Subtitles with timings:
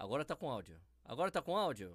[0.00, 0.80] Agora tá com áudio.
[1.04, 1.94] Agora tá com áudio?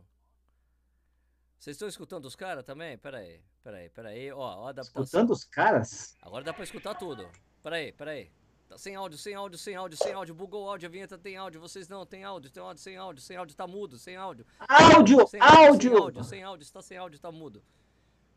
[1.57, 2.95] Vocês estão escutando os caras também?
[2.99, 4.31] Pera aí, pera aí, pera aí.
[4.31, 5.01] Ó, ó a adaptação.
[5.03, 6.15] Escutando os caras?
[6.21, 7.27] Agora dá pra escutar tudo.
[7.63, 8.29] Pera aí, pera aí.
[8.69, 10.35] Tá sem áudio, sem áudio, sem áudio, sem áudio.
[10.35, 11.59] Bugou o áudio, a vinheta tem áudio.
[11.59, 14.45] Vocês não, tem áudio, tem áudio, sem áudio, sem áudio, tá mudo, sem áudio.
[14.59, 15.89] Áudio, Sem áudio!
[15.89, 17.63] Sem áudio, sem áudio, está sem áudio, tá mudo.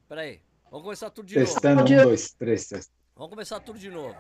[0.09, 0.41] Pera aí.
[0.71, 2.05] Vamos começar tudo de Testando, um, Áudio.
[2.05, 2.87] dois, três, testando.
[2.87, 3.15] novo.
[3.17, 4.17] Vamos começar tudo de novo.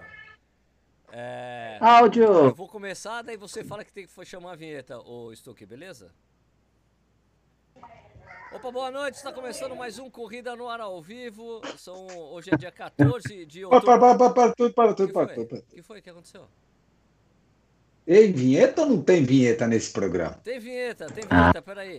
[1.12, 1.78] É.
[1.80, 2.54] Eu Áudio!
[2.54, 6.10] vou começar, daí você fala que tem que chamar a vinheta, ô Stuck, beleza?
[8.52, 11.60] Opa, boa noite, está começando mais um Corrida no Ar ao vivo.
[11.76, 13.98] São, hoje é dia 14 de Para, outubro.
[13.98, 15.46] para, para, para tudo, para O que tudo, para foi?
[15.46, 15.58] tudo.
[15.58, 16.46] O que foi que aconteceu?
[18.06, 20.40] Ei, vinheta ou não tem vinheta nesse programa?
[20.42, 21.98] Tem vinheta, tem vinheta, peraí.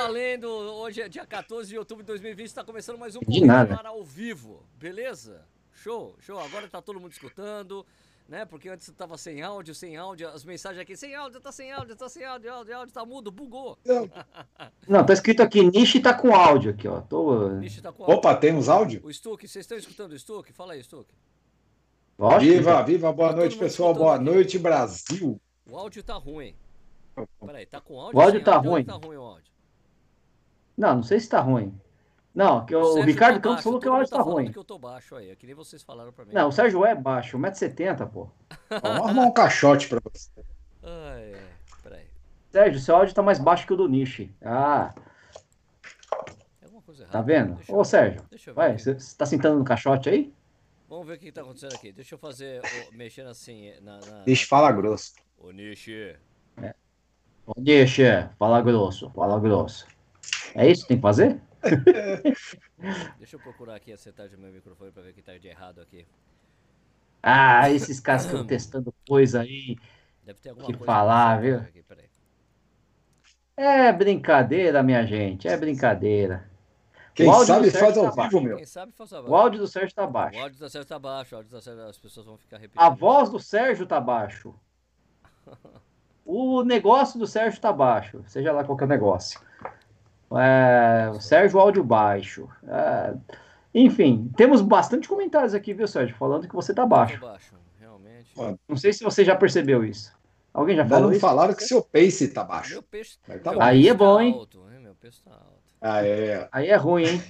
[0.00, 0.48] Valendo.
[0.48, 3.74] Hoje é dia 14 de outubro de 2020, está começando mais um De Corrida nada.
[3.74, 5.42] no Ar ao vivo, beleza?
[5.72, 6.38] Show, show.
[6.38, 7.84] Agora tá todo mundo escutando,
[8.26, 8.46] né?
[8.46, 11.94] Porque antes tava sem áudio, sem áudio, as mensagens aqui, sem áudio, tá sem áudio,
[11.94, 13.78] tá sem áudio, áudio, áudio, tá mudo, bugou.
[14.88, 17.02] Não, tá escrito aqui, Nishi tá com áudio aqui, ó.
[17.02, 17.60] Tô...
[17.60, 18.16] Ixi, tá com áudio.
[18.16, 19.02] Opa, temos áudio?
[19.04, 20.50] O Stuck, vocês estão escutando o Stuck?
[20.54, 21.12] Fala aí, Stuck.
[22.18, 22.40] Lógico.
[22.40, 23.92] Viva, viva, boa Tá noite, pessoal.
[23.92, 24.24] Boa aqui.
[24.24, 25.38] noite, Brasil.
[25.70, 26.54] O áudio tá ruim.
[27.44, 28.18] Peraí, tá com áudio?
[28.18, 28.84] O áudio tá ou ruim.
[28.84, 29.59] Tá ruim o áudio.
[30.76, 31.78] Não, não sei se tá ruim.
[32.34, 34.34] Não, que o, Sérgio Ricardo tá Campos baixo, falou que o áudio mundo tá falando
[34.36, 34.52] ruim.
[34.52, 36.32] que eu tô baixo aí, é que nem vocês falaram pra mim.
[36.32, 38.28] Não, o Sérgio é baixo, 1,70m, pô.
[38.70, 40.30] Vamos arrumar um caixote para você.
[40.82, 41.40] Ai, ai,
[41.82, 42.06] peraí.
[42.50, 44.32] Sérgio, seu áudio tá mais baixo que o do Nishi.
[44.42, 44.94] Ah,
[46.60, 47.18] Tem alguma coisa errada.
[47.18, 47.54] tá vendo?
[47.56, 48.60] Deixa eu- Ô, Sérgio, Deixa eu ver.
[48.60, 50.32] vai, você tá sentando no caixote aí?
[50.88, 51.92] Vamos ver o que tá acontecendo aqui.
[51.92, 52.60] Deixa eu fazer,
[52.92, 53.98] o- mexendo assim na...
[53.98, 55.14] na Deixa fala grosso.
[55.38, 56.16] Ô, Nishi.
[57.46, 58.02] Ô, Nishi,
[58.38, 59.86] fala grosso, fala grosso.
[60.54, 61.40] É isso que tem que fazer?
[63.18, 65.48] Deixa eu procurar aqui a setagem do meu microfone pra ver o que tá de
[65.48, 66.06] errado aqui.
[67.22, 69.76] Ah, esses caras estão testando coisa aí.
[70.24, 71.58] Deve ter alguma Que coisa falar, viu?
[71.58, 72.08] Aqui, peraí.
[73.56, 76.48] É brincadeira, minha gente, é brincadeira.
[77.14, 78.56] Quem O áudio sabe do Sérgio faz ao tá vivo, meu.
[78.56, 80.38] Quem sabe faz a O áudio do Sérgio tá O baixo.
[80.38, 81.34] áudio tá certo, tá baixo.
[81.34, 82.80] O áudio tá certo, as pessoas vão ficar repetindo.
[82.80, 84.54] A voz do Sérgio tá baixo.
[86.32, 88.22] O negócio do Sérgio tá baixo.
[88.28, 89.40] Seja lá qual que é o negócio.
[90.36, 92.48] É, o Sérgio áudio baixo.
[92.66, 93.14] É,
[93.74, 96.16] enfim, temos bastante comentários aqui, viu, Sérgio?
[96.16, 97.20] Falando que você tá baixo.
[97.20, 98.32] baixo, realmente.
[98.68, 100.12] Não sei se você já percebeu isso.
[100.52, 101.20] Alguém já falou não isso?
[101.20, 102.82] falaram que seu pace tá Meu baixo.
[102.82, 103.62] peixe, Mas tá meu.
[103.62, 104.34] Aí é bom, tá hein?
[104.34, 104.80] alto, hein?
[104.80, 105.60] Meu peixe tá alto.
[105.80, 106.48] Ah, é.
[106.50, 107.22] Aí é ruim, hein?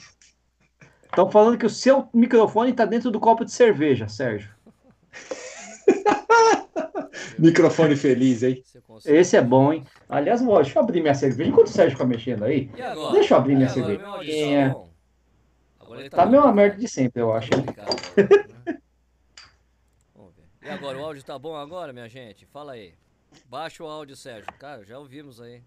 [1.04, 4.50] Estão falando que o seu microfone tá dentro do copo de cerveja, Sérgio.
[7.38, 8.62] Microfone feliz, hein?
[9.04, 9.84] Esse é bom, hein?
[10.08, 11.50] Aliás, vou, deixa eu abrir minha cerveja.
[11.50, 12.70] Enquanto o Sérgio fica mexendo aí?
[13.12, 14.68] Deixa eu abrir minha áudio cervejinha.
[14.68, 14.90] tá bom?
[15.80, 16.52] Agora ele tá a bom, mesma né?
[16.52, 17.50] merda de sempre, eu acho.
[17.50, 18.28] Tá né?
[20.14, 20.44] Vamos ver.
[20.62, 22.46] E agora, o áudio tá bom agora, minha gente?
[22.46, 22.94] Fala aí.
[23.48, 24.52] Baixa o áudio, Sérgio.
[24.58, 25.62] Cara, já ouvimos aí.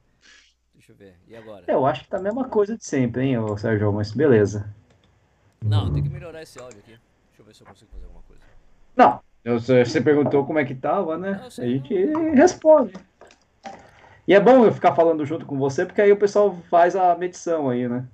[0.74, 1.16] Deixa eu ver.
[1.28, 1.66] E agora?
[1.68, 4.74] Eu acho que tá a mesma coisa de sempre, hein, ô Sérgio, mas beleza.
[5.62, 6.98] Não, tem que melhorar esse áudio aqui.
[7.30, 8.42] Deixa eu ver se eu consigo fazer alguma coisa.
[8.96, 11.42] Não, você perguntou como é que tava, né?
[11.57, 11.94] Eu A gente
[12.34, 12.94] responde.
[14.28, 17.13] E é bom eu ficar falando junto com você, porque aí o pessoal faz a
[17.16, 18.07] medição aí, né?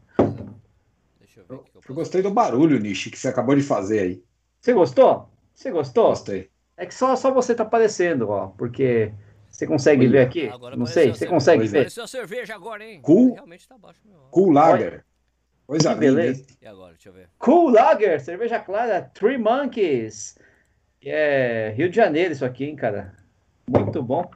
[1.19, 3.27] Deixa eu ver o que, que eu Eu posso gostei do barulho, Nishi, que você
[3.27, 4.23] acabou de fazer aí.
[4.59, 5.29] Você gostou?
[5.53, 6.07] Você gostou?
[6.09, 6.49] Gostei.
[6.75, 9.13] É que só, só você tá aparecendo, ó, porque
[9.49, 10.11] você consegue Olha.
[10.11, 10.47] ver aqui?
[10.47, 11.73] Agora Não sei, você consegue Pois é.
[11.73, 11.79] ver?
[11.79, 13.01] Apareceu a cerveja agora, hein?
[13.01, 13.33] Cool.
[13.33, 14.17] Realmente tá baixo meu.
[14.31, 15.05] Cool Lager.
[15.67, 16.45] Coisa Que linda, beleza.
[16.59, 16.93] E agora?
[16.93, 17.29] Deixa eu ver.
[17.37, 20.35] Cool Lager, cerveja clara, Three Monkeys.
[21.03, 23.13] É Rio de Janeiro isso aqui, hein, cara.
[23.67, 24.29] Muito bom.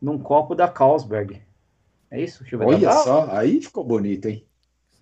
[0.00, 1.42] Num copo da Carlsberg.
[2.10, 2.40] É isso?
[2.42, 2.66] Deixa eu ver.
[2.66, 4.44] Olha Ah, só, aí ficou bonito, hein?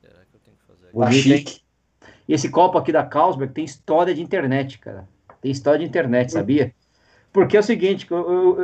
[0.01, 0.93] Será que eu tenho que fazer aqui?
[0.99, 1.39] Tá Bonito, hein?
[1.39, 1.61] chique.
[2.27, 5.07] E esse copo aqui da Carlsberg tem história de internet, cara.
[5.41, 6.75] Tem história de internet, sabia?
[7.33, 8.07] Porque é o seguinte,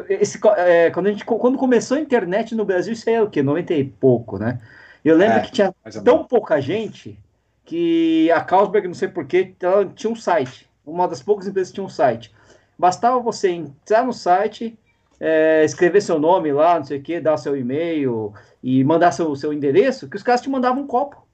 [0.08, 3.28] esse, é, quando, a gente, quando começou a internet no Brasil, isso aí é o
[3.28, 3.42] quê?
[3.42, 4.60] 90 e pouco, né?
[5.04, 5.40] Eu lembro É.
[5.40, 5.74] que tinha
[6.04, 7.18] tão pouca gente
[7.64, 10.68] que a Carlsberg, não sei porquê, ela tinha um site.
[10.86, 12.32] Uma das poucas empresas que tinha um site.
[12.80, 14.78] Bastava você entrar no site,
[15.20, 18.32] é, escrever seu nome lá, não sei o quê, dar seu e-mail
[18.62, 21.26] e mandar seu, seu endereço, que os caras te mandavam um copo.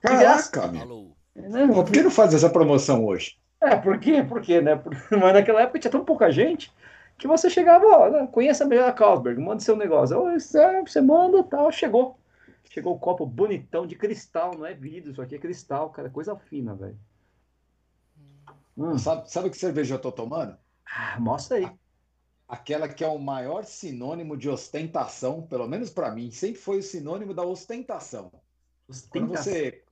[0.00, 0.88] Caraca, meu.
[1.34, 1.66] Né?
[1.66, 3.36] Por que não faz essa promoção hoje?
[3.62, 4.22] É, por quê?
[4.22, 4.76] Por quê, né?
[4.76, 6.72] Por- Mas naquela época tinha tão pouca gente
[7.18, 10.18] que você chegava, ó, né, conheça melhor a Carlsberg, manda seu negócio.
[10.18, 10.38] Ó, é,
[10.82, 12.18] Você manda, tal, chegou.
[12.70, 16.34] Chegou o copo bonitão de cristal, não é vidro, isso aqui é cristal, cara, coisa
[16.36, 16.98] fina, velho.
[18.76, 20.56] Hum, Sabe, sabe que cerveja eu tô tomando?
[20.86, 21.78] Ah, mostra aí.
[22.46, 26.82] Aquela que é o maior sinônimo de ostentação, pelo menos para mim, sempre foi o
[26.82, 28.30] sinônimo da ostentação.
[29.08, 29.34] Quando Ostentação.
[29.34, 29.84] você,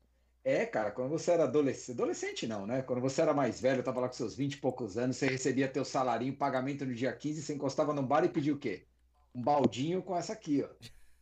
[0.44, 2.82] É, cara, quando você era adolescente, adolescente não, né?
[2.82, 5.72] Quando você era mais velho, tava lá com seus 20 e poucos anos, você recebia
[5.72, 8.88] teu salarinho, pagamento no dia 15, você encostava no bar e pedia o quê?
[9.34, 10.74] Um baldinho com essa aqui, ó.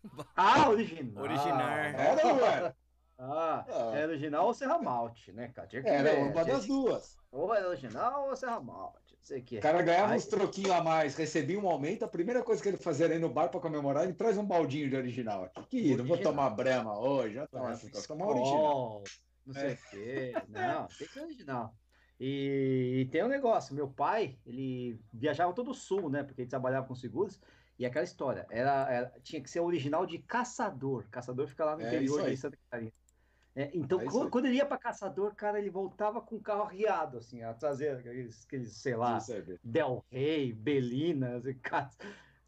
[0.37, 1.23] Ah, original.
[1.25, 1.95] Originar.
[1.95, 2.77] Era, era?
[3.19, 3.99] Ah, Ah.
[3.99, 5.69] é original ou Serra Malte, né, cara?
[5.69, 7.21] Tinha que Era ver, uma das duas.
[7.31, 9.10] Ou é original ou Serra Malte.
[9.23, 9.59] Sei o que.
[9.59, 12.69] O cara ganhava Aí- uns troquinhos a mais, recebia um aumento, a primeira coisa que
[12.69, 15.63] ele fazia era ir no bar para comemorar, ele traz um baldinho de original aqui.
[15.69, 16.33] Que não vou Original.
[16.33, 19.03] tomar brama hoje, já toma essas coisas, tomar original.
[19.47, 20.33] Não sei o quê.
[20.49, 21.75] Não, tem que ser original.
[22.19, 26.23] E, e tem um negócio, meu pai, ele viajava todo o sul, né?
[26.23, 27.41] Porque ele trabalhava com seguros.
[27.79, 31.09] E aquela história, era, era- tinha que ser original de caçador.
[31.11, 32.93] Caçador fica lá no É, interior de Santa Catarina.
[33.55, 37.19] É, então, É quando, ele ia para caçador, cara, ele voltava com o carro arriado,
[37.19, 39.19] assim, a trazer aqueles, aqueles sei lá.
[39.63, 41.91] Del Rey, Belinas e ca-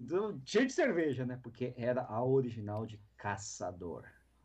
[0.01, 1.39] então, cheio de cerveja, né?
[1.43, 4.05] Porque era a original de caçador.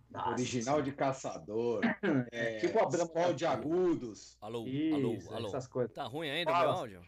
[0.09, 0.29] Nossa.
[0.31, 1.81] Original de caçador.
[2.31, 4.37] é, Tipo a Brahma de agudos.
[4.41, 5.87] Alô, Isso, alô, alô.
[5.89, 6.65] Tá ruim ainda o Fala.
[6.69, 7.05] meu áudio?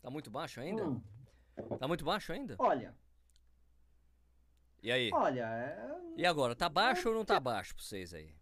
[0.00, 0.84] Tá muito baixo ainda?
[0.84, 1.02] Hum,
[1.78, 2.56] Tá muito baixo ainda?
[2.58, 2.94] olha,
[4.82, 5.10] E aí?
[5.12, 8.34] olha, é, E agora, tá baixo ou não tá baixo pra vocês aí?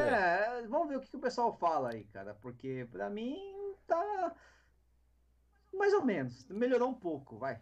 [0.00, 3.36] É, vamos ver o que, que o pessoal fala aí, cara, porque pra mim
[3.86, 4.34] tá
[5.72, 7.60] mais ou menos, melhorou um pouco, vai.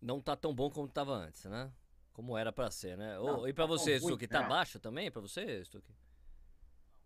[0.00, 1.72] Não tá tão bom como tava antes, né?
[2.12, 3.18] Como era pra ser, né?
[3.18, 4.48] Não, e pra tá você, Stuque, tá né?
[4.48, 5.92] baixo também pra você, Stuque?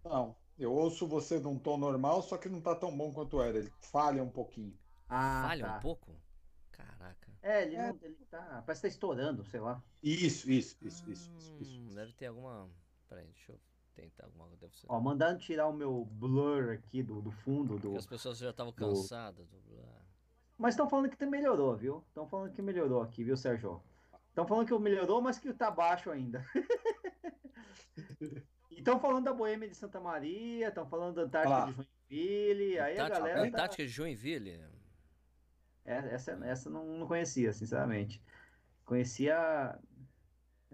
[0.05, 3.58] Não, eu ouço você num tom normal, só que não tá tão bom quanto era.
[3.58, 4.76] Ele falha um pouquinho.
[5.08, 5.76] Ah, Falha tá.
[5.76, 6.16] um pouco?
[6.71, 7.33] Caraca.
[7.42, 7.88] É, ele, É.
[7.92, 9.83] Não, ele tá, parece que tá estourando, sei lá.
[10.02, 11.80] Isso, isso, isso, isso, isso, isso.
[11.80, 12.68] Hum, deve ter alguma.
[13.09, 13.61] Peraí, deixa eu
[14.00, 14.61] tentar alguma coisa.
[14.61, 14.87] Deve ser.
[14.88, 18.50] Ó, mandando tirar o meu blur aqui do, do fundo do, Porque as pessoas já
[18.50, 19.59] estavam cansadas do.
[19.80, 20.02] ah,
[20.59, 22.04] Mas estão falando que melhorou, viu?
[22.09, 23.83] Estão falando que melhorou aqui, viu, Sérgio?
[24.28, 26.45] Estão falando que melhorou, mas que tá baixo ainda.
[28.71, 31.66] Estão falando da Boêmia de Santa Maria, estão falando da Antártica lá.
[31.66, 33.47] de Joinville, aí a Antártica, galera tá...
[33.49, 34.64] Antártica de Joinville.
[35.85, 38.23] É, essa, essa não, não conhecia, sinceramente.
[38.87, 39.78] Conhecia...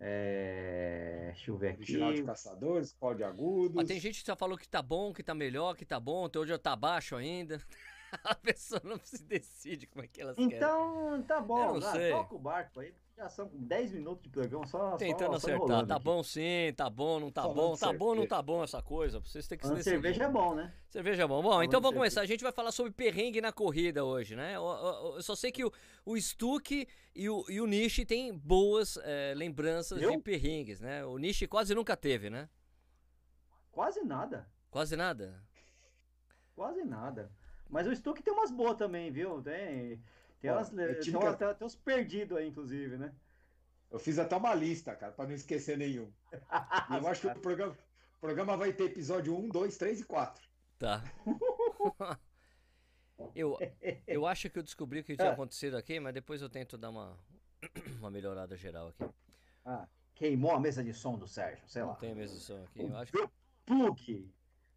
[0.00, 2.26] é, Deixa eu ver Original de aqui.
[2.26, 3.74] caçadores, Skol de agudos.
[3.74, 6.26] Mas tem gente que já falou que tá bom, que tá melhor, que tá bom,
[6.26, 7.60] então hoje já tá baixo ainda.
[8.24, 10.54] A pessoa não se decide como é que elas querem.
[10.54, 12.12] Então, tá Eu bom, sei.
[12.12, 15.36] toca o barco aí, porque já são 10 minutos de programa, só, Tentando só, só
[15.38, 15.56] acertar.
[15.56, 16.04] enrolando Tá aqui.
[16.04, 19.18] bom sim, tá bom, não tá Falando bom, tá bom, não tá bom essa coisa.
[19.18, 19.90] Vocês têm que se decidir.
[19.96, 20.72] cerveja é bom, né?
[20.88, 21.42] Cerveja é bom.
[21.42, 22.20] Bom, Falando então vamos começar.
[22.20, 24.54] A gente vai falar sobre perrengue na corrida hoje, né?
[24.56, 25.72] Eu, eu- eu só sei que o,
[26.06, 30.20] o Stuck e o, e o Nishi têm boas eh, lembranças de Eu?
[30.22, 31.04] perrengues, né?
[31.04, 32.48] O Nishi quase nunca teve, né?
[33.72, 34.48] Quase nada.
[34.70, 35.42] Quase nada.
[36.54, 37.30] Quase nada.
[37.68, 39.42] Mas o Stuck tem umas boas também, viu?
[39.42, 40.00] Tem,
[40.40, 43.12] tem, Ó, umas, é tem, típica- umas- tem, uns perdidos aí, inclusive, né?
[43.90, 46.10] Eu fiz até uma lista, cara, para não esquecer nenhum.
[47.02, 47.72] Eu acho que o programa,
[48.16, 50.48] o programa vai ter episódio 1, 2, 3 e 4.
[50.78, 51.02] Tá.
[53.35, 53.58] eu,
[54.06, 56.90] eu acho que eu descobri o que tinha acontecido aqui, mas depois eu tento dar
[56.90, 57.16] uma,
[57.99, 59.04] uma melhorada geral aqui.
[59.64, 61.94] Ah, queimou a mesa de som do Sérgio, sei Não lá.
[61.96, 62.80] tem mesmo som aqui.
[62.80, 63.28] Eu acho que
[63.64, 64.30] plug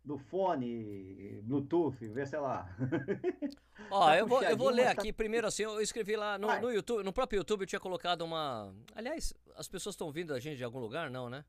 [0.04, 2.68] do fone, Bluetooth, vê, sei lá.
[3.92, 6.48] Ó, Tá eu vou, eu vou ler tá- aqui primeiro assim, eu escrevi lá no,
[6.60, 8.74] no YouTube, no próprio YouTube eu tinha colocado uma.
[8.96, 11.10] Aliás, as pessoas estão ouvindo a gente de algum lugar?
[11.10, 11.46] Não, né?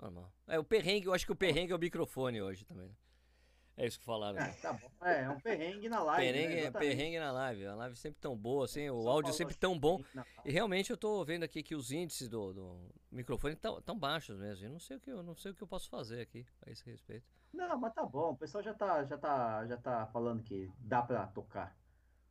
[0.00, 0.32] Normal.
[0.48, 2.96] É, o perrengue, eu acho que o perrengue é o microfone hoje também.
[3.76, 3.84] Né?
[3.84, 4.38] É isso que falaram.
[4.38, 4.56] É, né?
[4.60, 4.90] tá bom.
[5.02, 6.32] É, é um perrengue na live.
[6.32, 6.54] Perrengue, né?
[6.54, 6.88] é Exatamente.
[6.88, 7.66] perrengue na live.
[7.66, 10.02] A live sempre tão boa, assim, o Só áudio falou sempre tão bom.
[10.44, 14.38] E realmente eu tô vendo aqui que os índices do, do microfone estão tão baixos
[14.38, 14.66] mesmo.
[14.66, 16.70] Eu não sei o que eu não sei o que eu posso fazer aqui a
[16.70, 17.26] esse respeito.
[17.52, 18.30] Não, mas tá bom.
[18.30, 21.76] O pessoal já tá, já tá, já tá falando que dá pra tocar,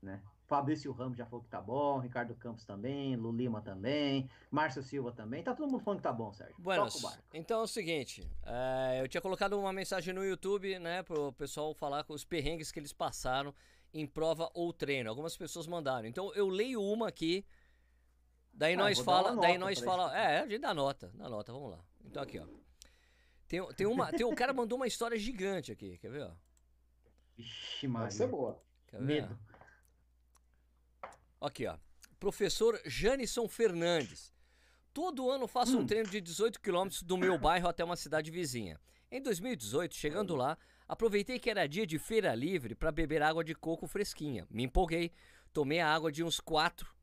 [0.01, 0.21] né?
[0.51, 5.13] Fabrício Ramos já falou que tá bom, Ricardo Campos também, Lu Lima também, Márcio Silva
[5.13, 5.41] também.
[5.41, 6.53] Tá todo mundo falando que tá bom, Sérgio.
[6.59, 6.93] Buenas.
[6.93, 7.23] Toca o barco.
[7.33, 11.73] Então é o seguinte, é, eu tinha colocado uma mensagem no YouTube, né, pro pessoal
[11.73, 13.55] falar com os perrengues que eles passaram
[13.93, 15.09] em prova ou treino.
[15.09, 16.05] Algumas pessoas mandaram.
[16.05, 17.45] Então eu leio uma aqui,
[18.53, 20.15] daí Ah, nós fala, daí nós fala, isso.
[20.17, 21.79] é, a gente dá nota, dá nota, vamos lá.
[22.03, 22.45] Então aqui, ó.
[23.47, 26.31] Tem, tem uma, tem um cara mandou uma história gigante aqui, quer ver, ó?
[27.37, 28.27] Vixe, Maria.
[28.27, 28.61] boa.
[28.87, 29.05] Quer ver?
[29.05, 29.50] Medo.
[31.41, 31.75] Aqui, ó.
[32.19, 34.31] Professor Janison Fernandes.
[34.93, 38.79] Todo ano faço um treino de 18 quilômetros do meu bairro até uma cidade vizinha.
[39.09, 40.55] Em 2018, chegando lá,
[40.87, 44.45] aproveitei que era dia de feira livre para beber água de coco fresquinha.
[44.51, 45.11] Me empolguei,
[45.51, 46.93] tomei a água de uns quatro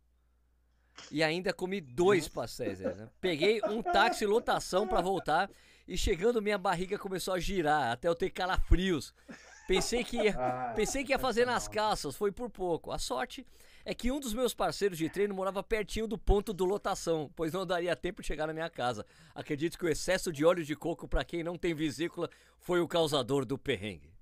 [1.10, 2.78] e ainda comi dois pastéis.
[2.80, 3.08] né?
[3.20, 5.50] Peguei um táxi lotação para voltar
[5.86, 9.14] e chegando minha barriga começou a girar até eu ter calafrios.
[9.66, 12.90] Pensei que ia, ah, pensei que ia fazer nas caças, foi por pouco.
[12.92, 13.46] A sorte
[13.88, 17.54] é que um dos meus parceiros de treino morava pertinho do ponto do lotação, pois
[17.54, 19.06] não daria tempo de chegar na minha casa.
[19.34, 22.28] Acredito que o excesso de óleo de coco, para quem não tem vesícula,
[22.58, 24.12] foi o causador do perrengue.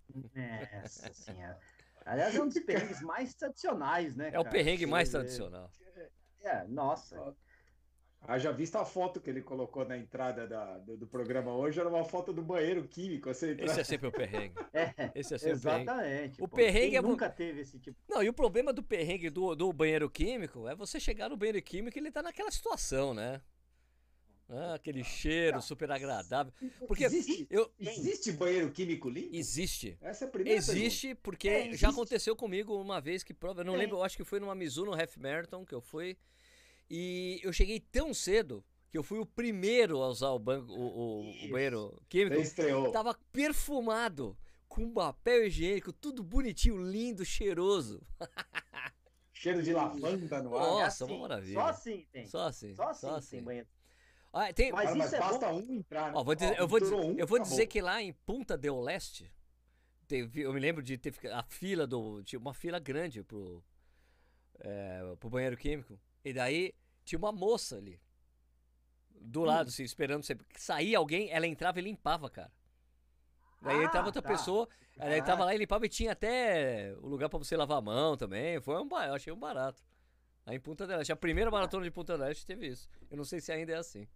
[0.73, 1.59] Nossa senhora.
[2.05, 4.31] Aliás, é um dos perrengues mais tradicionais, né?
[4.33, 5.69] É o perrengue mais tradicional.
[6.43, 7.35] É, nossa.
[8.29, 11.89] Haja visto a foto que ele colocou na entrada da, do, do, programa hoje, era
[11.89, 13.33] uma foto do banheiro químico.
[13.33, 13.67] Você entra...
[13.67, 14.55] Esse é sempre o perrengue.
[14.73, 16.43] É, esse é sempre exatamente.
[16.43, 16.47] O perrengue.
[16.47, 17.03] O perrengue é...
[17.03, 17.97] nunca teve esse tipo.
[18.09, 21.61] Não, e o problema do perrengue do, do banheiro químico é você chegar no banheiro
[21.63, 23.41] químico e ele tá naquela situação, né?
[24.49, 26.53] Ah, aquele cheiro super agradável.
[26.87, 29.35] Porque existe, eu, existe banheiro químico limpo?
[29.35, 29.99] Existe.
[30.01, 31.21] Essa é a primeira Existe pergunta.
[31.23, 31.81] porque é, existe.
[31.81, 33.79] já aconteceu comigo uma vez que prova, eu não é.
[33.79, 36.17] lembro, eu acho que foi numa Mizuno Half Marathon que eu fui
[36.89, 41.21] e eu cheguei tão cedo que eu fui o primeiro a usar o, banco, o,
[41.21, 42.41] o, o banheiro químico.
[42.41, 42.93] Estreou.
[42.93, 44.37] Tava perfumado,
[44.69, 48.01] com papel higiênico, tudo bonitinho, lindo, cheiroso.
[49.33, 50.67] Cheiro de lavanda no ar.
[50.67, 51.61] Nossa, é assim, maravilha.
[51.61, 52.27] Só assim tem.
[52.27, 52.75] Só assim.
[52.75, 53.37] Só assim, só assim.
[53.37, 53.69] tem banheiro.
[54.33, 54.73] Ah, tem...
[54.73, 55.59] Mas, mas é basta bom.
[55.61, 56.15] um entrar.
[56.15, 58.57] Ó, vou dizer, Ó, eu vou, dizer, um, eu vou dizer que lá em Punta
[58.57, 59.31] del Leste,
[60.07, 62.23] teve, eu me lembro de ter a fila do.
[62.23, 63.63] Tinha uma fila grande pro,
[64.59, 66.01] é, pro banheiro químico.
[66.27, 68.01] E daí tinha uma moça ali.
[69.13, 69.45] Do hum.
[69.45, 70.37] lado, assim, esperando você.
[70.57, 72.51] Saía alguém, ela entrava e limpava, cara.
[73.63, 74.29] Daí ah, entrava outra tá.
[74.29, 74.69] pessoa,
[74.99, 78.17] ela entrava lá e limpava e tinha até o lugar para você lavar a mão
[78.17, 78.61] também.
[78.61, 79.81] Foi um eu achei um barato.
[80.45, 82.89] Aí em Punta del Este, a primeira maratona de Punta del Este teve isso.
[83.09, 84.09] Eu não sei se ainda é assim.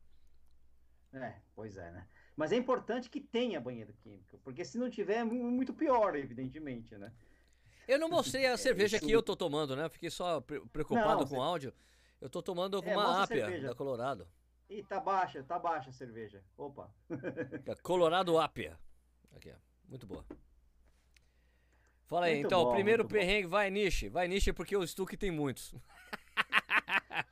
[1.12, 2.09] É, pois é, né?
[2.37, 6.97] Mas é importante que tenha banheiro químico, porque se não tiver é muito pior, evidentemente,
[6.99, 7.12] né?
[7.87, 9.88] Eu não mostrei a cerveja que eu tô tomando, né?
[9.88, 11.73] fiquei só preocupado não, com o áudio.
[12.21, 14.29] Eu tô tomando é, uma Ápia da Colorado.
[14.69, 16.45] Ih, tá baixa, tá baixa a cerveja.
[16.57, 16.91] Opa.
[17.83, 18.79] Colorado Ápia.
[19.35, 19.57] Aqui, ó.
[19.89, 20.25] Muito boa.
[22.07, 23.50] Fala aí, muito então, bom, o primeiro perrengue bom.
[23.50, 24.09] vai niche.
[24.09, 25.75] Vai niche porque o Stuck tem muitos.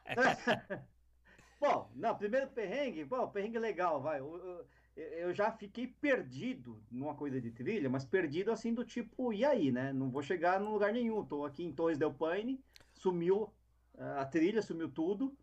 [1.60, 4.20] bom, não, primeiro perrengue, bom, perrengue legal, vai.
[4.20, 4.66] Eu,
[4.96, 9.44] eu, eu, já fiquei perdido numa coisa de trilha, mas perdido assim do tipo, e
[9.44, 9.92] aí, né?
[9.92, 11.24] Não vou chegar num lugar nenhum.
[11.24, 12.60] Tô aqui em Torres del Paine,
[12.94, 13.52] sumiu
[13.98, 15.36] a trilha sumiu tudo,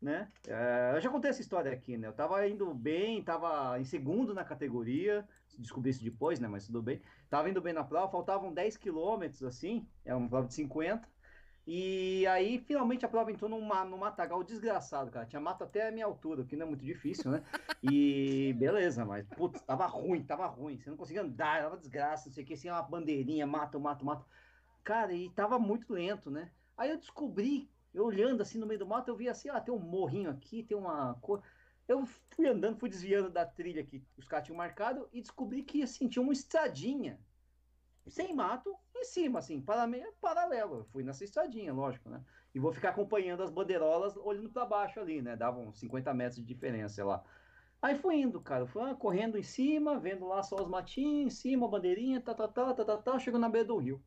[0.00, 0.30] né?
[0.46, 2.06] É, eu já contei essa história aqui, né?
[2.06, 5.26] Eu tava indo bem, tava em segundo na categoria,
[5.58, 6.46] descobri isso depois, né?
[6.46, 7.00] Mas tudo bem.
[7.30, 11.08] Tava indo bem na prova, faltavam 10 quilômetros, assim, é uma prova de 50.
[11.66, 13.62] E aí, finalmente, a prova entrou num
[13.96, 15.24] matagal desgraçado, cara.
[15.24, 17.42] Tinha mato até a minha altura, o que não é muito difícil, né?
[17.82, 20.78] E beleza, mas, putz, tava ruim, tava ruim.
[20.78, 24.04] Você não conseguia andar, tava desgraça, não sei o que, assim, uma bandeirinha, mato, mato,
[24.04, 24.26] mato.
[24.82, 26.50] Cara, e tava muito lento, né?
[26.76, 29.72] Aí eu descobri eu olhando assim no meio do mato, eu vi assim, ah, tem
[29.72, 31.42] um morrinho aqui, tem uma cor.
[31.86, 35.82] Eu fui andando, fui desviando da trilha que os caras tinham marcado e descobri que
[35.82, 37.20] assim, tinha uma estradinha
[38.06, 39.88] sem mato em cima, assim, para
[40.20, 40.78] paralelo.
[40.78, 42.22] Eu fui nessa estradinha, lógico, né?
[42.54, 45.36] E vou ficar acompanhando as bandeirolas olhando para baixo ali, né?
[45.36, 47.24] Davam 50 metros de diferença, lá.
[47.80, 51.68] Aí fui indo, cara, fui correndo em cima, vendo lá só os matinhos, em cima,
[51.68, 54.02] bandeirinha, tá, tá, tá, tá, tá, tá, chegando na beira do rio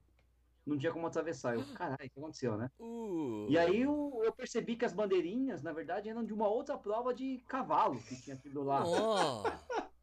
[0.68, 1.56] não tinha como atravessar.
[1.56, 2.70] Eu, caralho, o que aconteceu, né?
[2.80, 3.48] Uh.
[3.50, 7.14] E aí eu, eu, percebi que as bandeirinhas, na verdade, eram de uma outra prova
[7.14, 8.84] de cavalo que tinha tido lá.
[8.86, 9.44] Oh.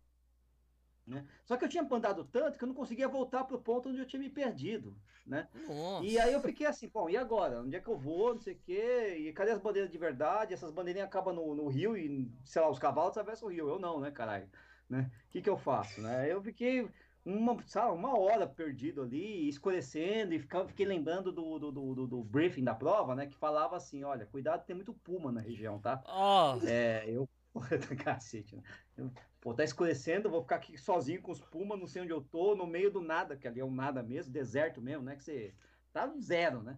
[1.07, 1.27] Né?
[1.45, 4.07] Só que eu tinha andado tanto que eu não conseguia voltar pro ponto onde eu
[4.07, 5.47] tinha me perdido, né?
[5.69, 6.03] Nossa.
[6.03, 7.61] E aí eu fiquei assim, bom, e agora?
[7.61, 8.33] Onde é que eu vou?
[8.33, 9.17] Não sei o quê.
[9.19, 10.55] E cadê as bandeiras de verdade?
[10.55, 13.69] Essas bandeirinhas acabam no, no rio e, sei lá, os cavalos atravessam o rio.
[13.69, 14.49] Eu não, né, caralho?
[14.89, 15.11] Né?
[15.29, 16.33] O que que eu faço, né?
[16.33, 16.89] Eu fiquei
[17.25, 22.23] uma, sabe, uma hora perdido ali, escurecendo, e fica, fiquei lembrando do, do, do, do,
[22.23, 23.27] briefing da prova, né?
[23.27, 26.03] Que falava assim: olha, cuidado, tem muito puma na região, tá?
[26.07, 26.67] Oh.
[26.67, 27.29] É, eu.
[28.05, 28.63] Cacete, né?
[28.97, 32.21] Eu, pô, tá escurecendo, vou ficar aqui sozinho com os pumas, não sei onde eu
[32.21, 35.17] tô, no meio do nada, que ali é um nada mesmo, deserto mesmo, né?
[35.17, 35.55] Que você
[35.93, 36.77] tá zero, né?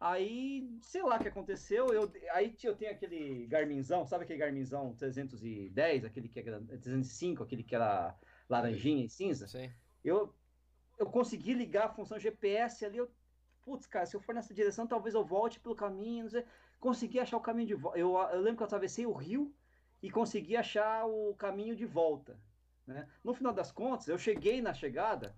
[0.00, 4.94] Aí, sei lá o que aconteceu, eu, aí eu tenho aquele Garminzão, sabe aquele Garminzão
[4.94, 8.14] 310, aquele que era 305, aquele que era
[8.48, 9.46] laranjinha e cinza?
[9.46, 9.70] Sim
[10.04, 10.32] eu,
[10.98, 13.10] eu consegui ligar a função GPS ali, eu,
[13.62, 16.44] putz, cara, se eu for nessa direção, talvez eu volte pelo caminho, não sei,
[16.78, 17.98] consegui achar o caminho de volta.
[17.98, 19.52] Eu, eu lembro que eu atravessei o rio
[20.02, 22.38] e consegui achar o caminho de volta.
[22.86, 23.08] Né?
[23.22, 25.34] No final das contas, eu cheguei na chegada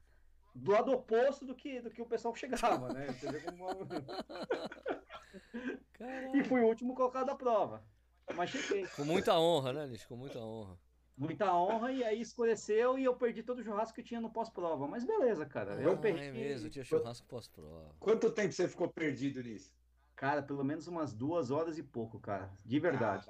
[0.53, 3.07] do lado oposto do que, do que o pessoal chegava, né?
[6.35, 7.85] e fui o último colocado da prova.
[8.35, 8.87] Mas cheguei.
[8.89, 10.05] Com muita honra, né, Liz?
[10.05, 10.77] Com muita honra
[11.17, 14.87] muita honra e aí escureceu e eu perdi todo o churrasco que tinha no pós-prova.
[14.87, 15.75] Mas beleza, cara.
[15.75, 16.25] Ah, eu perdi.
[16.25, 17.95] É mesmo, tinha churrasco pós-prova.
[17.99, 19.75] Quanto tempo você ficou perdido nisso?
[20.15, 22.51] Cara, pelo menos umas duas horas e pouco, cara.
[22.65, 23.27] De verdade.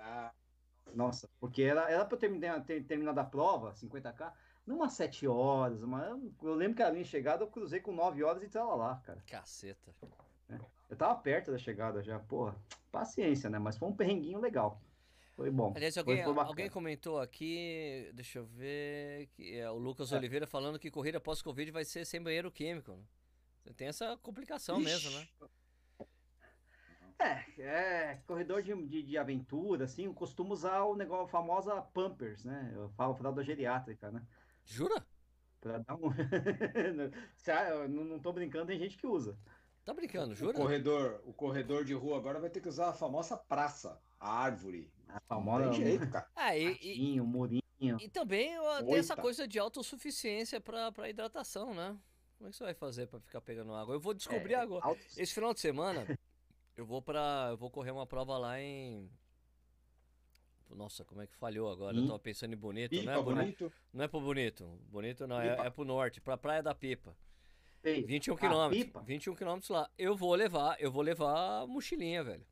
[0.95, 4.33] Nossa, porque era, era pra eu terminar, ter, terminar da prova, 50k.
[4.65, 6.05] Numa sete horas, uma...
[6.43, 8.97] eu lembro que a linha de chegada eu cruzei com nove horas e tava lá,
[9.05, 9.23] cara.
[9.27, 9.95] Caceta.
[10.89, 12.57] Eu tava perto da chegada já, porra.
[12.93, 13.59] Paciência, né?
[13.59, 14.81] Mas foi um perrenguinho legal.
[15.37, 15.73] Foi bom.
[15.77, 16.49] Aliás, Foi- alguém, foi bacana.
[16.51, 20.17] alguém comentou aqui, deixa eu ver, que é o Lucas É.
[20.17, 22.93] Oliveira falando que corrida pós-Covid vai ser sem banheiro químico.
[22.93, 23.03] né?
[23.63, 25.29] Você tem essa complicação mesmo, né?
[27.19, 31.81] É, é, corredor de, de, de aventura, assim, eu costumo usar o negócio, a famosa
[31.81, 32.73] Pampers, né?
[32.75, 34.23] Eu falo fralda geriátrica, né?
[34.65, 35.05] Jura?
[35.61, 36.11] Pra dar um.
[37.37, 39.39] Se- ah, eu não, não tô brincando, tem gente que usa.
[39.85, 40.53] Tá brincando, O jura?
[40.55, 44.93] corredor, o corredor de rua agora vai ter que usar a famosa praça, a árvore.
[45.09, 45.71] A Não famosa.
[45.71, 46.29] tem jeito, cara.
[46.35, 47.63] Ah, e, e, murinho.
[47.81, 49.23] e também ó, tem essa Oita.
[49.23, 51.97] coisa de autossuficiência pra, pra hidratação, né?
[52.37, 53.95] Como é que você vai fazer pra ficar pegando água?
[53.95, 54.85] Eu vou descobrir é, agora.
[54.85, 56.07] auto- Esse final de semana,
[56.77, 59.09] eu vou para, eu vou correr uma prova lá em
[60.69, 61.97] Nossa, como é que falhou agora?
[61.97, 62.07] Eu Hum.
[62.09, 63.37] tava pensando em bonito, Pipa, não é bonito?
[63.65, 63.73] bonito.
[63.93, 64.79] Não é pro bonito.
[64.91, 65.67] Bonito não, é, Pipa.
[65.67, 67.17] é pro norte, pra Praia da Pipa.
[67.85, 68.85] Ei, 21 ah, quilômetros.
[68.85, 69.01] pipa?
[69.03, 69.89] 21 quilômetros lá.
[69.97, 72.45] Eu vou levar, eu vou levar a mochilinha, velho.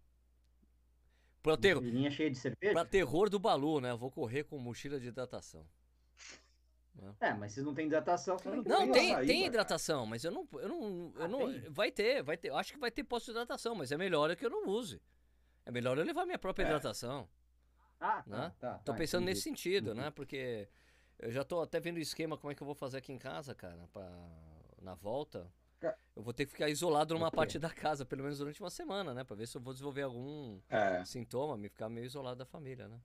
[1.44, 2.72] Pra, ter, Mochilinha cheia de cerveja?
[2.72, 3.90] pra terror do Balu, né?
[3.90, 5.68] Eu vou correr com mochila de hidratação.
[7.20, 9.46] É, mas vocês não têm hidratação, você não Não, tem tem, açaí, tem cara.
[9.48, 11.60] hidratação, mas eu não, eu não, eu Ah, não, tem?
[11.70, 12.48] vai ter, vai ter.
[12.48, 15.02] Eu acho que vai ter posto de hidratação, mas é melhor que eu não use.
[15.66, 16.66] É melhor eu levar minha própria É.
[16.66, 17.28] hidratação.
[18.00, 18.52] Ah, tá, Né?
[18.58, 19.32] tá, Tô tá, pensando entendi.
[19.32, 19.94] nesse sentido, Uhum.
[19.96, 20.10] né?
[20.12, 20.66] Porque
[21.18, 23.18] eu já tô até vendo o esquema como é que eu vou fazer aqui em
[23.18, 24.08] casa, cara, pra,
[24.80, 25.46] na volta.
[26.16, 27.36] Eu vou ter que ficar isolado numa Ok.
[27.36, 29.24] parte da casa, pelo menos durante uma semana, né?
[29.24, 31.04] Pra ver se eu vou desenvolver algum É.
[31.04, 33.00] sintoma, me ficar meio isolado da família, né?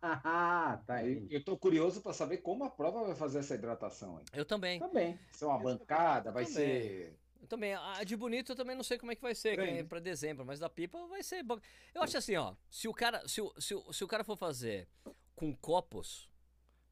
[0.00, 1.34] Ah, tá, Aí entendi.
[1.34, 4.24] eu tô curioso para saber como a prova vai fazer essa hidratação aí.
[4.32, 4.78] Eu também.
[4.78, 6.54] Vai ser uma bancada, vai também.
[6.54, 7.18] ser.
[7.40, 7.74] Eu também.
[7.74, 9.98] A de bonito eu também não sei como é que vai ser, que é pra
[9.98, 11.42] dezembro, mas da pipa vai ser.
[11.42, 11.58] bom.
[11.94, 12.54] Eu acho assim, ó.
[12.70, 14.88] Se o cara, se o, se o, se o cara for fazer
[15.34, 16.30] com copos,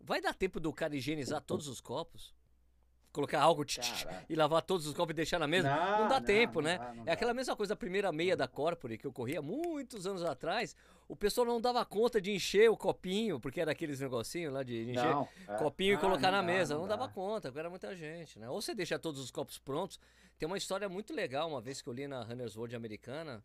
[0.00, 2.34] vai dar tempo do cara higienizar todos os copos?
[3.12, 5.68] Colocar álcool tch, e lavar todos os copos e deixar na mesa?
[5.74, 6.78] Não, dá tempo, não né?
[6.78, 7.12] dá, não É dá.
[7.12, 10.76] aquela mesma coisa da primeira meia da Corpore que eu corria muitos anos atrás.
[11.08, 14.90] O pessoal não dava conta de encher o copinho, porque era aqueles negocinhos lá de
[14.92, 15.56] encher Não, é.
[15.56, 16.74] copinho e Ah, colocar não na dá, mesa.
[16.74, 18.48] Não, não dava conta, porque era muita gente, né?
[18.48, 19.98] Ou você deixa todos os copos prontos.
[20.38, 23.42] Tem uma história muito legal, uma vez que eu li na Runner's World americana,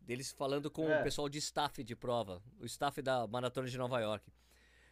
[0.00, 1.00] deles falando com É.
[1.00, 4.32] o pessoal de staff de prova, o staff da Maratona de Nova York.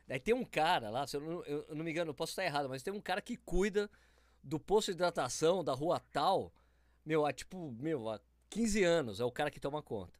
[0.06, 2.32] Daí tem um cara lá, se eu não, eu- eu não me engano, eu posso
[2.32, 3.90] estar errado, mas tem um cara que cuida
[4.42, 6.52] do posto de hidratação da rua tal,
[7.04, 10.18] meu, há tipo, meu, há 15 anos, é o cara que toma conta.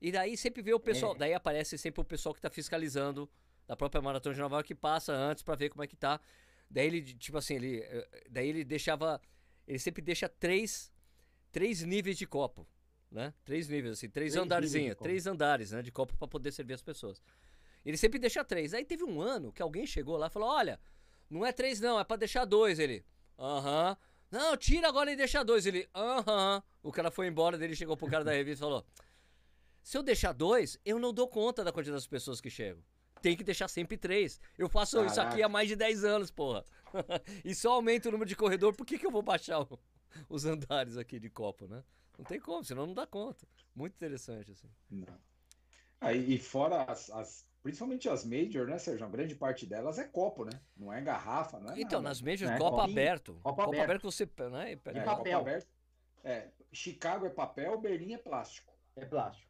[0.00, 1.18] E daí sempre vê o pessoal, É.
[1.18, 3.28] daí aparece sempre o pessoal que tá fiscalizando
[3.66, 6.18] da própria Maratona de Nova York que passa antes pra ver como é que tá.
[6.70, 9.20] Daí ele, tipo assim, ele, eh, daí ele deixava,
[9.66, 10.90] ele sempre deixa três,
[11.52, 12.66] três níveis de copo,
[13.10, 13.34] né?
[13.44, 14.42] Três níveis, assim, três, Três
[15.02, 17.20] três andares, né, de copo pra poder servir as pessoas.
[17.84, 18.74] Ele sempre deixa três.
[18.74, 20.78] Aí teve um ano que alguém chegou lá e falou, olha,
[21.30, 22.78] não é três não, é pra deixar dois.
[22.78, 23.04] Ele,
[23.38, 23.96] aham.
[24.30, 25.64] Não, tira agora e deixa dois.
[25.66, 26.62] Ele, aham.
[26.82, 28.84] O cara foi embora, daí ele chegou pro cara da revista e falou,
[29.82, 32.82] se eu deixar dois, eu não dou conta da quantidade das pessoas que chegam.
[33.22, 34.40] Tem que deixar sempre três.
[34.56, 35.46] Eu faço isso aqui Caraca.
[35.46, 36.64] há mais de 10 anos, porra.
[37.44, 39.78] e só aumenta o número de corredor, por que, que eu vou baixar o-
[40.28, 41.82] os andares aqui de copo, né?
[42.16, 43.46] Não tem como, senão não dá conta.
[43.74, 44.68] Muito interessante, assim.
[44.90, 45.18] Não.
[46.00, 49.04] Aí, e fora as, as- principalmente as major, né, Sérgio?
[49.06, 50.60] Uma grande parte delas é copo, né?
[50.76, 52.10] Não é garrafa, não é Então, nada.
[52.10, 53.34] nas médias, É, copo aberto.
[53.34, 53.84] Copo Copo aberto.
[53.84, 54.28] aberto que você.
[54.50, 55.38] Né, É, papel.
[55.40, 55.68] aberto.
[56.24, 58.72] É, Chicago é papel, Berlim é plástico.
[58.96, 59.48] É plástico.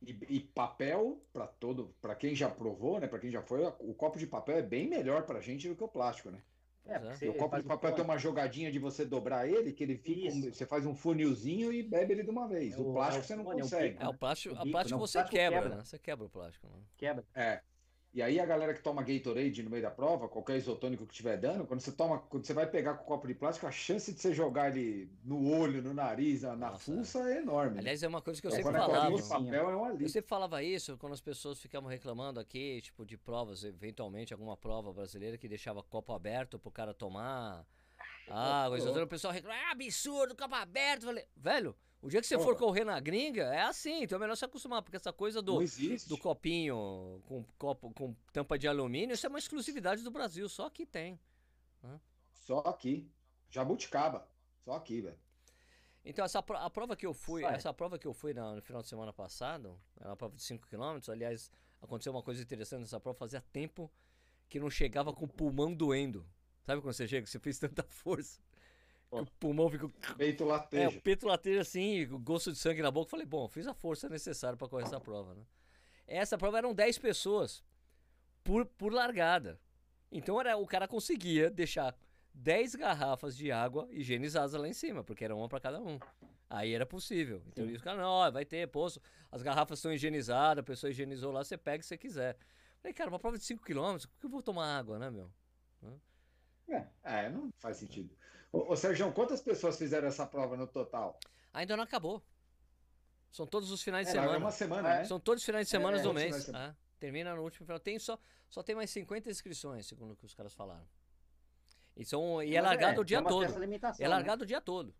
[0.00, 3.08] E, e papel, para todo, para quem já provou, né?
[3.08, 5.82] Para quem já foi, o copo de papel é bem melhor pra gente do que
[5.82, 6.40] o plástico, né?
[6.88, 7.28] É, é.
[7.28, 8.08] o copo de um papel tem cone.
[8.08, 11.82] uma jogadinha de você dobrar ele, que ele fica, um- você faz um funilzinho e
[11.82, 12.74] bebe ele de uma vez.
[12.74, 13.96] É o- O é plástico o você não é o consegue.
[14.00, 15.76] É, o plástico, O a bico, plástico não, o você plástico quebra, quebra.
[15.76, 15.84] né?
[15.84, 16.78] Você quebra o plástico, né?
[16.96, 17.24] Quebra.
[17.34, 17.60] É.
[18.18, 21.36] E aí a galera que toma Gatorade no meio da prova, qualquer isotônico que estiver
[21.36, 24.12] dando, quando você toma, quando você vai pegar com o copo de plástico, a chance
[24.12, 27.78] de você jogar ele no olho, no nariz, na, Nossa, fuça é enorme.
[27.78, 29.14] Aliás, é uma coisa que eu É, sempre é falava.
[29.14, 33.06] de papel é um Eu sempre falava isso quando as pessoas ficavam reclamando aqui, tipo,
[33.06, 37.64] de provas, eventualmente alguma prova brasileira que deixava copo aberto pro cara tomar
[38.28, 38.78] água.
[38.78, 38.90] louco.
[38.90, 41.02] Então, o pessoal reclama, é absurdo, copo aberto.
[41.04, 44.20] Eu Falei, velho, o dia que você for correr na gringa, é assim, então é
[44.20, 45.54] melhor se acostumar, porque essa coisa do,
[46.08, 50.66] do copinho com copo com tampa de alumínio, isso é uma exclusividade do Brasil, só
[50.66, 51.18] aqui tem.
[52.32, 53.10] Só aqui.
[53.50, 54.26] Jabuticaba.
[54.64, 55.18] Só aqui, velho.
[56.04, 57.54] Então, essa pro- a prova que eu fui, Sai.
[57.56, 60.42] essa prova que eu fui na- no final de semana passado, era uma prova de
[60.42, 61.50] 5 km, aliás,
[61.82, 63.90] aconteceu uma coisa interessante nessa prova, fazia tempo
[64.48, 66.26] que não chegava com o pulmão doendo.
[66.64, 68.40] Sabe quando você chega, você fez tanta força.
[69.10, 69.88] O pulmão fica...
[70.16, 70.98] Peito É, lateja.
[70.98, 73.10] o peito lateja assim, o gosto de sangue na boca.
[73.10, 75.42] Falei, bom, fiz a força necessária para correr essa prova, né?
[76.06, 77.62] Essa prova eram 10 pessoas
[78.42, 79.60] por, por largada.
[80.10, 81.94] Então era, o cara conseguia deixar
[82.32, 85.98] 10 garrafas de água higienizadas lá em cima, porque era uma para cada um.
[86.48, 87.42] Aí era possível.
[87.48, 87.74] Então Sim.
[87.74, 91.58] os caras, não, vai ter poço, as garrafas estão higienizadas, a pessoa higienizou lá, você
[91.58, 92.38] pega se você quiser.
[92.80, 95.30] Falei, cara, uma prova de 5 km, por que eu vou tomar água, né, meu?
[97.02, 98.14] É, não faz sentido.
[98.52, 101.18] Ô, ô Sérgio, quantas pessoas fizeram essa prova no total?
[101.52, 102.22] Ainda não acabou.
[103.30, 104.38] São todos os finais de É, semana.
[104.38, 105.04] uma semana, né?
[105.04, 106.44] São todos os finais de semana É, do mês.
[106.44, 106.70] semana.
[106.70, 107.78] Ah, termina no último final.
[107.78, 110.86] Tem só, só tem mais 50 inscrições, segundo o que os caras falaram.
[111.94, 113.44] E, são, e é largado o dia todo.
[113.44, 113.66] É
[114.02, 114.08] né?
[114.08, 114.94] largado o dia todo.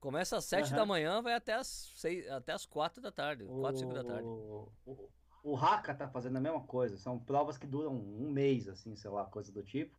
[0.00, 0.76] Começa às 7 Aham.
[0.76, 3.44] da manhã, vai até às, 6, até às 4 da tarde.
[3.44, 4.26] 4, 5 da tarde.
[4.26, 5.08] O, o,
[5.42, 6.96] o Haka tá fazendo a mesma coisa.
[6.96, 9.96] São provas que duram um mês, assim, sei lá, coisa do tipo.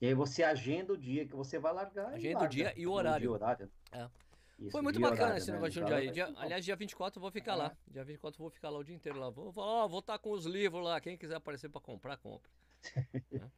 [0.00, 2.12] E aí você agenda o dia que você vai largar.
[2.12, 2.48] e Agenda o larga.
[2.54, 3.20] dia e o No horário.
[3.20, 3.70] dia, horário.
[3.92, 4.08] É.
[4.58, 5.52] Isso, Foi muito dia bacana horário, esse né?
[5.54, 6.04] negócio de Então, Jundiaí.
[6.06, 6.38] vai Dia- ser bom.
[6.40, 7.56] aliás, dia 24 eu vou ficar É.
[7.56, 7.76] lá.
[7.86, 9.30] Dia 24 eu vou ficar lá o dia inteiro lá.
[9.30, 11.00] Vou ó, vou estar com os livros lá.
[11.00, 12.50] Quem quiser aparecer pra comprar, compra.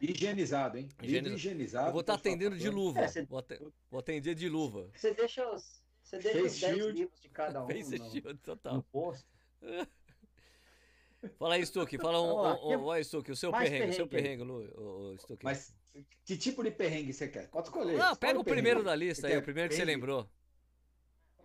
[0.00, 0.88] Higienizado, hein?
[1.02, 1.34] Higienizado.
[1.36, 1.88] higienizado.
[1.88, 2.28] Eu vou estar por favor.
[2.36, 3.00] atendendo de luva.
[3.00, 4.90] É, você- Vou, aten- vou atender de luva.
[4.94, 6.98] Você deixa os, você deixa Face os 10 shield.
[7.00, 8.82] livros de cada um Face no, shield no total.
[8.92, 9.26] posto.
[11.38, 11.96] Fala aí, Stuck.
[11.98, 12.54] Fala um, lá.
[12.64, 15.44] um, um, vai, Stuck, o seu perrengue, o seu perrengue perrengue, Lu, o, Stuck.
[15.44, 15.74] Mas
[16.24, 17.48] que tipo de perrengue você quer?
[17.50, 17.96] Pode escolher.
[17.96, 18.84] Não, pega o primeiro perrengue.
[18.84, 20.00] da lista Você aí, o primeiro que você perrengue?
[20.00, 20.28] lembrou.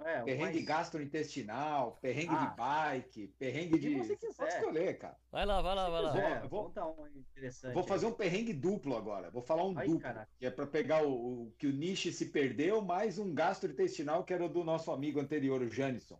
[0.01, 2.45] É, o Perrengue mais- gastrointestinal, perrengue Ah.
[2.45, 3.95] de bike, perrengue de.
[3.97, 4.47] você Pode quiser.
[4.59, 5.17] escolher, cara.
[5.29, 6.17] Vai lá, vai lá, vai lá.
[6.17, 7.73] É, Vou- vou dar um interessante.
[7.73, 9.29] Vou fazer um perrengue duplo agora.
[9.29, 9.99] Vou falar um Ai, duplo.
[9.99, 10.29] caraca.
[10.39, 14.33] Que é para pegar o, o que o Nishi se perdeu, mais um gastrointestinal que
[14.33, 16.17] era o do nosso amigo anterior, o Janison.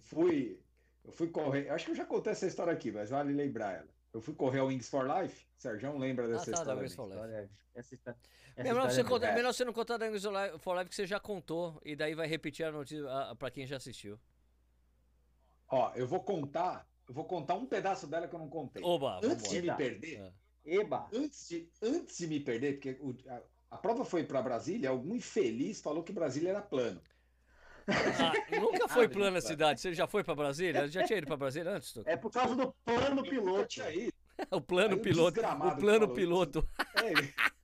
[0.00, 0.60] Fui,
[1.04, 1.68] eu fui correr.
[1.70, 3.88] Acho que eu já contei essa história aqui, mas vale lembrar ela.
[4.12, 5.46] Eu fui correr o Wings for Life.
[5.56, 6.82] Sérgio lembra dessa Ah, tá, da história?
[6.82, 7.06] Wings bem.
[7.18, 7.54] for Life.
[7.74, 8.16] Essa essa
[8.56, 10.22] Melhor história você, é melhor você não contar da Wings
[10.60, 13.04] for Life que você já contou e daí vai repetir a notícia
[13.38, 14.18] pra quem já assistiu.
[15.68, 16.86] Ó, eu vou contar.
[17.08, 18.82] Eu vou contar um pedaço dela que eu não contei.
[18.82, 20.32] Oba, Antes de me perder, Ah.
[20.64, 21.08] Eba!
[21.12, 25.14] antes de, antes de me perder, porque o- a, a prova foi para Brasília, algum
[25.14, 27.02] infeliz falou que Brasília era plano.
[27.86, 29.80] Ah, nunca foi Ah, plana a cidade.
[29.80, 30.88] Você já foi pra Brasília?
[30.88, 32.08] Já tinha ido pra Brasília antes, Stuck?
[32.08, 33.80] É por causa do plano piloto.
[33.92, 34.12] ido.
[34.50, 35.40] O plano Aí piloto.
[35.40, 36.68] O plano piloto.
[36.96, 37.54] É,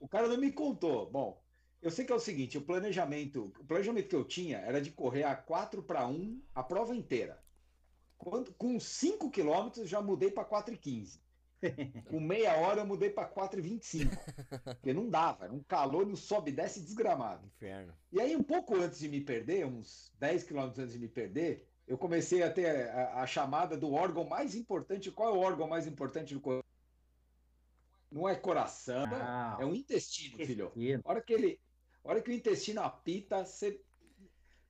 [0.00, 1.10] o cara não me contou.
[1.10, 1.42] Bom,
[1.82, 4.90] eu sei que é o seguinte, o planejamento, o planejamento que eu tinha era de
[4.90, 7.42] correr a 4 para 1 a prova inteira.
[8.16, 11.20] Quando, com 5 quilômetros já mudei para 4,15.
[12.10, 14.10] Com meia hora eu mudei para 4,25.
[14.76, 17.46] Porque não dava, era um calor no sobe e desce desgramado.
[17.46, 17.94] Inferno.
[18.10, 21.68] E aí, um pouco antes de me perder, uns 10 quilômetros antes de me perder,
[21.86, 25.10] eu comecei a ter a, a chamada do órgão mais importante.
[25.10, 26.64] Qual é o órgão mais importante do corpo?
[28.10, 30.66] Não é coração, Ah, é o intestino, filho.
[30.66, 31.02] intestino.
[31.04, 31.58] A hora que ele,
[32.04, 33.80] hora que o intestino apita, você.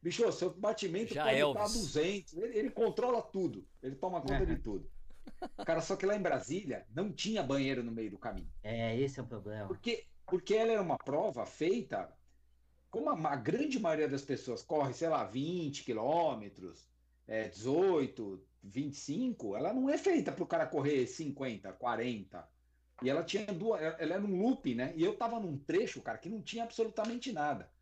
[0.00, 1.62] Bicho, seu batimento Já pode Elvis.
[1.62, 2.34] estar 200.
[2.34, 3.66] Ele, ele controla tudo.
[3.82, 4.88] Ele toma conta de tudo.
[5.64, 8.52] Cara, só que lá em Brasília não tinha banheiro no meio do caminho.
[8.62, 9.68] É, esse é o problema.
[9.68, 12.16] Porque, porque ela era uma prova feita,
[12.90, 16.90] como a, a grande maioria das pessoas corre, sei lá, 20 quilômetros,
[17.26, 22.48] é, 18, 25, ela não é feita para o cara correr 50, 40.
[23.02, 24.94] E ela tinha duas, ela era um loop, né?
[24.96, 27.72] E eu tava num trecho, cara, que não tinha absolutamente nada.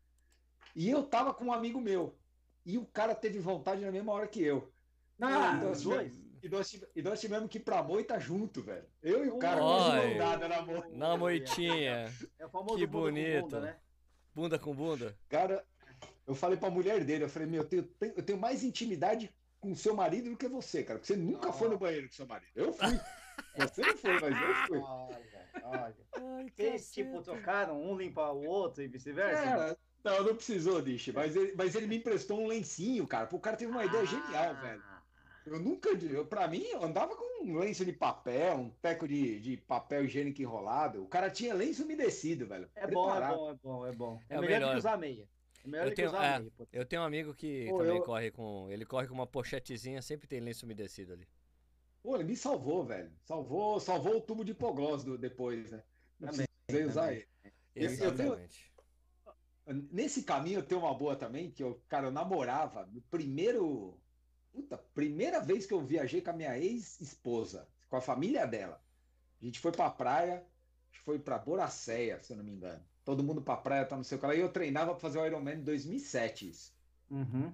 [0.75, 2.19] E eu tava com um amigo meu.
[2.65, 4.73] E o cara teve vontade na mesma hora que eu.
[5.21, 6.20] Ah, Então, assim, dois.
[6.43, 8.85] E nós, tive- e nós tivemos que ir pra moita junto, velho.
[9.01, 10.07] Eu e o cara, Oi.
[10.09, 10.89] mão dada na moita.
[10.89, 12.11] Na moitinha.
[12.39, 13.41] É o famoso Que bunda com bonito.
[13.43, 13.77] bunda, né?
[14.33, 15.17] Bunda com bunda.
[15.29, 15.63] Cara,
[16.25, 19.71] eu falei pra mulher dele, eu falei, meu, eu tenho, eu tenho mais intimidade com
[19.71, 22.25] o seu marido do que você, cara, porque você nunca foi no banheiro com seu
[22.25, 22.51] marido.
[22.55, 22.87] Eu fui.
[23.55, 24.77] Você não foi, mas eu fui.
[24.77, 25.21] Olha,
[25.63, 25.95] olha.
[26.15, 29.43] Ai, Eles, tipo, trocaram, um limpa o outro e vice-versa?
[29.43, 33.27] É, não, não precisou, Dish, mas ele, mas ele me emprestou um lencinho, cara.
[33.31, 34.83] O cara teve uma ideia genial, velho.
[35.45, 39.39] Eu nunca, eu, pra mim, eu andava com um lenço de papel, um teco de,
[39.39, 41.03] de papel higiênico enrolado.
[41.03, 42.69] O cara tinha lenço umedecido, velho.
[42.75, 43.35] É bom, é Preparado.
[43.37, 44.19] bom, é bom, é bom.
[44.29, 44.71] É, É o melhor, do melhor.
[44.73, 45.27] que usar meia.
[45.63, 46.39] É melhor Eu do que tenho- usar é.
[46.39, 46.51] meia.
[46.55, 46.67] pô.
[46.71, 48.69] Eu tenho um amigo que Pô, também eu- corre com.
[48.69, 51.27] Ele corre com uma pochetezinha, sempre tem lenço umedecido ali.
[52.03, 53.11] Pô, ele me salvou, velho.
[53.23, 55.83] Salvou, salvou o tubo de hipoglós do, depois, né?
[56.19, 57.17] Não Também, precisei usar também.
[57.17, 57.27] ele.
[57.75, 58.71] Eu- eu tenho- Exatamente.
[59.91, 63.97] Nesse caminho eu tenho uma boa também, que eu, cara, eu namorava no primeiro.
[64.51, 68.81] Puta, primeira vez que eu viajei com a minha ex-esposa, com a família dela.
[69.41, 70.45] A gente foi pra praia,
[70.91, 72.83] acho que foi pra Boracéia, se eu não me engano.
[73.03, 74.35] Todo mundo pra praia, tá no seu canal.
[74.35, 76.49] E eu treinava pra fazer o Ironman em 2007.
[76.49, 76.73] Isso.
[77.09, 77.53] Uhum.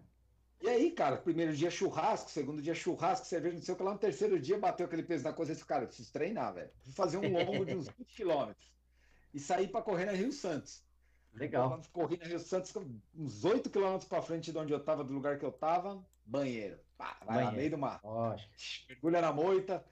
[0.61, 3.93] E aí, cara, primeiro dia churrasco, segundo dia churrasco, cerveja, não sei o que lá.
[3.93, 6.69] No terceiro dia bateu aquele peso na coisa e disse, cara, eu preciso treinar, velho.
[6.69, 8.71] Preciso fazer um longo de uns 20 quilômetros.
[9.33, 10.83] E saí pra correr na Rio Santos.
[11.33, 11.79] Legal.
[11.93, 12.73] Corri na Rio Santos,
[13.15, 16.79] uns 8 quilômetros pra frente de onde eu tava, do lugar que eu tava, banheiro.
[16.97, 17.57] Pá, vai lá, Banheiro.
[17.57, 18.03] meio do mar.
[18.03, 18.53] Lógico.
[18.89, 19.85] Mergulha na moita.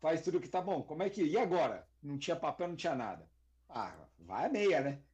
[0.00, 0.82] faz tudo que tá bom.
[0.82, 1.22] Como é que.
[1.24, 1.88] E agora?
[2.02, 3.30] Não tinha papel, não tinha nada.
[3.68, 5.04] Ah, vai a meia, né?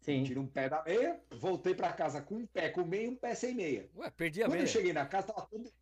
[0.00, 0.22] Sim.
[0.22, 3.16] Tira um pé da meia, voltei para casa com um pé com meia e um
[3.16, 3.90] pé sem meia.
[3.94, 4.64] Ué, perdi a Quando meia.
[4.64, 5.72] eu cheguei na casa, tava todo,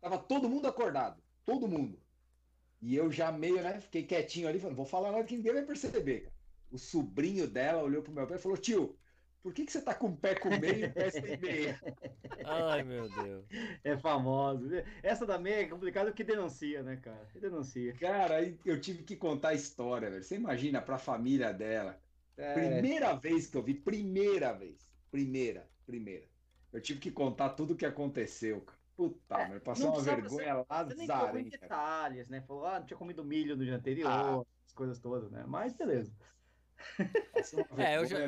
[0.00, 1.22] tava todo mundo acordado.
[1.44, 2.02] Todo mundo.
[2.80, 3.80] E eu já meio, né?
[3.80, 6.32] Fiquei quietinho ali, falando, vou falar nada que ninguém vai perceber.
[6.70, 8.98] O sobrinho dela olhou pro meu pé e falou: tio,
[9.48, 11.80] por que, que você tá com um pé com meia e pé sem meia?
[12.44, 13.46] Ai, meu Deus.
[13.82, 14.68] É famoso.
[15.02, 17.26] Essa da meia é complicado porque denuncia, né, cara?
[17.34, 17.94] Denuncia.
[17.94, 20.22] Cara, eu tive que contar a história, velho.
[20.22, 21.98] Você imagina pra família dela.
[22.36, 24.86] É, Primeira vez que eu vi, primeira vez.
[25.10, 26.26] Primeira, primeira.
[26.70, 28.78] Eu tive que contar tudo o que aconteceu, cara.
[28.94, 31.58] Puta, É, meu, passou uma vergonha Você nem lazarenta.
[31.58, 31.62] cara.
[31.62, 32.42] detalhes, né?
[32.42, 34.42] Falou, ah, não tinha comido milho no dia anterior, Ah.
[34.66, 35.44] as coisas todas, né?
[35.46, 36.12] Mas beleza.
[37.70, 38.18] Uma É, eu já-.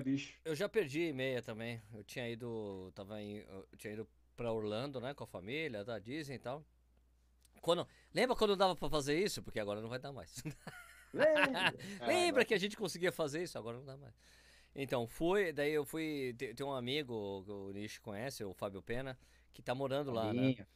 [0.44, 1.80] Eu já perdi meia também.
[1.92, 2.90] Eu tinha ido.
[2.94, 3.38] Tava em.
[3.38, 5.14] Eu tinha ido pra Orlando, né?
[5.14, 6.64] Com a família, da Disney e tal.
[7.60, 9.42] Quando, lembra quando dava pra fazer isso?
[9.42, 10.42] Porque agora não vai dar mais.
[11.12, 11.74] Lembra?
[12.00, 13.58] É, Lembra que a gente conseguia fazer isso?
[13.58, 14.14] Agora não dá mais.
[14.74, 15.52] Então, fui.
[15.52, 16.34] Daí eu fui.
[16.38, 19.18] Tem, tem um amigo que o Nish conhece, o Fábio Pena,
[19.52, 20.66] que tá morando lá, né?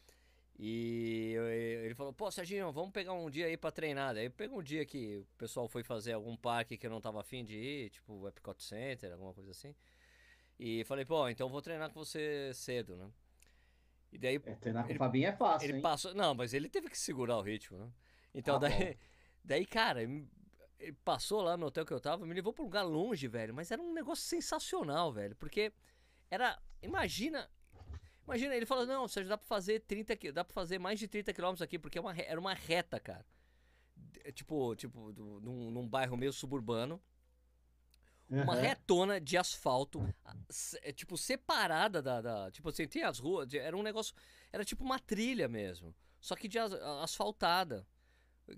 [0.57, 4.15] E eu- ele falou, pô, Serginho, vamos pegar um dia aí pra treinar.
[4.15, 7.21] Daí pegou um dia que o pessoal foi fazer algum parque que eu não tava
[7.21, 9.75] afim de ir, tipo o Epcot Center, alguma coisa assim.
[10.59, 13.11] E falei, pô, então eu vou treinar com você cedo, né?
[14.13, 15.83] E daí É, treinar com Ele- o Fabinho é fácil, ele hein?
[15.83, 16.15] passou.
[16.15, 17.91] Não, mas ele teve que segurar o ritmo, né?
[18.33, 18.69] Então Ah, daí,
[19.45, 22.83] daí, cara, ele passou lá no hotel que eu tava, me levou pra um lugar
[22.85, 23.53] longe, velho.
[23.53, 25.35] Mas era um negócio sensacional, velho.
[25.35, 25.73] Porque
[26.31, 26.57] era.
[26.81, 27.51] Imagina.
[28.27, 31.07] Imagina, ele falou, não, Sérgio, dá pra fazer 30 qui- dá pra fazer mais de
[31.07, 33.25] 30 quilômetros aqui, porque é uma era uma reta, cara.
[34.33, 37.01] Tipo, tipo, do- num, num bairro meio suburbano.
[38.29, 38.63] Uma Aham.
[38.63, 40.03] retona de asfalto,
[40.81, 44.15] é, tipo, separada da, da- Tipo assim, tem as ruas, era um negócio.
[44.51, 45.95] Era tipo uma trilha mesmo.
[46.21, 47.87] Só que de as- asfaltada.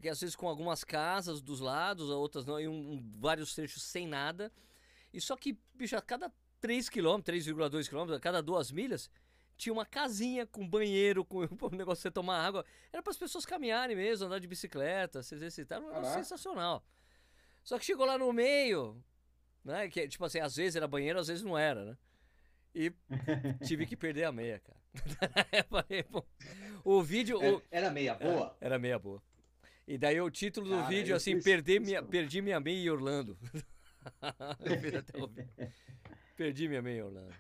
[0.01, 3.83] Que às vezes com algumas casas dos lados, outras não, e um, um- vários trechos
[3.83, 4.53] sem nada.
[5.13, 9.11] E só que, bicho, a cada 3 km, 3,2 km, a cada duas milhas,
[9.57, 11.39] tinha uma casinha com banheiro, com
[11.73, 12.65] um negócio pra você tomar água.
[12.93, 15.79] Era para as pessoas caminharem mesmo, andar de bicicleta, se exercitar.
[15.79, 16.85] Era um negócio sensacional.
[17.65, 19.03] Só que chegou lá no meio,
[19.65, 19.89] né?
[19.89, 21.99] Que, tipo assim, às vezes era banheiro, às vezes não era, né?
[22.75, 22.93] E
[23.67, 24.77] tive que perder a meia, cara.
[25.69, 26.05] Falei,
[26.85, 27.39] o vídeo.
[27.39, 28.57] o- É, Era meia boa?
[28.61, 29.23] era meia boa.
[29.89, 31.87] E daí o título do Cara, vídeo, assim, fiz perder isso.
[31.87, 33.39] minha, perdi minha meia em Orlando.
[34.61, 35.73] Eu fiz até o vídeo.
[36.37, 37.35] Perdi minha meia em Orlando.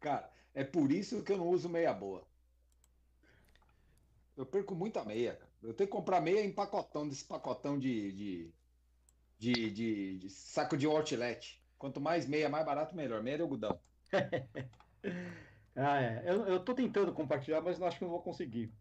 [0.00, 2.28] Cara, é por isso que eu não uso meia boa.
[4.36, 5.40] Eu perco muita meia.
[5.62, 8.54] Eu tenho que comprar meia em pacotão, desse pacotão de, de,
[9.38, 11.64] de, de- de saco de outlet.
[11.78, 13.22] Quanto mais meia, mais barato, melhor.
[13.22, 13.80] Meia de algodão.
[15.74, 16.22] Ah, é.
[16.30, 18.74] Eu, eu tô tentando compartilhar, mas acho que não vou conseguir.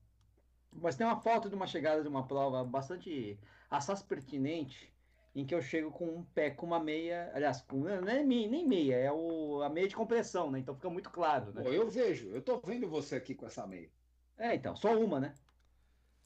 [0.72, 4.95] Mas tem uma foto de uma chegada de uma prova bastante assaz pertinente,
[5.36, 8.48] em que eu chego com um pé com uma meia, aliás, com, não é me-
[8.48, 10.60] nem meia, é o, a meia de compressão, né?
[10.60, 11.62] Então fica muito claro, né?
[11.62, 13.92] Pô, eu vejo, eu tô vendo você aqui com essa meia.
[14.38, 15.34] É, então, só uma, né?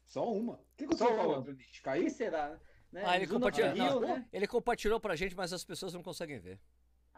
[0.06, 0.54] Só uma.
[0.54, 1.38] O que, que você com a uma.
[1.38, 1.67] outra, Nish?
[1.76, 2.10] Aí Caiu?
[2.10, 2.60] será,
[2.91, 3.04] né?
[3.06, 3.69] Ah, ele compartilhou.
[3.72, 4.08] Apparel, não.
[4.08, 4.28] né?
[4.32, 6.60] Ele compartilhou pra gente, mas as pessoas não conseguem ver.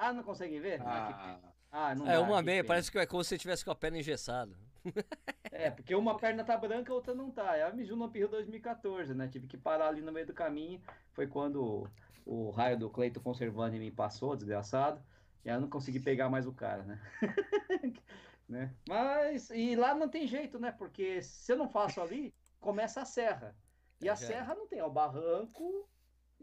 [0.04, 0.82] Ah, não conseguem ver?
[0.86, 1.54] Ah, que Ah, pena.
[1.72, 3.72] Ah, não É dá, uma que meia, parece que é como se você tivesse com
[3.72, 4.58] a perna engessada.
[5.50, 7.56] É, porque uma perna tá branca, a outra não tá.
[7.58, 9.28] É a Mizuno Apirro 2014, né?
[9.28, 10.82] Tive que parar ali no meio do caminho.
[11.14, 11.62] Foi quando
[12.26, 15.04] o, o raio do Cleiton Conservani me passou, desgraçado.
[15.44, 17.02] E aí eu não consegui pegar mais o cara, né?
[18.48, 18.76] né?
[18.86, 20.72] Mas, e lá não tem jeito, né?
[20.72, 23.58] Porque se eu não faço ali, começa a serra.
[24.00, 25.91] E É, a já serra não tem, é o barranco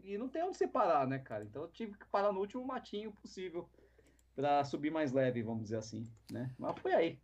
[0.03, 1.43] e não tem onde separar, né, cara?
[1.43, 3.69] Então eu tive que parar no último matinho possível
[4.35, 6.53] para subir mais leve, vamos dizer assim, né?
[6.57, 7.19] Mas foi aí.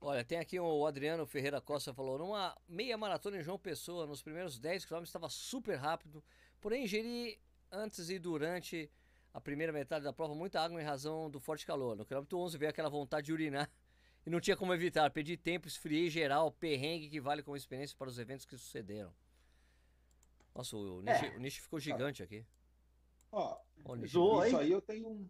[0.00, 4.22] Olha, tem aqui o Adriano Ferreira Costa falou: numa meia maratona em João Pessoa, nos
[4.22, 6.22] primeiros 10 km estava super rápido,
[6.60, 8.90] porém ingeri antes e durante
[9.32, 11.96] a primeira metade da prova muita água em razão do forte calor.
[11.96, 13.70] No quilômetro 11 veio aquela vontade de urinar
[14.24, 15.10] e não tinha como evitar.
[15.10, 19.12] Perdi tempo, esfriei geral, perrengue que vale como experiência para os eventos que sucederam.
[20.56, 21.36] Nossa, o nicho, É.
[21.36, 22.46] o nicho ficou gigante aqui.
[23.32, 24.12] ó, Ó, o nicho.
[24.14, 25.28] Zoou, isso aí eu tenho um.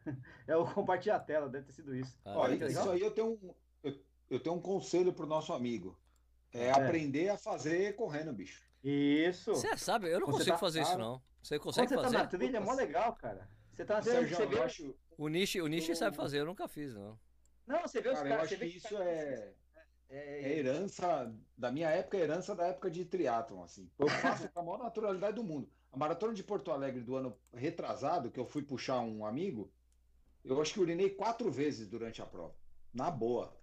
[0.48, 2.18] É o compartilhar a tela, deve ter sido isso.
[2.24, 2.90] Ah, Ó, que isso legal.
[2.90, 5.96] aí eu tenho um, eu, eu tenho um conselho pro nosso amigo.
[6.52, 6.70] É, É.
[6.72, 8.60] aprender a fazer correndo, bicho.
[8.82, 9.54] Isso.
[9.54, 11.22] Você sabe, eu não Quando você consigo tá- fazer isso Ah, não.
[11.40, 12.16] Você Quando consegue você tá fazer?
[12.18, 13.48] na trilha, é mó legal, cara.
[13.72, 14.56] Você tá na trilha, você vê.
[14.58, 17.18] eu acho, O nicho, o nicho Eu- sabe fazer, eu nunca fiz, não.
[17.66, 18.44] Não, você vê os cara, eu caras.
[18.52, 19.54] acho você que isso cara- é,
[20.16, 23.90] é é- herança da minha época, é herança da época de triatlon, assim.
[23.98, 25.68] Eu faço com a maior naturalidade do mundo.
[25.92, 29.70] A maratona de Porto Alegre do ano retrasado, que eu fui puxar um amigo,
[30.44, 32.54] eu acho que urinei quatro vezes durante a prova.
[32.92, 33.56] Na boa.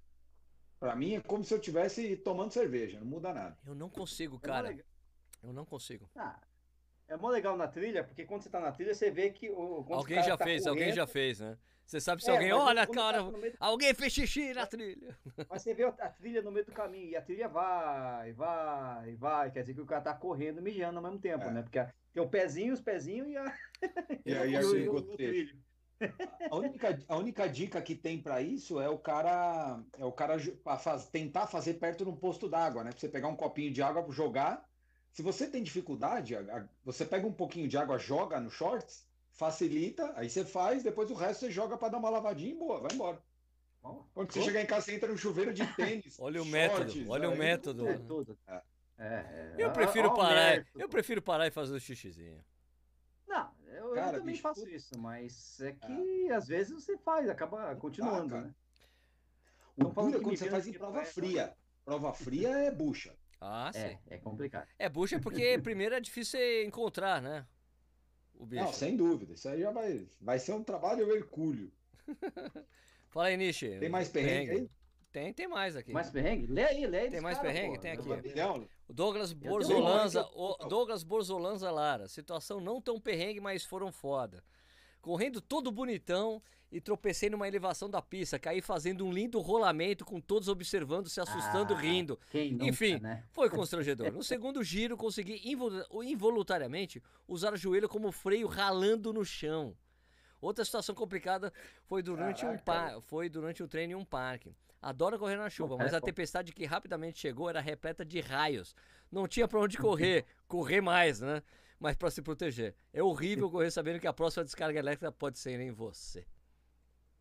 [0.79, 3.57] Pra mim é como se eu estivesse tomando cerveja, não muda nada.
[3.65, 4.69] Eu não consigo, é cara.
[4.69, 4.85] legal.
[5.43, 6.09] Eu não consigo.
[6.15, 6.39] Ah,
[7.07, 9.85] é mó legal na trilha, porque quando você tá na trilha, você vê que o.
[9.93, 11.57] Alguém já tá fez, alguém correndo- já fez, né?
[11.89, 15.17] Você sabe se É, alguém, olha, cara, tá alguém fez xixi na trilha.
[15.49, 19.49] Mas você vê a trilha no meio do caminho, e a trilha vai, vai, vai.
[19.51, 21.51] Quer dizer que o cara tá correndo e mijando ao mesmo tempo, É.
[21.51, 21.63] né?
[21.63, 23.43] Porque a- tem o pezinho, os pezinhos e a.
[24.23, 25.15] E aí, goteiro.
[25.17, 25.59] trilho.
[26.51, 30.37] A única, a única dica que tem para isso é o cara é o cara
[30.77, 32.91] faz- tentar fazer perto de um posto d'água, né?
[32.91, 34.63] Pra você pegar um copinho de água, jogar.
[35.11, 39.08] Se você tem dificuldade, a- a- você pega um pouquinho de água, joga no shorts,
[39.39, 42.81] facilita, aí você faz, depois o resto você joga para dar uma lavadinha e boa,
[42.81, 43.23] vai embora.
[43.81, 46.19] Bom, Quando você chegar em casa, você entra no chuveiro de tênis.
[46.19, 47.87] Olha o shorts, método, olha o aí- método.
[47.87, 48.37] É tudo.
[48.45, 48.61] É.
[48.97, 49.55] É, é.
[49.57, 52.43] Eu prefiro ó o parar, eu prefiro parar e fazer o xixizinho.
[53.25, 57.29] Não, eu, eu Cara, também bicho, faço isso, mas é que às vezes você faz,
[57.29, 58.41] acaba continuando, cara.
[58.47, 58.55] né?
[59.77, 61.55] O é quando você faz em prova fria.
[61.85, 63.15] Prova fria é bucha.
[63.39, 63.79] Ah, sim.
[63.79, 64.67] É, é complicado.
[64.77, 67.47] É bucha porque primeiro é difícil você encontrar, né?
[68.39, 68.63] O bicho.
[68.63, 69.33] Não, sem dúvida.
[69.33, 71.69] Isso aí já vai, vai ser um trabalho hercúleo.
[73.09, 73.77] Fala aí, Nishi.
[73.79, 74.69] Tem mais perrengue aí?
[75.11, 75.91] Tem, tem mais aqui.
[75.91, 76.47] Mais perrengue?
[76.47, 77.09] Lê aí, lê aí.
[77.09, 77.75] Tem mais cara, perrengue?
[77.75, 77.81] pô.
[77.81, 78.07] Tem aqui.
[78.21, 78.67] Milhão?
[78.87, 82.07] O Douglas Borzolanza, o Douglas Borzolanza Lara.
[82.07, 84.43] Situação não tão perrengue, mas foram foda.
[85.01, 88.37] Correndo todo bonitão e tropecei numa elevação da pista.
[88.37, 92.19] Caí fazendo um lindo rolamento com todos observando, se assustando, Ah, rindo.
[92.51, 93.23] Nunca, Enfim, né?
[93.31, 94.11] Foi constrangedor.
[94.11, 99.75] No segundo giro, consegui invol- involuntariamente usar o joelho como freio ralando no chão.
[100.41, 101.51] Outra situação complicada
[101.85, 102.95] foi durante um Caraca.
[102.95, 104.53] pa- foi durante um treino em um parque.
[104.81, 108.73] Adoro correr na chuva, mas é, a tempestade que rapidamente chegou era repleta de raios.
[109.11, 111.43] Não tinha pra onde correr, correr mais, né?
[111.79, 112.75] Mas pra se proteger.
[112.93, 116.25] É horrível correr sabendo que a próxima descarga elétrica pode ser em você.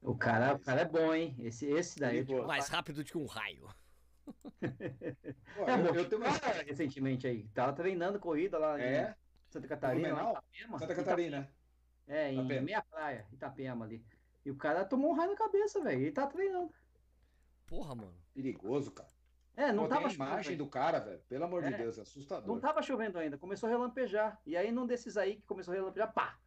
[0.03, 1.35] O cara, o cara é bom, hein?
[1.41, 2.25] Esse, esse daí.
[2.25, 3.69] Tipo, Mais rápido do que um raio.
[4.61, 7.49] É, eu, eu tenho uma cara, recentemente aí.
[7.49, 9.11] Tava treinando corrida lá É?
[9.11, 10.31] em Santa Catarina, lá?
[10.31, 10.79] Itapema.
[10.79, 11.53] Santa Catarina.
[12.07, 12.63] É, em Itapema.
[12.63, 14.05] meia praia, Itapema ali.
[14.45, 16.01] E o cara tomou um raio na cabeça, velho.
[16.03, 16.73] Ele tá treinando.
[17.67, 18.15] Porra, mano.
[18.35, 19.11] Perigoso, cara.
[19.61, 20.65] É, não Pô, tava a imagem chovendo.
[20.65, 21.21] do cara, velho.
[21.29, 21.77] Pelo amor de É.
[21.77, 22.61] Deus, é Não assustador.
[22.61, 24.41] tava chovendo ainda, começou a relampejar.
[24.47, 26.39] E aí, num desses aí que começou a relampejar, pá!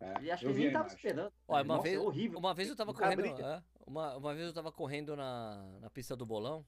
[0.00, 0.96] É, E acho que eu ele nem tava imagem.
[0.96, 1.32] esperando.
[1.46, 2.38] Olha, uma Nossa, vez, horrível.
[2.38, 6.16] uma vez eu tava correndo, é, uma, uma vez eu tava correndo na, na pista
[6.16, 6.64] do bolão,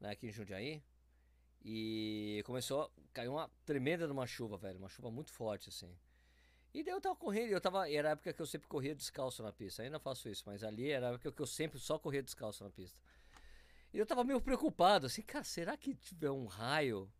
[0.00, 0.82] né, aqui em Jundiaí,
[1.62, 5.94] e começou a cair uma tremenda de uma chuva, velho, uma chuva muito forte assim.
[6.72, 9.42] E daí eu tava correndo, eu tava, era a época que eu sempre corria descalço
[9.42, 9.82] na pista.
[9.82, 12.70] Ainda faço isso, mas ali era a época que eu sempre só corria descalço na
[12.70, 12.98] pista.
[13.96, 17.10] E eu tava meio preocupado, assim, cara, será que tiver um raio,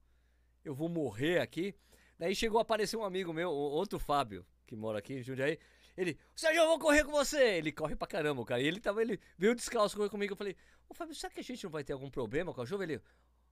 [0.62, 1.74] eu vou morrer aqui?
[2.18, 5.58] Daí chegou a aparecer um amigo meu, outro Fábio, que mora aqui em Jundiaí.
[5.96, 7.56] Ele, Sérgio, eu vou correr com você.
[7.56, 8.60] Ele corre pra caramba, cara.
[8.60, 10.34] E ele tava, ele veio descalço correr comigo.
[10.34, 10.54] Eu falei,
[10.86, 12.82] ô Fábio, será que a gente não vai ter algum problema com a chuva?
[12.84, 13.00] Ele,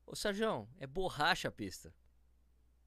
[0.07, 1.95] ô Sérgio, é borracha a pista.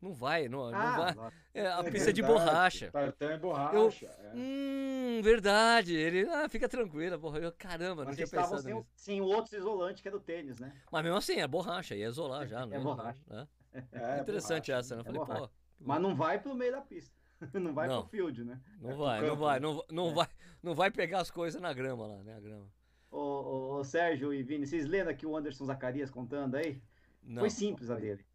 [0.02, 1.16] Não vai, não, não Ah, vai.
[1.16, 2.92] lá- É, a É pista de verdade, borracha.
[2.92, 4.06] Tartão é borracha.
[4.06, 4.32] Eu- é.
[4.36, 5.96] Hum, verdade.
[5.96, 7.40] Ele, ah, fica tranquila, porra.
[7.40, 8.90] Eu, caramba, não Mas tinha eles estavam pensado sem, o- nisso.
[8.96, 10.72] sem o outro isolante, que é do tênis, né?
[10.92, 12.80] Mas mesmo assim, é borracha, ia isolar já, né?
[12.80, 13.22] borracha.
[13.28, 13.48] né?
[13.92, 14.80] É, Interessante borracha.
[14.80, 15.02] essa, né?
[15.02, 15.42] Eu É falei, borracha.
[15.48, 17.16] pô, Mas não vai pro meio da pista.
[17.54, 18.02] Não vai Não.
[18.02, 18.60] pro field, né?
[18.82, 19.68] não É vai, não vai, né?
[19.68, 20.14] não, não É.
[20.14, 20.28] vai,
[20.64, 22.36] não vai pegar as coisas na grama lá, né?
[22.36, 22.66] A grama.
[23.12, 26.82] Ô, ô, ô, Sérgio e Vini, vocês lembram aqui o Anderson Zacarias contando aí?
[27.22, 27.42] Não.
[27.42, 28.26] Foi simples a dele.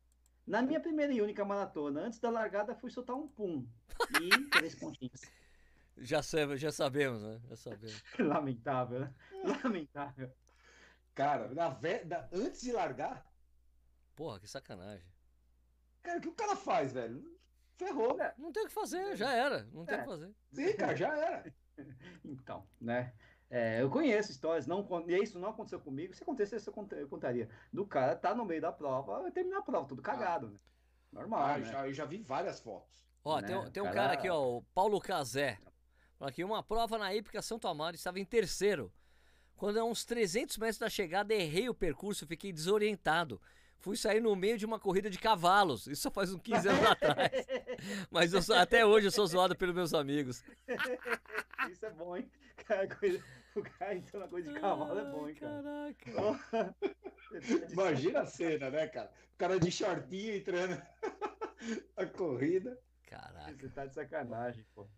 [0.47, 3.66] Na minha primeira e única maratona, antes da largada, fui soltar um pum.
[4.20, 5.20] E três pontinhos.
[5.99, 7.40] Já, sabe, já sabemos, né?
[7.49, 8.03] Já sabemos.
[8.18, 9.14] Lamentável, né?
[9.62, 10.32] Lamentável.
[11.14, 13.24] Cara, na ve- da- antes de largar,
[14.16, 15.07] Porra, que sacanagem.
[16.03, 17.38] cara, o que o cara faz, velho?
[17.76, 18.16] Ferrou.
[18.38, 19.64] Não tem o que fazer, já era.
[19.72, 20.01] Não tem o É.
[20.03, 20.34] que fazer.
[20.53, 21.55] Sim, cara, já era.
[22.24, 23.14] Então, né?
[23.55, 26.14] É, eu conheço histórias, não, e isso não aconteceu comigo.
[26.14, 27.50] Se acontecesse, eu cont- eu contaria.
[27.70, 30.59] Do cara tá no meio da prova, terminar a prova, tudo cagado, né?
[31.12, 31.64] Normal, Ah, né?
[31.70, 33.05] já, eu já vi várias fotos.
[33.22, 33.48] Ó, Né?
[33.48, 35.59] tem, um- tem um Cara- cara aqui, ó, o Paulo Cazé.
[36.18, 38.90] Fala Aqui, uma prova na Hípica Santo Amaro, estava em terceiro.
[39.55, 43.38] Quando a uns 300 metros da chegada, errei o percurso, fiquei desorientado.
[43.80, 45.86] Fui sair no meio de uma corrida de cavalos.
[45.86, 47.46] Isso só faz uns 15 anos atrás.
[48.11, 50.42] Mas eu sou- até hoje eu sou zoado pelos meus amigos.
[51.70, 52.30] Isso é bom, hein?
[52.64, 53.22] Cara, coisa-
[53.57, 55.94] o cara entrou na coisa de cavalo é bom, hein, cara?
[55.94, 56.76] Caraca.
[57.72, 59.11] Imagina a cena, né, cara?
[59.34, 60.80] O cara de shortinho entrando
[61.96, 62.78] a corrida.
[63.05, 63.53] Caraca.
[63.53, 64.88] Você tá de sacanagem, pô.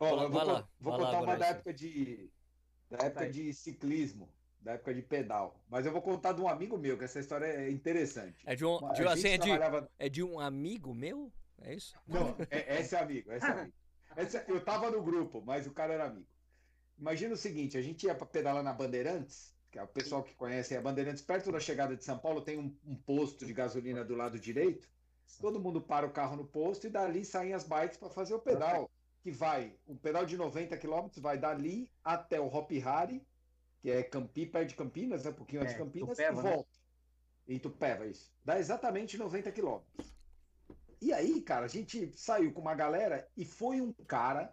[0.00, 2.30] Ó, eu vou, lá, vou vai lá contar uma da época de
[2.90, 5.60] da época de ciclismo, da época de pedal.
[5.68, 8.42] Mas eu vou contar de um amigo meu, que essa história é interessante.
[8.46, 11.32] É de um, de, assim, é, de, trabalhava- é de um amigo meu?
[11.62, 11.96] É isso?
[12.06, 13.74] Não, é, esse é amigo, esse é amigo.
[14.16, 16.28] Esse- eu tava no grupo, mas o cara era amigo.
[16.98, 20.34] Imagina o seguinte, a gente ia para pedalar na Bandeirantes, que é o pessoal que
[20.34, 24.04] conhece a Bandeirantes, perto da chegada de São Paulo, tem um, um posto de gasolina
[24.04, 24.88] do lado direito,
[25.40, 28.38] todo mundo para o carro no posto e dali saem as bikes para fazer o
[28.40, 28.90] pedal,
[29.22, 33.26] que vai, um pedal de 90 km vai dali até o Hop Hari,
[33.80, 36.44] que é Campi, perto de Campinas, né, um pouquinho antes É, de Campinas, Itupeva, e
[36.44, 36.50] né?
[36.52, 36.78] volta.
[37.48, 38.32] Em Tupéva, isso.
[38.44, 40.16] Dá exatamente 90 quilômetros.
[41.00, 44.52] E aí, cara, a gente saiu com uma galera e foi um cara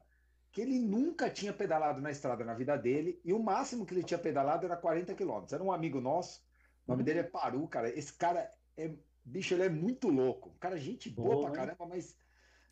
[0.54, 4.04] que ele nunca tinha pedalado na estrada na vida dele, e o máximo que ele
[4.04, 5.52] tinha pedalado era 40 quilômetros.
[5.52, 6.42] Era um amigo nosso,
[6.88, 7.90] o nome dele é Paru, cara.
[7.90, 8.94] Esse cara é,
[9.26, 10.50] bicho, ele é muito louco.
[10.50, 12.16] Um cara, gente boa Boa, pra caramba, mas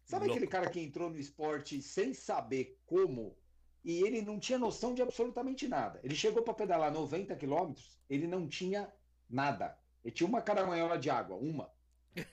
[0.06, 0.38] sabe Louco.
[0.38, 3.36] aquele cara que entrou no esporte sem saber como
[3.84, 6.00] e ele não tinha noção de absolutamente nada.
[6.04, 8.94] Ele chegou para pedalar 90 quilômetros, ele não tinha
[9.28, 9.76] nada.
[10.04, 11.72] Ele tinha uma caramanhola de água, uma.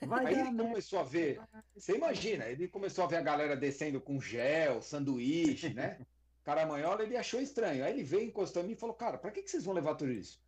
[0.01, 0.63] Vai Aí ele merda.
[0.63, 1.39] começou a ver,
[1.75, 5.99] você imagina, ele começou a ver a galera descendo com gel, sanduíche, né?
[6.43, 7.83] Caramanhola, ele achou estranho.
[7.85, 9.95] Aí ele veio, encostou em mim e falou: Cara, pra que, que vocês vão levar
[9.95, 10.41] tudo isso?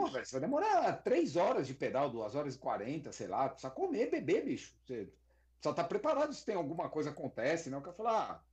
[0.00, 3.48] Pô, velho, você vai demorar três horas de pedal, duas horas e quarenta, sei lá.
[3.48, 4.74] Precisa comer, beber, bicho.
[4.84, 5.12] Você
[5.60, 7.78] só tá preparado se tem alguma coisa acontece, não?
[7.78, 8.44] O cara falou: Ah,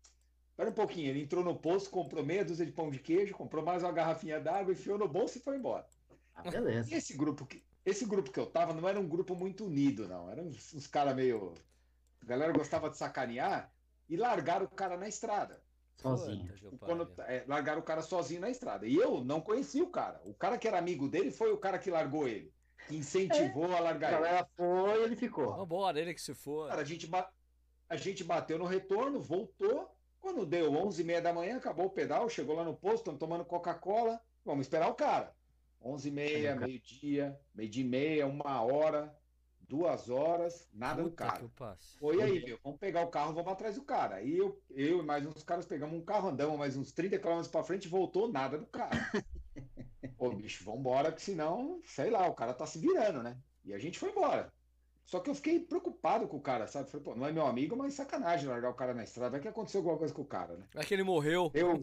[0.49, 1.09] espera um pouquinho.
[1.09, 4.39] Ele entrou no posto, comprou meia dúzia de pão de queijo, comprou mais uma garrafinha
[4.39, 5.85] d'água, enfiou no bolso e foi embora.
[6.33, 6.89] Ah, beleza.
[6.89, 10.07] E esse grupo que, esse grupo que eu tava não era um grupo muito unido,
[10.07, 10.29] não.
[10.29, 11.53] Eram uns, uns caras meio.
[12.21, 13.71] A galera gostava de sacanear
[14.07, 15.61] e largaram o cara na estrada.
[15.97, 16.53] Sozinho.
[16.79, 18.87] Quando, é, largaram o cara sozinho na estrada.
[18.87, 20.21] E eu não conhecia o cara.
[20.23, 22.53] O cara que era amigo dele foi o cara que largou ele,
[22.87, 24.21] que incentivou a A largar ele.
[24.21, 25.55] galera foi ele ficou.
[25.55, 26.69] Vambora, ele que se for.
[26.69, 27.29] Cara, a gente, ba-
[27.89, 29.93] a gente bateu no retorno, voltou.
[30.21, 34.21] Quando deu 11h30 da manhã, acabou o pedal, chegou lá no posto, estamos tomando Coca-Cola.
[34.45, 35.33] Vamos esperar o cara.
[35.83, 39.15] 11h30, meio-dia, meio-dia e meia, uma hora,
[39.69, 41.39] duas horas, nada do Puta cara.
[41.39, 41.97] que o passe.
[41.97, 44.15] Foi aí, meu, vamos pegar o carro, vamos atrás do cara.
[44.15, 47.41] Aí eu, eu e mais uns caras pegamos um carro, andamos mais uns 30 km
[47.51, 48.89] para frente e voltou nada do cara.
[50.17, 53.37] Ô, bicho, vambora, que senão, sei lá, o cara tá se virando, né?
[53.63, 54.51] E a gente foi embora.
[55.09, 56.87] Só que eu fiquei preocupado com o cara, sabe?
[56.87, 59.31] Falei, pô, não é meu amigo, mas sacanagem largar o cara na estrada.
[59.31, 60.67] Vai que aconteceu alguma coisa com o cara, né?
[60.75, 61.49] É que ele morreu.
[61.51, 61.81] Eu,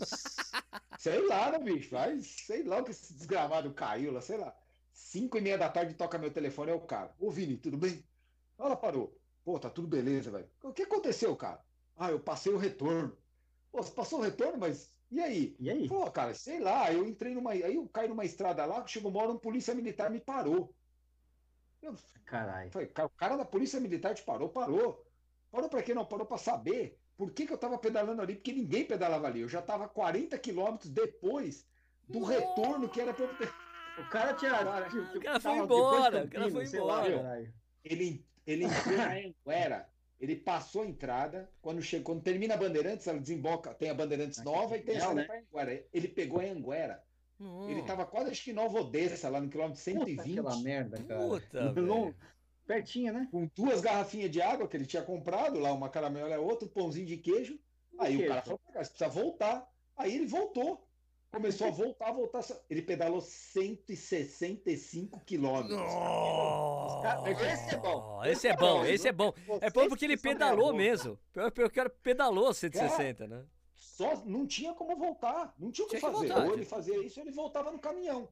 [0.97, 1.91] sei lá, né, bicho?
[1.91, 4.55] Vai, sei lá o que esse desgramado caiu lá, sei lá.
[4.93, 7.13] Cinco e meia da tarde toca meu telefone, é o cara.
[7.19, 8.05] Ô, Vini, tudo bem?
[8.57, 9.19] Ela parou.
[9.45, 10.49] Pô, tá tudo beleza, velho.
[10.63, 11.61] O que aconteceu, cara?
[11.97, 13.19] Ah, eu passei o retorno.
[13.73, 15.57] Pô, você passou o retorno, mas e aí?
[15.59, 15.89] E aí?
[15.89, 17.51] Pô, cara, sei lá, eu entrei numa.
[17.51, 20.73] Aí eu caí numa estrada lá, chegou uma hora, um polícia militar me parou.
[21.89, 22.71] Eu Caralho.
[22.71, 24.49] falei, "Cara, o cara da polícia militar te parou?
[24.49, 25.05] Parou.
[25.51, 25.95] Parou pra quê?
[25.95, 29.41] Não, parou pra saber por que, que eu tava pedalando ali, porque ninguém pedalava ali.
[29.41, 31.67] Eu já tava 40 quilômetros depois
[32.09, 33.49] do retorno que era pra eu ter.
[33.99, 34.51] O cara tinha.
[34.51, 36.69] Cara, tipo, o cara foi embora, o cara foi lá,
[37.09, 37.17] embora.
[37.17, 37.55] caralho.
[37.83, 39.89] Ele, ele entrou na Anguera,
[40.21, 44.39] ele passou a entrada, quando, chega, quando termina a Bandeirantes, ela desemboca, tem a Bandeirantes
[44.39, 45.27] Aqui, nova e tem a né?
[45.53, 45.87] Anguera.
[45.93, 47.03] Ele pegou a Anguera.
[47.39, 47.69] Hum.
[47.69, 50.39] Ele tava quase, acho que em Nova Odessa, lá no quilômetro Puta 120.
[50.39, 51.21] aquela merda, cara.
[51.21, 52.15] Puta, Long-.
[52.67, 53.29] Pertinho, né?
[53.31, 56.71] com duas garrafinhas de água que ele tinha comprado, lá uma caramelhola e outra, um
[56.71, 57.59] pãozinho de queijo.
[57.99, 58.33] Aí o queijo.
[58.33, 59.69] cara falou, cara, você precisa voltar.
[59.97, 60.85] Aí ele voltou.
[61.31, 62.43] Começou a voltar, voltar.
[62.69, 65.77] Ele pedalou 165 quilômetros.
[65.77, 67.31] Nossa.
[67.31, 68.25] Esse é bom.
[68.25, 69.33] Esse é bom, esse é bom.
[69.61, 71.19] É bom porque ele são pedalou mesmo.
[71.33, 73.45] Pior pior que o cara pedalou 160, né?
[73.97, 75.55] Só não tinha como voltar.
[75.59, 76.29] Não tinha o que Tinha que fazer.
[76.29, 78.29] voltar, ou ele fazia isso, ou ele voltava no caminhão.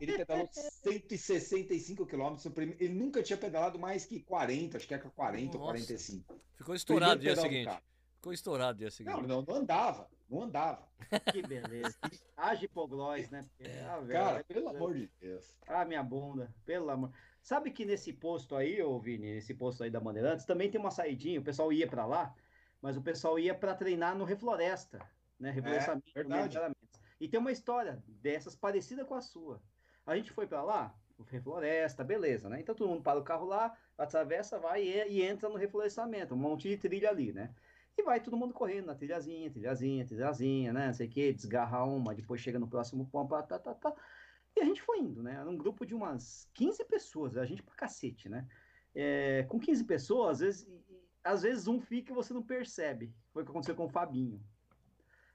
[0.00, 2.46] Ele pedalou 165 quilômetros.
[2.56, 5.72] Ele nunca tinha pedalado mais que 40, acho que é 40 ou Nossa.
[5.72, 6.34] 45.
[6.56, 7.78] Ficou estourado no dia seguinte.
[8.16, 9.14] Ficou estourado dia seguinte.
[9.14, 10.10] Não, não, não andava.
[10.28, 10.84] Não andava.
[11.32, 11.96] Que beleza.
[12.36, 13.48] Age hipoglós, né?
[13.56, 15.56] Porque, ah, velho, Cara, pelo amor de Deus.
[15.68, 17.12] Ah, minha bunda, pelo amor.
[17.40, 20.90] Sabe que nesse posto aí, ô Vini, nesse posto aí da Bandeirantes, também tem uma
[20.90, 22.34] saidinha, o pessoal ia pra lá,
[22.80, 24.98] mas o pessoal ia pra treinar no Refloresta,
[25.38, 25.50] né?
[25.50, 26.48] Reflorestamento, verdade.
[26.48, 27.00] melhoramentos.
[27.20, 29.62] E tem uma história dessas parecida com a sua.
[30.04, 32.60] A gente foi pra lá, o Refloresta, beleza, né?
[32.60, 36.38] Então todo mundo para o carro lá, atravessa, vai e, e entra no reflorestamento, um
[36.38, 37.54] monte de trilha ali, né?
[37.98, 40.88] E vai todo mundo correndo na trilhazinha, trilhazinha, trilhazinha, né?
[40.88, 43.94] Não sei o que, desgarra uma, depois chega no próximo ponto, tá, tá, tá, tá.
[44.54, 45.34] E a gente foi indo, né?
[45.34, 48.46] Era um grupo de umas 15 pessoas, a gente pra cacete, né?
[48.94, 50.68] É, com 15 pessoas, às vezes,
[51.26, 53.12] às vezes um fica e você não percebe.
[53.32, 54.40] Foi o que aconteceu com o Fabinho.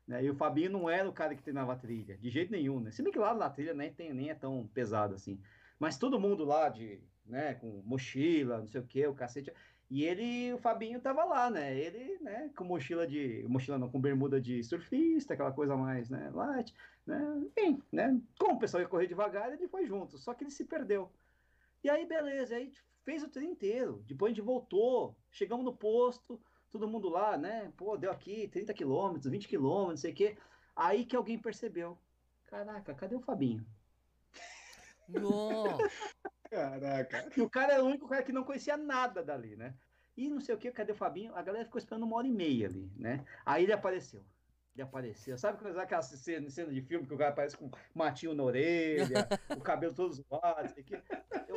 [0.08, 0.24] Né?
[0.24, 2.92] E o Fabinho não era o cara que treinava a trilha, de jeito nenhum, né?
[2.92, 5.40] Se bem que lá na trilha nem, tem, nem é tão pesado assim.
[5.78, 9.54] Mas todo mundo lá de, né, com mochila, não sei o que, o cacete.
[9.90, 11.78] E ele, o Fabinho tava lá, né?
[11.78, 16.32] Ele, né, com mochila de, mochila não, com bermuda de surfista, aquela coisa mais, né,
[16.34, 16.74] light,
[17.06, 17.20] né?
[17.46, 18.20] Enfim, né?
[18.40, 21.12] Como o pessoal ia correr devagar, ele foi junto, só que ele se perdeu.
[21.84, 22.72] E aí, beleza, aí
[23.04, 24.04] fez o treino inteiro.
[24.08, 27.72] Depois a gente voltou, chegamos no posto, todo mundo lá, né?
[27.76, 30.38] Pô, deu aqui 30 quilômetros, 20 quilômetros, não sei o quê.
[30.76, 31.98] Aí que alguém percebeu.
[32.46, 33.66] Caraca, cadê o Fabinho?
[35.08, 35.78] Nossa.
[36.50, 37.30] Caraca.
[37.36, 39.74] E o cara era o único cara que não conhecia nada dali, né?
[40.18, 41.34] E não sei o que, cadê o Fabinho?
[41.36, 43.26] A galera ficou esperando uma hora e meia ali, né?
[43.46, 44.24] Aí ele apareceu.
[44.74, 45.38] Ele apareceu.
[45.38, 49.28] Sabe aquela cena, cena de filme que o cara aparece com matinho na orelha,
[49.58, 50.94] o cabelo todo zoado, isso aqui?
[51.48, 51.56] Eu,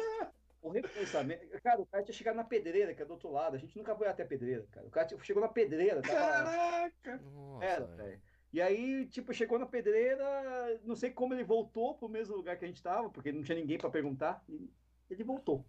[0.65, 1.47] o repensamento.
[1.63, 3.55] Cara, o cara tinha chegado na pedreira, que é do outro lado.
[3.55, 4.87] A gente nunca foi até a pedreira, cara.
[4.87, 6.01] O cara chegou na pedreira.
[6.01, 6.15] Tava...
[6.15, 7.19] Caraca!
[7.19, 8.23] Nossa, Era, velho.
[8.51, 12.65] E aí, tipo, chegou na pedreira, não sei como ele voltou pro mesmo lugar que
[12.65, 14.43] a gente tava, porque não tinha ninguém para perguntar.
[14.49, 14.71] E
[15.11, 15.67] ele voltou.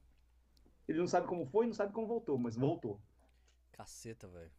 [0.88, 3.02] Ele não sabe como foi, não sabe como voltou, mas voltou.
[3.72, 4.52] Caceta, velho.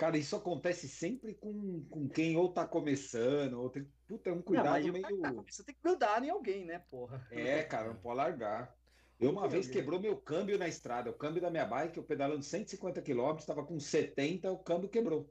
[0.00, 3.86] Cara, isso acontece sempre com, com quem ou tá começando, ou tem.
[4.08, 5.44] Puta, é um cuidado não, meio.
[5.46, 7.22] Você tem que cuidar em alguém, né, porra?
[7.30, 8.74] É, cara, não pode largar.
[9.20, 11.10] Eu uma vez quebrou meu câmbio na estrada.
[11.10, 15.30] O câmbio da minha bike, eu pedalando 150 km, estava com 70, o câmbio quebrou.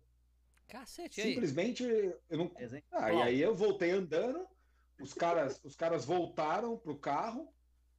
[0.67, 1.83] Cacete, Simplesmente
[2.29, 2.51] eu não.
[2.91, 4.45] Ah, e aí eu voltei andando,
[5.01, 7.51] os caras, os caras voltaram pro carro,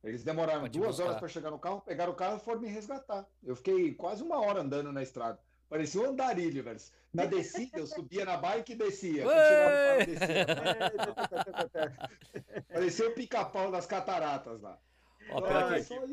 [0.04, 1.04] eles demoraram Pode duas buscar.
[1.04, 3.26] horas para chegar no carro, pegaram o carro e foram me resgatar.
[3.42, 5.40] Eu fiquei quase uma hora andando na estrada.
[5.70, 6.80] Parecia um andarilho, velho.
[7.14, 9.24] Na descida, eu subia na bike e descia.
[12.68, 14.76] Parecia o pica-pau das cataratas lá.
[15.30, 16.08] Ó, pior que, pior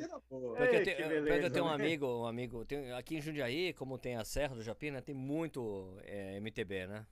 [1.39, 4.53] que eu tenho um amigo, um amigo tem, aqui em Jundiaí, como tem a Serra
[4.53, 7.03] do Japim, né, tem muito é, MTB, né?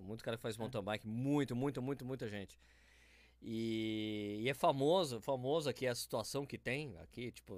[0.00, 2.58] Muito cara que faz mountain bike, muito, muito, muito, muita gente.
[3.42, 7.54] E, e, é famoso, famoso aqui a situação que tem aqui, tipo,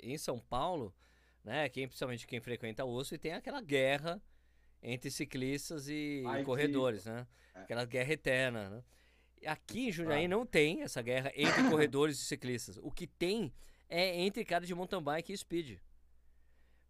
[0.00, 0.94] em São Paulo,
[1.44, 1.68] né?
[1.68, 4.22] Quem, principalmente quem frequenta o USP, tem aquela guerra
[4.82, 7.10] entre ciclistas e Ai, corredores, que...
[7.10, 7.26] né?
[7.54, 7.60] É.
[7.60, 8.84] Aquela guerra eterna, né?
[9.46, 10.28] Aqui em Jundiaí ah.
[10.28, 12.78] não tem essa guerra entre corredores e ciclistas.
[12.82, 13.52] O que tem
[13.88, 15.78] é entre cara de mountain bike e speed.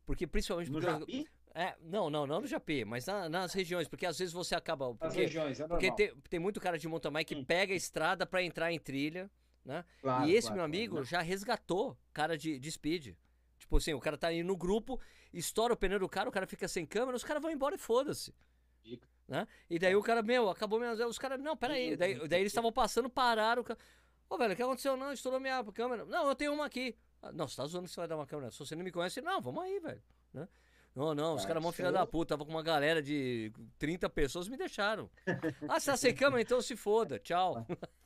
[0.05, 0.71] Porque principalmente...
[0.71, 1.27] No porque?
[1.55, 4.95] É, não, não, não no Japi, mas na, nas regiões, porque às vezes você acaba.
[4.95, 8.25] Porque, regiões, é Porque tem, tem muito cara de mountain bike que pega a estrada
[8.25, 9.29] para entrar em trilha,
[9.65, 9.85] né?
[10.01, 11.07] Claro, e esse claro, meu amigo claro.
[11.07, 13.15] já resgatou cara de, de speed.
[13.71, 14.99] Tipo assim, o cara tá aí no grupo,
[15.33, 17.79] estoura o pneu do cara, o cara fica sem câmera, os caras vão embora e
[17.79, 18.35] foda-se.
[19.29, 19.47] Né?
[19.71, 20.93] E daí o cara, meu, acabou minha.
[21.07, 21.97] Os caras, não, peraí.
[21.97, 23.64] Daí, daí eles estavam passando, pararam.
[24.29, 24.97] Ô, velho, o que aconteceu?
[24.97, 26.05] Não, estourou minha câmera.
[26.05, 26.97] Não, eu tenho uma aqui.
[27.23, 28.51] Ah, não, você tá zoando que você vai dar uma câmera.
[28.51, 30.03] Se você não me conhece, não, vamos aí, velho.
[30.35, 30.49] Né?
[30.95, 32.34] Não, não, os caras mão filha da puta.
[32.34, 35.09] Tava com uma galera de 30 pessoas, me deixaram.
[35.68, 36.43] Ah, você tá sem câmera?
[36.43, 37.18] Então se foda.
[37.18, 37.64] Tchau.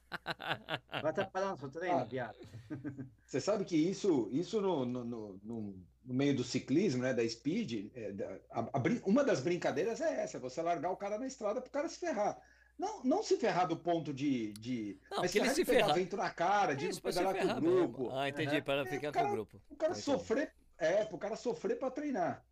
[0.90, 2.38] Vai atrapalhar nosso treino, ah, viado.
[3.26, 7.90] Você sabe que isso, isso no, no, no, no, meio do ciclismo, né, da speed,
[7.94, 11.60] é, da, a, a, uma das brincadeiras é essa, você largar o cara na estrada
[11.60, 12.40] pro cara se ferrar.
[12.78, 14.52] Não, não se ferrar do ponto de.
[14.54, 17.60] de não, mas ele se ferrar vento na cara, de é, não pedalar com o
[17.60, 18.02] grupo.
[18.02, 18.16] Mesmo.
[18.18, 19.60] Ah, entendi, para é, ficar cara, com o grupo.
[19.70, 22.44] O cara sofrer, é, pro cara sofrer para treinar.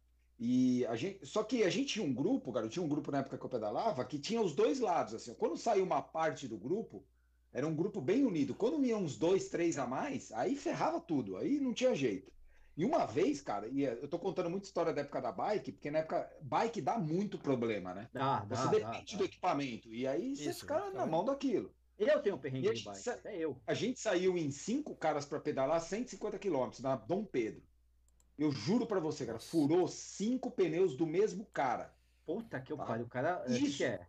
[0.44, 3.18] E a gente, só que a gente tinha um grupo, cara, tinha um grupo na
[3.18, 5.32] época que eu pedalava, que tinha os dois lados, assim.
[5.34, 7.06] Quando saiu uma parte do grupo,
[7.52, 8.52] era um grupo bem unido.
[8.52, 12.32] Quando iam uns dois, três a mais, aí ferrava tudo, aí não tinha jeito.
[12.76, 15.92] E uma vez, cara, e eu tô contando muita história da época da bike, porque
[15.92, 18.10] na época bike dá muito problema, né?
[18.12, 19.94] Dá, dá, Você depende dá, do equipamento.
[19.94, 21.72] E aí Isso, você fica na mão daquilo.
[21.96, 23.62] Eu tenho um perrengue de bike, é eu.
[23.64, 27.62] A gente saiu em cinco caras para pedalar 150 quilômetros na Dom Pedro.
[28.42, 31.94] Eu juro para você, cara, furou cinco pneus do mesmo cara.
[32.26, 32.84] Puta que tá?
[32.84, 33.44] pariu, o cara.
[33.46, 34.06] É, Isso é.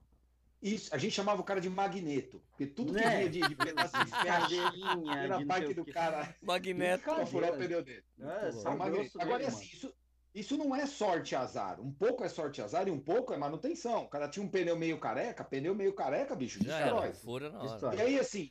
[0.59, 3.93] Isso, a gente chamava o cara de magneto, porque tudo que vinha de, de pedaço
[4.05, 6.33] de ferro era a bike do cara.
[6.41, 7.03] Magneto.
[7.03, 8.03] Pra furar o pneu dele.
[8.17, 9.93] É, é Agora, assim, isso,
[10.33, 11.81] isso não é sorte azar.
[11.81, 14.03] Um pouco é sorte azar e um pouco é manutenção.
[14.03, 17.13] O cara tinha um pneu meio careca, pneu meio careca, bicho, destrói.
[17.13, 17.95] Fura na hora.
[17.95, 18.49] E aí, assim,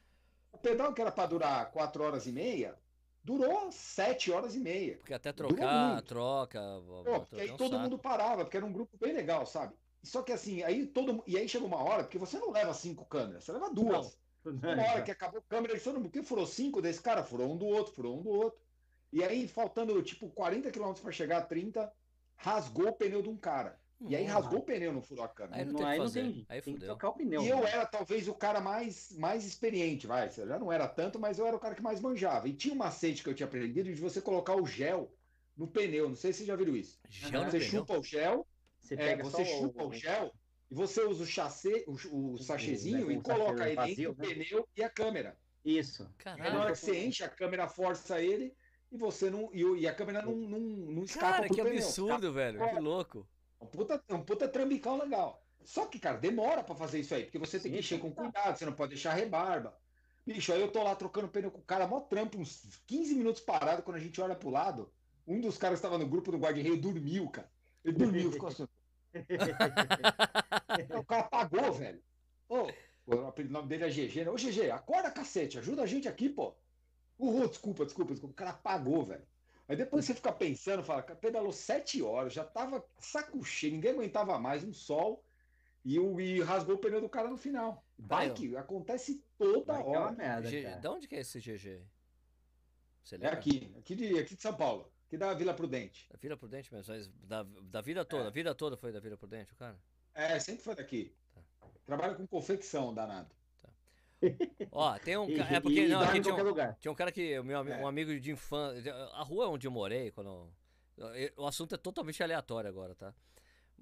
[0.52, 2.78] o pedal que era para durar 4 horas e meia,
[3.22, 4.96] durou 7 horas e meia.
[4.96, 6.60] Porque até trocar, troca.
[7.04, 7.82] Pô, porque aí todo saco.
[7.82, 9.74] mundo parava, porque era um grupo bem legal, sabe?
[10.02, 13.04] Só que assim, aí todo E aí chegou uma hora, porque você não leva cinco
[13.04, 14.18] câmeras, você leva duas.
[14.44, 14.72] Não.
[14.72, 17.22] Uma hora que acabou a câmera, ele falou, que furou cinco desse cara?
[17.22, 18.60] Furou um do outro, furou um do outro.
[19.12, 21.92] E aí, faltando tipo 40 km para chegar a 30,
[22.34, 23.78] rasgou o pneu de um cara.
[24.08, 25.56] E aí rasgou o pneu, a câmera.
[25.56, 27.42] Aí não tem, aí não tem, aí tem que trocar o pneu.
[27.42, 30.30] E eu era talvez o cara mais, mais experiente, vai.
[30.30, 32.48] Já não era tanto, mas eu era o cara que mais manjava.
[32.48, 35.12] E tinha um macete que eu tinha aprendido de você colocar o gel
[35.56, 36.08] no pneu.
[36.08, 36.98] Não sei se vocês já viram isso.
[37.08, 38.46] Gel você chupa o gel,
[38.78, 39.88] você, é, você chupa o...
[39.88, 40.32] o gel
[40.70, 44.08] e você usa o chassi, o, o sachezinho né, e coloca ele vazio, entre né?
[44.08, 45.36] o pneu e a câmera.
[45.64, 46.10] Isso.
[46.18, 46.42] Caralho.
[46.42, 48.54] Aí na hora que você enche, a câmera força ele
[48.90, 49.50] e você não.
[49.52, 51.74] E, e a câmera não, não, não escapa Cara, que pneu.
[51.74, 52.58] absurdo, velho.
[52.58, 53.28] Que louco.
[53.62, 55.40] Um puta, um puta trambicão legal.
[55.64, 58.12] Só que, cara, demora para fazer isso aí, porque você tem Sim, que encher com
[58.12, 59.76] cuidado, você não pode deixar rebarba.
[60.26, 63.40] Bicho, aí eu tô lá trocando pneu com o cara, mó trampo, uns 15 minutos
[63.40, 64.92] parado, quando a gente olha pro lado,
[65.26, 67.50] um dos caras que estava no grupo do guarda-reio dormiu, cara.
[67.84, 68.66] Ele dormiu, ficou assim.
[70.98, 72.02] o cara pagou, velho.
[72.48, 72.66] Ô,
[73.06, 74.30] o nome dele é GG, né?
[74.30, 76.54] Ô, GG, acorda, cacete, ajuda a gente aqui, pô.
[77.18, 78.32] Uh, desculpa, desculpa, desculpa.
[78.32, 79.26] O cara apagou, velho.
[79.72, 84.38] Aí depois você fica pensando, fala, pedalou sete horas, já tava saco cheio, ninguém aguentava
[84.38, 85.24] mais, um sol,
[85.82, 87.82] e, o, e rasgou o pneu do cara no final.
[87.96, 90.12] Bike acontece toda hora.
[90.12, 90.76] É merda, G...
[90.78, 91.82] De onde que é esse GG?
[93.02, 93.30] Você é lembra?
[93.30, 96.06] É aqui, aqui de, aqui de São Paulo, aqui da Vila Prudente.
[96.10, 98.26] Da Vila Prudente mesmo, da, da vida toda, é.
[98.26, 99.80] a vida toda foi da Vila Prudente, o cara?
[100.12, 101.16] É, sempre foi daqui.
[101.32, 101.40] Tá.
[101.86, 103.34] Trabalha com confecção, danado.
[104.70, 105.56] Ó, tem um cara.
[105.56, 107.40] É porque não, aqui tinha um, tinha um cara que.
[107.42, 107.82] Meu, é.
[107.82, 108.94] Um amigo de infância.
[109.12, 110.48] A rua onde eu morei, quando.
[111.36, 113.14] O assunto é totalmente aleatório agora, tá?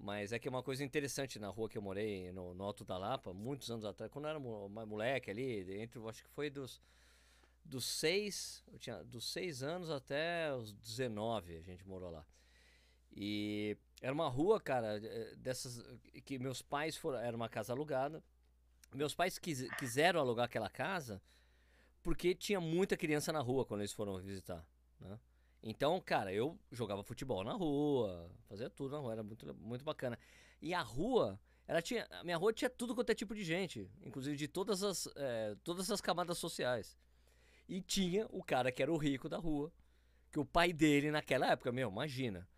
[0.03, 2.85] Mas é que é uma coisa interessante na rua que eu morei, no, no Alto
[2.85, 6.81] da Lapa, muitos anos atrás, quando eu era moleque ali, entre, acho que foi dos,
[7.63, 12.25] dos seis, eu tinha dos seis anos até os 19 a gente morou lá.
[13.13, 15.85] E era uma rua, cara, eh, dessas
[16.25, 18.23] que meus pais foram, era uma casa alugada,
[18.93, 21.21] meus pais quis, quiseram alugar aquela casa
[22.03, 24.67] porque tinha muita criança na rua quando eles foram visitar,
[24.99, 25.19] né?
[25.63, 30.19] Então, cara, eu jogava futebol na rua, fazia tudo na rua, era muito, muito bacana.
[30.61, 33.91] E a rua, ela tinha, a minha rua tinha tudo quanto é tipo de gente,
[34.03, 36.97] inclusive de todas as, é, todas as camadas sociais.
[37.69, 39.71] E tinha o cara que era o rico da rua,
[40.33, 42.49] que o pai dele naquela época, meu, imagina,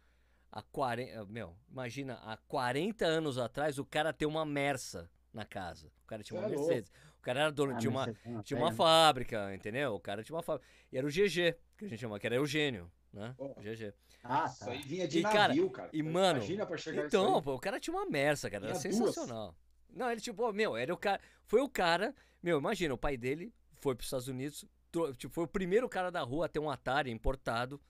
[0.51, 5.91] há 40, meu, imagina, há 40 anos atrás o cara ter uma Mersa na casa.
[6.05, 6.91] O cara tinha uma é Mercedes.
[7.19, 8.07] O cara era dono ah, de uma,
[8.45, 9.95] de uma fábrica, entendeu?
[9.95, 10.69] O cara tinha uma fábrica.
[10.91, 13.35] E era o GG, que a gente chama, que era Eugênio, né?
[13.39, 13.55] Oh.
[13.61, 13.95] GG.
[14.25, 14.47] Ah, tá.
[14.49, 15.91] Isso aí vinha de e, navio, cara.
[15.93, 18.67] E, mano, Imagina pra chegar Então, pô, o cara tinha uma Mersa, cara.
[18.67, 19.47] Era sensacional.
[19.47, 19.97] Duas.
[19.97, 21.21] Não, ele, tipo, meu, era o cara.
[21.45, 22.15] Foi o cara.
[22.43, 24.65] Meu, imagina, o pai dele foi pros Estados Unidos.
[25.17, 27.81] Tipo, foi o primeiro cara da rua a ter um Atari importado.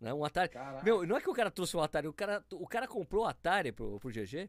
[0.00, 0.12] Né?
[0.12, 0.48] Um Atari.
[0.48, 0.84] Caraca.
[0.84, 3.26] Meu, não é que o cara trouxe um Atari, o cara, o cara comprou o
[3.26, 4.48] Atari pro, pro GG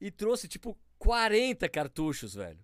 [0.00, 2.58] e trouxe, tipo, 40 cartuchos, velho.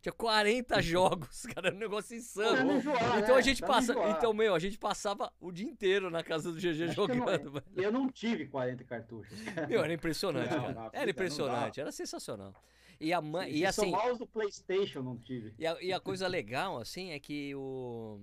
[0.00, 2.76] Tinha 40 jogos, cara, um negócio insano.
[2.76, 3.40] Enjoar, então né?
[3.40, 6.84] a gente passa, então meu, a gente passava o dia inteiro na casa do GG
[6.84, 7.62] Acho jogando, eu não.
[7.82, 9.40] Eu não tive 40 cartuchos.
[9.42, 9.66] Cara.
[9.66, 10.74] Meu, era impressionante, não, cara.
[10.74, 12.54] Não, era impressionante, era sensacional.
[13.00, 15.54] E a mãe, e, e assim, só os do PlayStation não tive.
[15.58, 18.20] E a, e a coisa legal assim é que o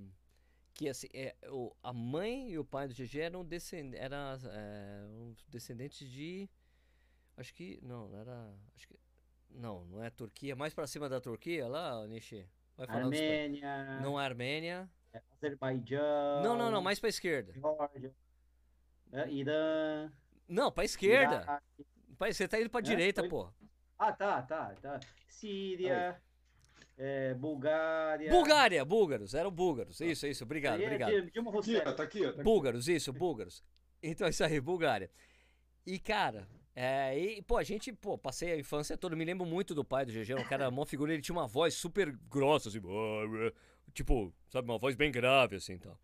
[0.73, 5.05] que assim, é, o, a mãe e o pai do GG eram, descend, era, é,
[5.47, 6.49] descendentes de
[7.37, 8.95] acho que não, era acho que
[9.53, 10.55] não, não é Turquia.
[10.55, 12.45] Mais pra cima da Turquia, lá, Nishi?
[12.77, 13.99] Vai falar Armênia.
[14.01, 14.89] Não é Armênia.
[15.13, 16.41] É Azerbaijão.
[16.43, 17.53] Não, não, não, mais pra esquerda.
[17.53, 18.13] Geórgia.
[19.11, 20.11] É, Irã.
[20.47, 21.43] Não, pra esquerda.
[21.43, 22.33] Iraque.
[22.33, 23.29] Você tá indo pra é, direita, foi...
[23.29, 23.49] pô.
[23.97, 24.99] Ah, tá, tá, tá.
[25.27, 26.19] Síria.
[26.97, 28.29] É, Bulgária.
[28.29, 29.99] Bulgária, búlgaros, eram búlgaros.
[29.99, 31.11] Isso, isso, obrigado, aí obrigado.
[31.11, 32.43] É de, tá aqui, tá aqui.
[32.43, 33.63] Búlgaros, isso, búlgaros.
[34.01, 35.09] Então, isso aí, Bulgária.
[35.85, 39.15] E, cara, é, e, pô, a gente, pô, passei a infância toda.
[39.15, 41.75] Me lembro muito do pai do GG, um cara, uma figura, ele tinha uma voz
[41.75, 42.81] super grossa, assim,
[43.93, 45.97] tipo, sabe, uma voz bem grave, assim, tal.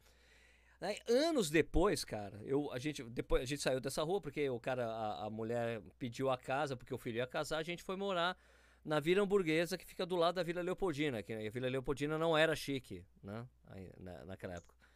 [0.80, 4.59] Aí, anos depois, cara, eu, a, gente, depois, a gente saiu dessa rua porque o
[4.59, 7.97] cara, a, a mulher pediu a casa porque o filho ia casar, a gente foi
[7.97, 8.38] morar
[8.86, 12.38] na Vila Hamburguesa, que fica do lado da Vila Leopoldina, que a Vila Leopoldina não
[12.38, 14.88] era chique, né, aí, na, naquela época.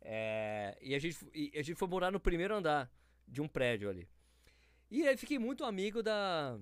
[0.00, 2.90] É, e, a gente, e a gente foi morar no primeiro andar
[3.28, 4.08] de um prédio ali.
[4.90, 6.58] E aí fiquei muito amigo da.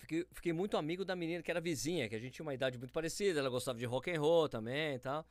[0.00, 2.76] Fiquei, fiquei muito amigo da menina que era vizinha, que a gente tinha uma idade
[2.76, 5.24] muito parecida, ela gostava de rock and roll também e tal.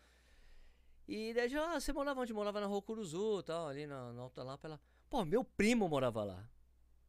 [1.08, 2.32] E daí, ah, você morava onde?
[2.32, 4.68] Morava na Rua Curuzu tal, ali na, na Alta Lapa.
[4.68, 4.80] Ela,
[5.10, 6.48] pô, meu primo morava lá.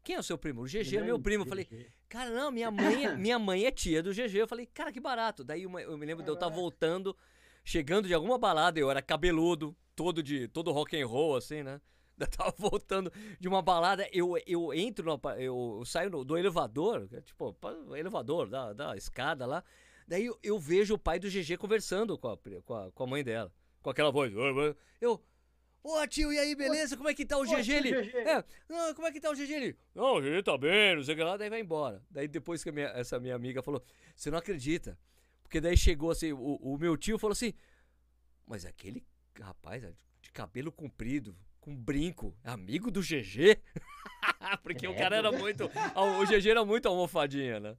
[0.02, 0.62] Quem é o seu primo?
[0.62, 1.44] O GG é meu primo.
[1.44, 1.68] Eu falei,
[2.08, 4.34] cara, não, minha mãe, é, minha mãe é tia do GG.
[4.36, 5.44] Eu falei, cara, que barato.
[5.44, 7.14] Daí uma, eu me lembro de eu estar voltando,
[7.62, 11.80] chegando de alguma balada, eu era cabeludo, todo de todo rock and roll, assim, né?
[12.20, 16.36] Eu tava voltando de uma balada, eu, eu entro, no, eu, eu saio no, do
[16.36, 17.56] elevador, é tipo,
[17.96, 19.64] elevador, da, da escada lá.
[20.06, 23.06] Daí eu, eu, vejo o pai do GG conversando com a, com a, com a
[23.06, 24.32] mãe dela, com aquela voz.
[25.00, 25.22] Eu,
[25.82, 26.94] Ô tio, e aí, beleza?
[26.94, 27.90] Como é que tá o GG ali?
[28.14, 29.76] É, não, como é que tá o GG ali?
[29.94, 32.02] Não, o GG tá bem, não sei o que lá, daí vai embora.
[32.10, 33.82] Daí depois que minha, essa minha amiga falou,
[34.14, 34.98] você não acredita.
[35.42, 37.54] Porque daí chegou assim, o, o meu tio falou assim,
[38.46, 39.02] mas aquele
[39.40, 39.82] rapaz
[40.20, 43.60] de cabelo comprido, com brinco, amigo do GG?
[44.62, 45.64] Porque é, o cara era muito.
[45.64, 47.76] O GG era muito almofadinha, né?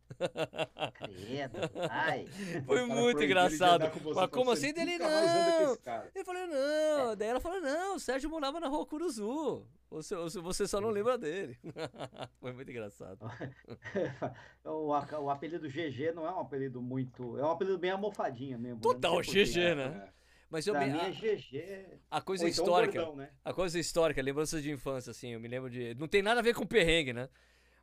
[0.93, 1.57] Credo,
[1.89, 2.25] ai.
[2.65, 3.91] Foi muito engraçado.
[4.15, 5.77] Mas como assim dele não?
[6.15, 7.11] Ele falou, não.
[7.11, 7.15] É.
[7.15, 9.65] Daí ela falou, não, o Sérgio morava na rua Curuzu.
[9.89, 11.57] Você, você só não lembra dele.
[12.39, 13.19] Foi muito engraçado.
[14.63, 17.37] o, o apelido GG não é um apelido muito.
[17.37, 18.77] É um apelido bem almofadinha mesmo.
[18.77, 18.81] Né?
[18.81, 19.21] Total, né?
[19.21, 20.07] GG, né?
[20.07, 20.20] É.
[20.51, 20.91] Mas eu pra me.
[20.91, 22.01] Mim é GG.
[22.11, 22.99] A coisa então histórica.
[22.99, 23.31] Gordão, né?
[23.43, 25.95] A coisa histórica, lembranças de infância, assim, eu me lembro de.
[25.95, 27.29] Não tem nada a ver com perrengue, né?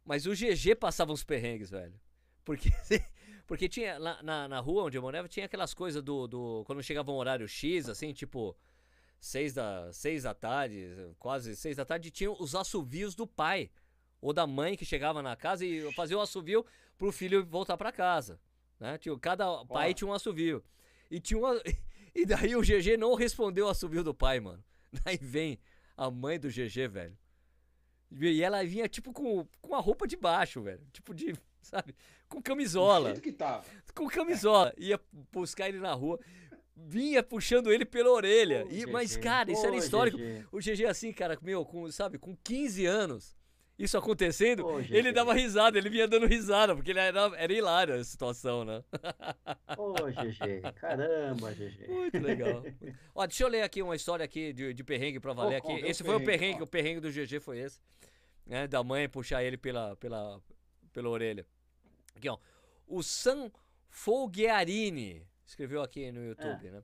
[0.05, 1.99] Mas o GG passava uns perrengues, velho.
[2.45, 2.71] Porque,
[3.47, 6.63] Porque tinha, na, na, na rua onde eu morava, tinha aquelas coisas do, do.
[6.67, 8.55] Quando chegava um horário X, assim, tipo.
[9.21, 13.69] Seis da, seis da tarde, quase seis da tarde, tinha os assovios do pai
[14.21, 16.65] ou da mãe que chegava na casa e fazia o assovio
[16.97, 18.39] pro filho voltar para casa.
[18.79, 18.97] Né?
[18.99, 20.63] Tinha, cada pai tinha um assovio.
[21.11, 21.61] E tinha uma,
[22.15, 24.63] E daí o GG não respondeu o assovio do pai, mano.
[25.05, 25.59] Daí vem
[25.97, 27.17] a mãe do GG, velho.
[28.11, 30.81] E ela vinha, tipo, com, com a roupa de baixo, velho.
[30.93, 31.95] Tipo de, sabe?
[32.29, 33.15] Com camisola.
[33.21, 33.65] que tava.
[33.95, 34.73] Com camisola.
[34.79, 34.99] Ia
[35.31, 36.19] buscar ele na rua.
[36.75, 38.67] Vinha puxando ele pela orelha.
[38.71, 40.17] e, mas, cara, isso era histórico.
[40.17, 40.47] GG.
[40.53, 43.38] O GG, assim, cara, meu, com, sabe, com 15 anos
[43.79, 48.03] isso acontecendo, ele dava risada, ele vinha dando risada, porque ele era, era hilário a
[48.03, 48.83] situação, né?
[49.79, 51.87] Ô, GG, caramba, GG.
[51.87, 52.65] Muito legal.
[53.15, 55.73] Ó, deixa eu ler aqui uma história aqui de, de perrengue pra valer aqui.
[55.87, 57.81] Esse foi o perrengue, o perrengue do GG foi esse.
[58.45, 60.41] Né, da mãe puxar ele pela, pela,
[60.93, 61.47] pela orelha.
[62.17, 62.39] Aqui, ó.
[62.87, 63.51] O San
[63.91, 66.71] Folguearini escreveu aqui no YouTube, é.
[66.71, 66.83] né?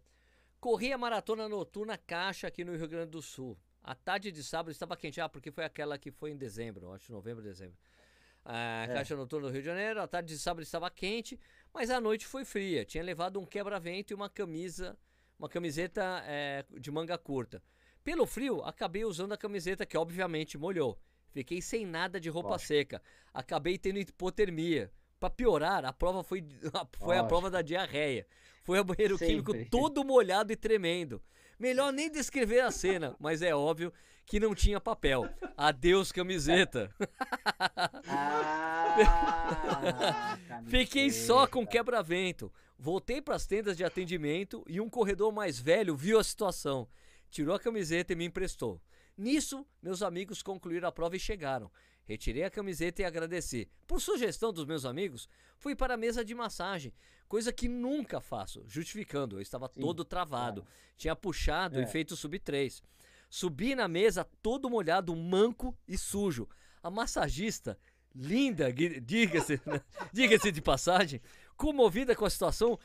[0.61, 3.59] Corri a maratona noturna caixa aqui no Rio Grande do Sul.
[3.85, 5.21] A tarde de sábado estava quente.
[5.21, 7.77] Ah, porque foi aquela que foi em dezembro, acho novembro, dezembro.
[8.43, 8.95] A é.
[8.95, 11.39] Caixa Noturna do Rio de Janeiro, a tarde de sábado estava quente,
[11.73, 12.85] mas a noite foi fria.
[12.85, 14.97] Tinha levado um quebra-vento e uma camisa,
[15.39, 17.63] uma camiseta é, de manga curta.
[18.03, 20.99] Pelo frio, acabei usando a camiseta que obviamente molhou.
[21.31, 23.03] Fiquei sem nada de roupa seca.
[23.33, 24.91] Acabei tendo hipotermia.
[25.21, 26.43] Para piorar, a prova foi,
[26.99, 28.27] foi a prova da diarreia.
[28.63, 29.55] Foi ao banheiro Sempre.
[29.55, 31.23] químico todo molhado e tremendo.
[31.59, 33.93] Melhor nem descrever a cena, mas é óbvio
[34.27, 35.29] que não tinha papel.
[35.57, 36.95] Adeus, camiseta.
[38.09, 38.65] Ah,
[40.67, 42.53] Fiquei só com quebra-vento.
[42.79, 46.89] Voltei para as tendas de atendimento e um corredor mais velho viu a situação.
[47.31, 48.81] Tirou a camiseta e me emprestou.
[49.17, 51.71] Nisso, meus amigos concluíram a prova e chegaram.
[52.07, 53.69] Retirei a camiseta e agradeci.
[53.87, 56.93] Por sugestão dos meus amigos, fui para a mesa de massagem,
[57.29, 60.63] coisa que nunca faço, justificando, eu estava Sim, todo travado.
[60.63, 60.77] Claro.
[60.97, 61.83] Tinha puxado é.
[61.83, 62.83] e feito sub 3.
[63.31, 66.49] Subi na mesa todo molhado, manco e sujo.
[66.83, 67.79] A massagista,
[68.15, 69.61] linda, diga-se
[70.13, 71.21] diga de passagem,
[71.57, 72.79] comovida com a situação,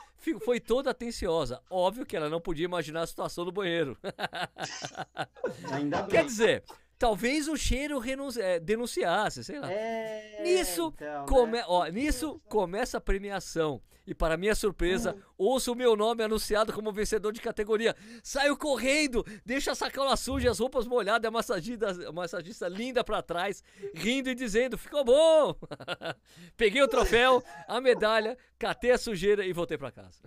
[0.44, 1.62] foi toda atenciosa.
[1.70, 3.98] Óbvio que ela não podia imaginar a situação do banheiro.
[5.72, 6.64] Ainda Quer dizer,
[7.00, 8.02] Talvez o cheiro
[8.38, 9.72] é, denunciasse, sei lá.
[9.72, 11.64] É, nisso, então, come, né?
[11.66, 13.82] ó, nisso começa a premiação.
[14.06, 15.22] E para minha surpresa, hum.
[15.38, 17.96] ouço o meu nome anunciado como vencedor de categoria.
[18.22, 23.22] Saio correndo, deixo a sacola suja, as roupas molhadas, a massagista, a massagista linda para
[23.22, 25.56] trás, rindo e dizendo: ficou bom!
[26.58, 30.20] Peguei o troféu, a medalha, catei a sujeira e voltei para casa.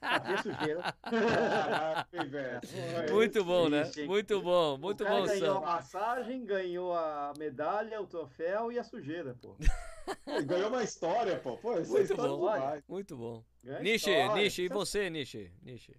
[0.00, 0.94] Cadê sujeira?
[3.10, 3.90] muito bom, né?
[4.06, 5.38] Muito bom, muito bom, Sam.
[5.38, 9.56] Ganhou a massagem, ganhou a medalha, o troféu e a sujeira, pô.
[10.46, 11.56] ganhou uma história, pô.
[11.56, 12.50] pô muito bom,
[12.88, 13.44] muito bom.
[13.80, 15.50] Nishi, Nishi, e você, Nishi?
[15.62, 15.96] Nishi.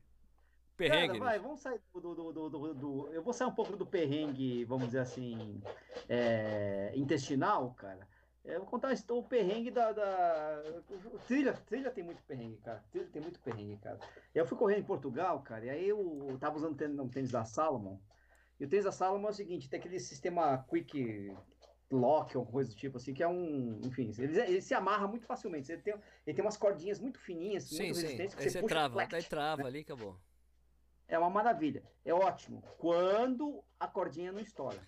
[0.78, 1.20] Perrengue.
[1.20, 4.66] Cara, vai, vamos sair do, do, do, do, Eu vou sair um pouco do perrengue,
[4.66, 5.62] vamos dizer assim,
[6.10, 8.06] é, intestinal, cara.
[8.46, 10.62] Eu vou contar o perrengue da, da.
[11.28, 12.84] Trilha, trilha tem muito perrengue, cara.
[12.92, 14.00] Trilha tem muito perrengue, cara.
[14.34, 17.32] Eu fui correr em Portugal, cara, e aí eu, eu tava usando tênis, um tênis
[17.32, 17.98] da Salomon.
[18.60, 21.36] E o tênis da Salomon é o seguinte: tem aquele sistema quick
[21.92, 23.80] lock ou coisa do tipo assim, que é um.
[23.84, 25.72] Enfim, ele, ele se amarra muito facilmente.
[25.72, 28.02] Ele tem, ele tem umas cordinhas muito fininhas, sim, muito sim.
[28.04, 28.36] resistentes.
[28.36, 29.68] Que aí você, você trava, aí trava né?
[29.70, 30.20] ali acabou.
[31.08, 31.84] É uma maravilha.
[32.04, 32.64] É ótimo.
[32.78, 34.80] Quando a cordinha não estoura.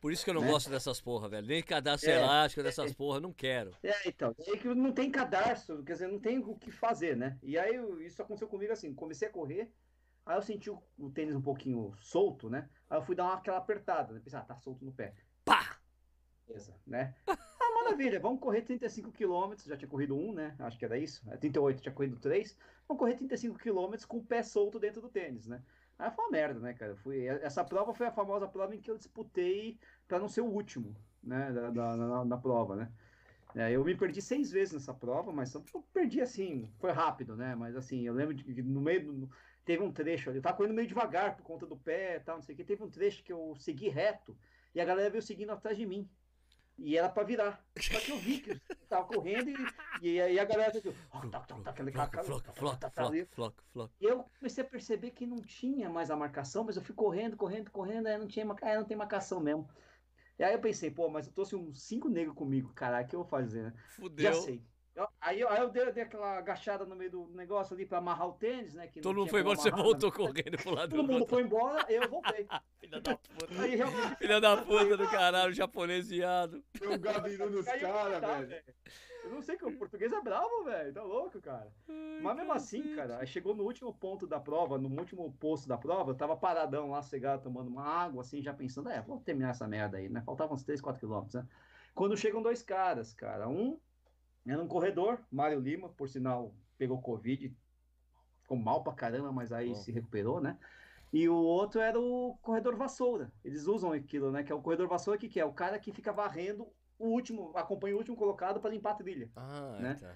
[0.00, 0.50] Por isso que eu não né?
[0.50, 1.46] gosto dessas porra, velho.
[1.46, 3.70] Nem cadastro é, elástico dessas é, porra, não quero.
[3.82, 4.34] É, então.
[4.38, 7.38] É que não tem cadastro, quer dizer, não tem o que fazer, né?
[7.42, 7.74] E aí
[8.04, 9.72] isso aconteceu comigo assim, comecei a correr,
[10.26, 12.68] aí eu senti o, o tênis um pouquinho solto, né?
[12.88, 14.20] Aí eu fui dar uma, aquela apertada, né?
[14.22, 15.14] Pensei, ah, tá solto no pé.
[15.44, 15.78] Pá!
[16.46, 17.14] Beleza, né?
[17.26, 20.54] Ah, maravilha, vamos correr 35 quilômetros, já tinha corrido um, né?
[20.58, 21.24] Acho que era isso.
[21.40, 22.56] 38, é, tinha corrido três.
[22.86, 25.62] Vamos correr 35 quilômetros com o pé solto dentro do tênis, né?
[25.98, 26.96] Aí foi uma merda, né, cara?
[26.96, 29.78] Fui, essa prova foi a famosa prova em que eu disputei
[30.08, 32.92] para não ser o último, né, da, da, na, na prova, né?
[33.54, 37.54] É, eu me perdi seis vezes nessa prova, mas eu perdi assim, foi rápido, né?
[37.54, 39.30] Mas assim, eu lembro de no meio do,
[39.64, 42.36] teve um trecho ali, eu tava correndo meio devagar por conta do pé e tal,
[42.36, 44.36] não sei o que, teve um trecho que eu segui reto
[44.74, 46.10] e a galera veio seguindo atrás de mim.
[46.76, 47.64] E era pra virar.
[47.80, 49.56] Só que eu vi que tava correndo e,
[50.02, 51.92] e aí a galera tá, tá, tá, aquele
[54.00, 57.36] E eu comecei a perceber que não tinha mais a marcação, mas eu fui correndo,
[57.36, 59.68] correndo, correndo, aí não tinha aí não tem marcação mesmo.
[60.38, 63.14] E aí eu pensei, pô, mas eu trouxe uns cinco negros comigo, caralho, o que
[63.14, 63.74] eu vou fazer, né?
[63.90, 64.32] Fudeu.
[64.32, 64.60] Já sei.
[64.94, 68.28] Eu, aí, aí eu dei, dei, aquela agachada no meio do negócio ali pra amarrar
[68.28, 68.86] o tênis, né?
[68.86, 70.16] Que Todo mundo foi embora, você voltou né?
[70.16, 71.34] correndo pro lado Todo do mundo outro.
[71.34, 72.46] foi embora, eu voltei.
[72.78, 73.62] Filha da puta.
[73.62, 74.16] Aí, realmente...
[74.16, 76.62] Filha da puta do caralho, japonês viado.
[76.78, 78.64] Deu um gabiru nos caras, velho.
[79.24, 80.92] Eu não sei que o português é bravo, velho.
[80.92, 81.72] Tá louco, cara.
[81.88, 85.66] Ai, Mas mesmo assim, cara, aí chegou no último ponto da prova, no último posto
[85.66, 89.18] da prova, eu tava paradão lá, cegado, tomando uma água, assim, já pensando, é, vou
[89.18, 90.22] terminar essa merda aí, né?
[90.24, 91.48] Faltavam uns 3, 4 quilômetros, né?
[91.94, 93.78] Quando chegam dois caras, cara, um
[94.46, 97.54] era um corredor, Mário Lima, por sinal, pegou Covid,
[98.42, 100.58] ficou mal pra caramba, mas aí se recuperou, né?
[101.12, 103.32] E o outro era o corredor vassoura.
[103.44, 104.42] Eles usam aquilo, né?
[104.42, 106.68] Que é o corredor vassoura, que, que é o cara que fica varrendo
[106.98, 109.30] o último, acompanha o último colocado para limpar a trilha.
[109.36, 109.94] Ah, né?
[109.94, 110.14] tá.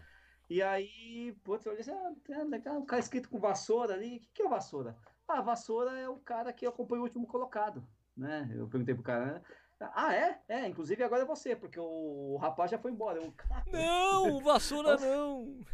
[0.50, 4.20] E aí, putz, eu assim, ah, é legal, o cara escrito com vassoura ali, o
[4.20, 4.96] que, que é vassoura?
[5.26, 8.50] Ah, vassoura é o cara que acompanha o último colocado, né?
[8.54, 9.42] Eu perguntei pro cara, né?
[9.80, 10.40] Ah, é?
[10.48, 13.20] É, inclusive agora é você, porque o, rapaz já foi embora.
[13.20, 13.32] Eu.
[13.66, 15.64] Não, vassoura não.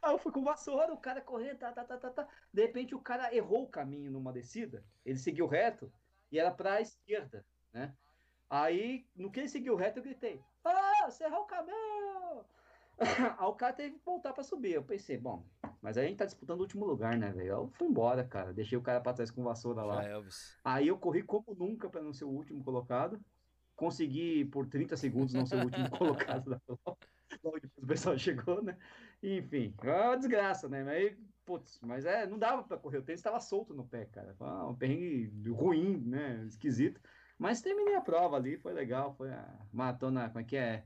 [0.00, 2.28] Aí eu fui com vassoura, o cara correndo, tá, tá, tá, tá, tá.
[2.52, 5.92] De repente o cara errou o caminho numa descida, ele seguiu reto
[6.30, 7.94] e era pra esquerda, né?
[8.48, 12.44] Aí, no que ele seguiu reto, eu gritei: Ah, você errou o caminho!
[13.48, 14.72] O cara teve que voltar pra subir.
[14.72, 15.44] Eu pensei, bom,
[15.80, 17.48] mas aí a gente tá disputando o último lugar, né, velho?
[17.48, 18.52] Eu fui embora, cara.
[18.52, 20.02] Deixei o cara pra trás com vassoura lá.
[20.02, 20.56] Já, Elvis.
[20.64, 23.20] Aí eu corri como nunca pra não ser o último colocado.
[23.74, 26.98] Consegui por 30 segundos não ser o último colocado da prova.
[27.42, 28.78] Logo depois o pessoal chegou, né?
[29.22, 30.84] Enfim, é uma desgraça, né?
[30.84, 32.98] Mas, aí, putz, mas é, não dava pra correr.
[32.98, 34.34] O tênis estava solto no pé, cara.
[34.36, 36.44] Foi um perrengue ruim, né?
[36.46, 37.00] Esquisito.
[37.36, 39.14] Mas terminei a prova ali, foi legal.
[39.16, 40.84] Foi a maratona, como é que é?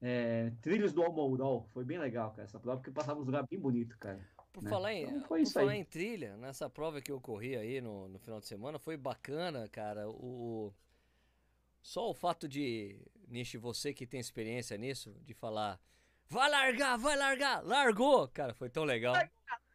[0.00, 1.68] É, Trilhos do Almourol.
[1.72, 4.20] Foi bem legal, cara, essa prova, porque passava uns lugares bem bonitos, cara.
[4.52, 4.70] Por né?
[4.70, 8.18] falar, em, Então, por falar em trilha, nessa prova que eu corri aí no, no
[8.18, 10.08] final de semana, foi bacana, cara.
[10.08, 10.72] O,
[11.82, 15.80] só o fato de, Nishi, você que tem experiência nisso, de falar,
[16.28, 18.28] vai largar, vai largar, largou!
[18.28, 19.14] Cara, foi tão legal.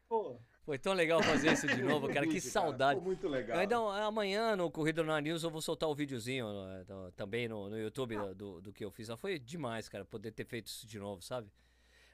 [0.10, 2.28] Pô, Foi tão legal fazer isso de novo, cara.
[2.28, 3.00] Que saudade.
[3.00, 3.58] muito legal.
[3.58, 7.80] Ainda, amanhã no Corrida na News eu vou soltar o videozinho eh, também no, no
[7.80, 9.10] YouTube do, do, do que eu fiz.
[9.18, 11.52] Foi demais, cara, poder ter feito isso de novo, sabe?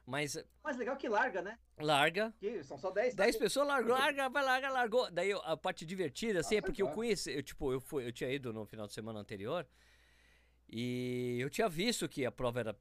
[0.06, 1.60] Mas mas legal que larga, né?
[1.78, 3.14] larga, Que são só 10.
[3.14, 5.12] 10 pessoas largou, larga, vai larga, largou.
[5.12, 6.96] Daí a parte divertida, assim, é Ah, porque eu legal.
[6.96, 9.68] conheci, eu, tipo, eu, fui, eu tinha ido no final de semana anterior
[10.70, 12.76] e eu tinha visto que a prova era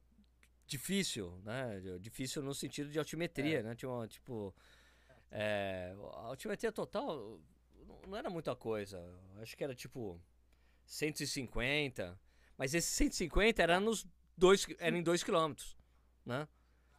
[0.65, 1.81] difícil, né?
[1.99, 3.75] Difícil no sentido de altimetria, né?
[3.75, 4.55] Tinha uma, tipo.
[5.31, 7.39] É, a altimetria total
[8.05, 9.03] não- era muita coisa.
[9.41, 10.19] Acho que era tipo
[10.85, 12.19] 150.
[12.57, 15.53] Mas esse 150 era nos dois, era em 2 km,
[16.25, 16.47] né?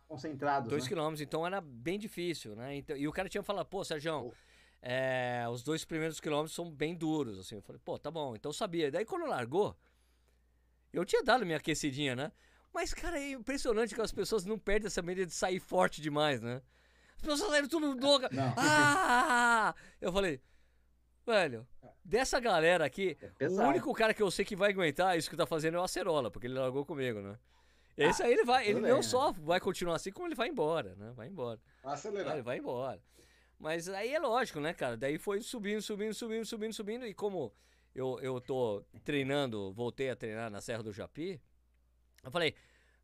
[0.08, 0.70] concentrados.
[0.70, 0.88] 2 né?
[0.88, 2.76] quilômetros, então era bem difícil, né?
[2.76, 4.32] Então, e o cara tinha falado, pô, Sérgio,
[4.80, 7.56] é, os dois primeiros quilômetros são bem duros, assim.
[7.56, 8.90] Eu falei, pô, tá bom, então eu sabia.
[8.90, 9.76] Daí quando largou,
[10.92, 12.32] eu tinha dado minha aquecidinha, né?
[12.72, 16.40] Mas, cara, é impressionante que as pessoas não perdem essa medida de sair forte demais,
[16.40, 16.62] né?
[17.18, 18.28] As pessoas saíram tudo louca.
[18.32, 18.54] Não.
[18.56, 19.74] Ah!
[20.00, 20.40] Eu falei,
[21.26, 21.66] velho,
[22.04, 25.36] dessa galera aqui, É o único cara que eu sei que vai aguentar isso que
[25.36, 27.38] tá fazendo é o Acerola, porque ele largou comigo, né?
[27.96, 30.94] Esse aí ele vai, ele não bem, só vai continuar assim, como ele vai embora,
[30.94, 31.12] né?
[31.16, 31.60] Vai embora.
[31.82, 32.34] Vai Ah, acelerar.
[32.34, 33.02] Ele vai embora.
[33.58, 34.96] Mas aí é lógico, né, cara?
[34.96, 37.04] Daí foi subindo, subindo, subindo, subindo, subindo.
[37.06, 37.52] E como
[37.92, 41.40] eu, eu tô treinando, voltei a treinar na Serra do Japi,
[42.22, 42.54] eu falei,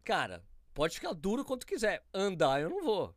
[0.05, 2.05] cara, pode ficar duro quanto quiser.
[2.15, 3.13] Andar eu não vou.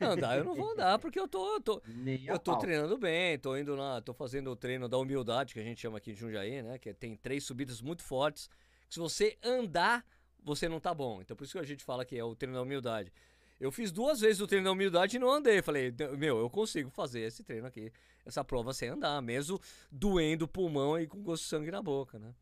[0.00, 1.82] Andar eu não vou andar, porque eu tô, eu tô,
[2.26, 5.62] eu tô treinando bem, tô indo lá, tô fazendo o treino da humildade, que a
[5.62, 6.78] gente chama aqui de Jundiaí, né?
[6.78, 8.48] Que tem três subidas muito fortes.
[8.88, 10.04] Que se você andar,
[10.42, 11.20] você não tá bom.
[11.20, 13.12] Então por isso que a gente fala que é o treino da humildade.
[13.60, 15.62] Eu fiz duas vezes o treino da humildade e não andei.
[15.62, 17.92] Falei, meu, eu consigo fazer esse treino aqui,
[18.26, 19.60] essa prova sem andar, mesmo
[19.90, 22.34] doendo o pulmão e com gosto de sangue na boca, né?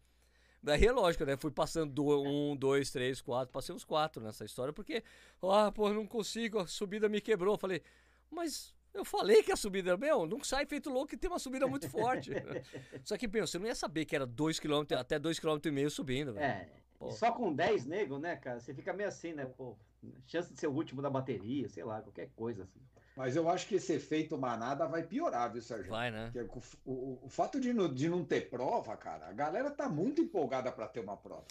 [0.62, 1.36] Daí é lógico, né?
[1.36, 5.02] Fui passando do, um, dois, três, quatro, passei uns quatro nessa história, porque,
[5.42, 7.56] ah, pô, não consigo, a subida me quebrou.
[7.56, 7.82] Falei,
[8.30, 11.66] mas eu falei que a subida, meu, não sai feito louco que tem uma subida
[11.66, 12.30] muito forte.
[13.02, 16.34] Só que, meu, você não ia saber que era 2km, até 2km e meio subindo,
[16.34, 16.44] velho.
[16.44, 17.10] É, Pô.
[17.10, 18.60] só com 10 nego, né, cara?
[18.60, 19.46] Você fica meio assim, né?
[19.46, 19.76] Pô,
[20.26, 22.80] chance de ser o último da bateria, sei lá, qualquer coisa assim.
[23.20, 25.90] Mas eu acho que esse efeito manada vai piorar, viu, Sérgio?
[25.90, 26.30] Vai, né?
[26.32, 29.90] Porque o, o- o fato de não, de não ter prova, cara, a galera tá
[29.90, 31.44] muito empolgada para ter uma prova.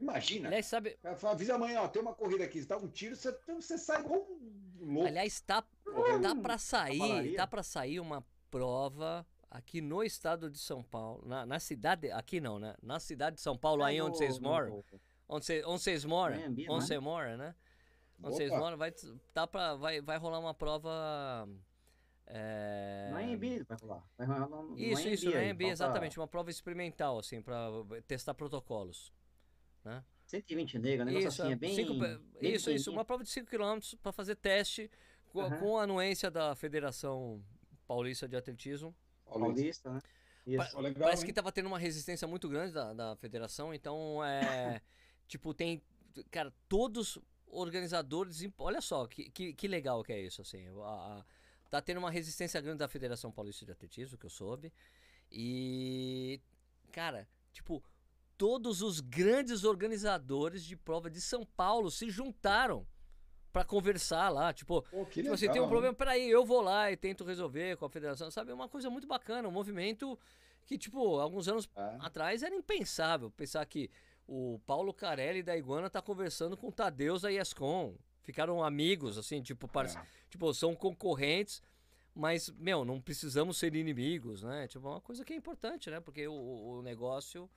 [0.00, 3.14] Imagina, Aliás, sabe, fala, avisa amanhã, ó, tem uma corrida aqui, você dá um tiro,
[3.14, 5.06] você, você sai igual um louco.
[5.08, 7.36] aliás, tá, tá pra sair, cavalaria.
[7.36, 12.40] tá pra sair uma prova aqui no estado de São Paulo, na, na cidade, aqui
[12.40, 12.74] não, né?
[12.82, 14.84] Na cidade de São Paulo, aí É onde no- vocês no- moram,
[15.28, 16.66] onde cê- onde vocês moram, onde é?
[16.66, 17.54] você mora, né?
[18.18, 18.60] Vocês Opa.
[18.60, 18.92] moram, vai,
[19.32, 21.48] tá pra, vai, vai rolar uma prova...
[22.26, 23.08] É...
[23.10, 24.04] Não é Embi, vai rolar.
[24.18, 27.68] Vai rolar no- no Isso, isso, no falta exatamente, uma prova experimental, assim, pra
[28.06, 29.12] testar protocolos.
[30.26, 31.74] 120 nego, um negócio Isso, assim, é, é bem.
[31.74, 32.92] cinco bem isso, isso, pequenininho.
[32.92, 34.90] uma prova de 5 km para fazer teste
[35.28, 35.58] com, Aham.
[35.58, 37.40] com a anuência da Federação
[37.86, 38.94] Paulista de Atletismo.
[39.24, 39.92] Paulista.
[39.92, 40.00] Né?
[40.44, 40.72] Isso.
[40.72, 41.26] Pô, legal, Parece hein?
[41.28, 44.80] que tava tendo uma resistência muito grande da, da federação, então é.
[45.28, 45.80] tipo, tem.
[46.30, 48.46] cara, todos organizadores.
[48.58, 50.66] Olha só que, que, que legal que é isso, assim.
[50.82, 51.24] A, a,
[51.70, 54.72] tá tendo uma resistência grande da Federação Paulista de Atletismo, que eu soube.
[55.30, 56.40] E,
[56.92, 57.82] cara, tipo,
[58.36, 62.86] todos os grandes organizadores de prova de São Paulo se juntaram
[63.52, 66.92] para conversar lá, tipo, Pô, que tipo, você tem um problema, peraí, eu vou lá
[66.92, 68.50] e tento resolver com a federação, sabe?
[68.50, 70.18] É uma coisa muito bacana, um movimento
[70.66, 71.96] que, tipo, alguns anos É.
[72.00, 73.90] atrás era impensável pensar que
[74.26, 77.94] o Paulo Carelli da Iguana tá conversando com o Tadeus da ESCOM.
[78.22, 79.96] Ficaram amigos, assim, tipo, parce...
[79.96, 80.02] É.
[80.28, 81.62] tipo, são concorrentes,
[82.12, 84.66] mas, meu, não precisamos ser inimigos, né?
[84.66, 86.00] Tipo, é uma coisa que é importante, né?
[86.00, 87.48] Porque o, o negócio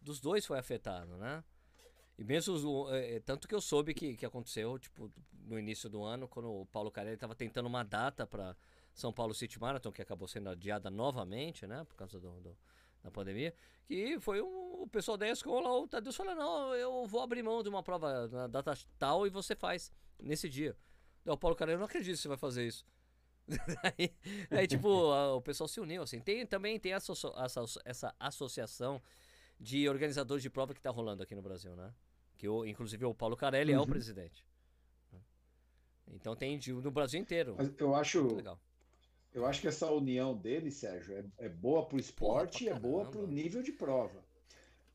[0.00, 1.44] dos dois foi afetado, né?
[2.18, 5.10] E mesmo, é, é, tanto que eu soube que, que aconteceu, tipo,
[5.44, 8.56] no início do ano, quando o Paulo Carelli estava tentando uma data para
[8.94, 11.84] São Paulo City Marathon, que acabou sendo adiada novamente, né?
[11.84, 12.56] Por causa do, do-
[13.06, 13.54] da pandemia,
[13.86, 17.62] que foi um, o pessoal da escola, o Tadeu falou, não, eu vou abrir mão
[17.62, 20.76] de uma prova na data tal e você faz nesse dia.
[21.24, 22.84] Daí o Paulo Carelli, eu não acredito que você vai fazer isso.
[23.80, 24.12] Daí,
[24.50, 26.18] daí, tipo, o pessoal se uniu, assim.
[26.18, 29.00] Tem, também tem essa, essa, essa associação
[29.60, 31.94] de organizadores de prova que tá rolando aqui no Brasil, né?
[32.36, 33.86] Que o, inclusive o Paulo Carelli é o Uhum.
[33.86, 34.44] presidente.
[36.08, 37.54] Então tem de- no Brasil inteiro.
[37.56, 38.58] Mas eu acho, legal.
[39.36, 42.74] Eu acho que essa união deles, Sérgio, é, é boa para o esporte e é
[42.74, 44.24] boa para o nível de prova.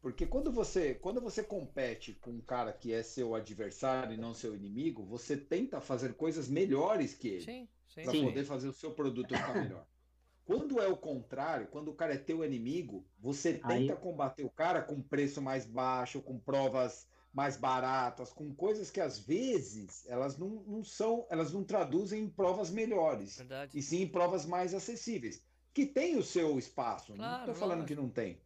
[0.02, 4.34] Porque quando você, quando você compete com um cara que é seu adversário e não
[4.34, 7.42] seu inimigo, você tenta fazer coisas melhores que ele.
[7.46, 8.04] Sim, sim.
[8.04, 9.86] para poder fazer o seu produto ficar melhor.
[10.44, 14.50] Quando é o contrário, quando o cara é teu inimigo, você Aí- tenta combater o
[14.50, 20.38] cara com preço mais baixo, com provas mais baratas, com coisas que às vezes elas
[20.38, 23.78] não, não são, elas não traduzem em provas melhores, Verdade.
[23.78, 27.12] e sim em provas mais acessíveis, que tem o seu espaço.
[27.14, 28.42] não Claro, estou falando que não tem,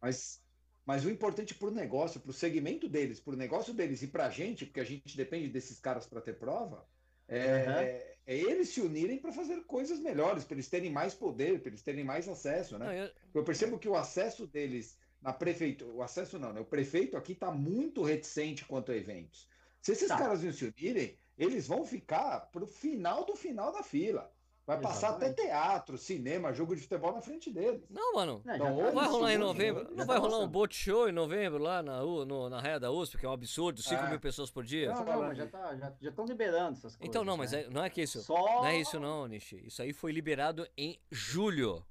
[0.00, 0.44] mas
[0.84, 4.06] mas o importante para o negócio, para o segmento deles, para o negócio deles e
[4.08, 6.88] para a gente, porque a gente depende desses caras para ter prova,
[7.26, 11.70] é, é eles se unirem para fazer coisas melhores, para eles terem mais poder, para
[11.70, 12.86] eles terem mais acesso, né?
[12.86, 14.96] Não, eu- Eu percebo que o acesso deles
[15.26, 16.60] na prefeitura, o acesso não, né?
[16.60, 19.48] O prefeito aqui está muito reticente quanto a eventos.
[19.82, 20.16] Se esses Tá.
[20.16, 24.30] caras não se unirem, eles vão ficar para o final do final da fila.
[24.64, 25.48] Vai passar até Exatamente.
[25.48, 27.82] teatro, cinema, jogo de futebol na frente deles.
[27.90, 28.40] Não, mano.
[28.44, 29.84] Não, Então, tá Não vai rolar em novembro.
[29.90, 32.60] Não já vai tá rolar um boat show em novembro lá na, U- no- na
[32.60, 34.10] raia da USP, que é um absurdo, 5 É.
[34.10, 34.92] mil pessoas por dia.
[34.92, 37.00] Não, não, mas já tá, já já estão liberando essas coisas.
[37.08, 37.62] Então não, mas né?
[37.62, 38.20] é- não é que isso.
[38.22, 38.34] Só...
[38.34, 39.64] Não é isso não, Nishi.
[39.66, 41.84] Isso aí foi liberado em julho.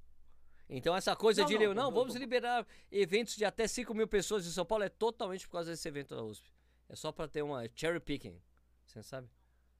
[0.68, 4.08] Então essa coisa Não, de não, não, tô- vamos liberar eventos de até 5 mil
[4.08, 6.50] pessoas em São Paulo é totalmente por causa desse evento da USP.
[6.88, 8.40] É só pra ter uma cherry picking.
[8.84, 9.28] Você sabe?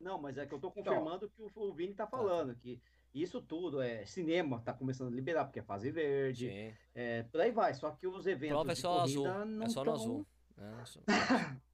[0.00, 0.82] Não, mas é que eu tô Então.
[0.94, 2.80] confirmando o que o, o Vini tá falando, que
[3.14, 6.74] isso tudo é cinema, tá começando a liberar, porque é fase verde, Sim.
[6.94, 9.24] é, por aí vai, só que os eventos Prova é só azul.
[9.46, 10.26] não É só no tão- azul.
[10.58, 11.00] É, só-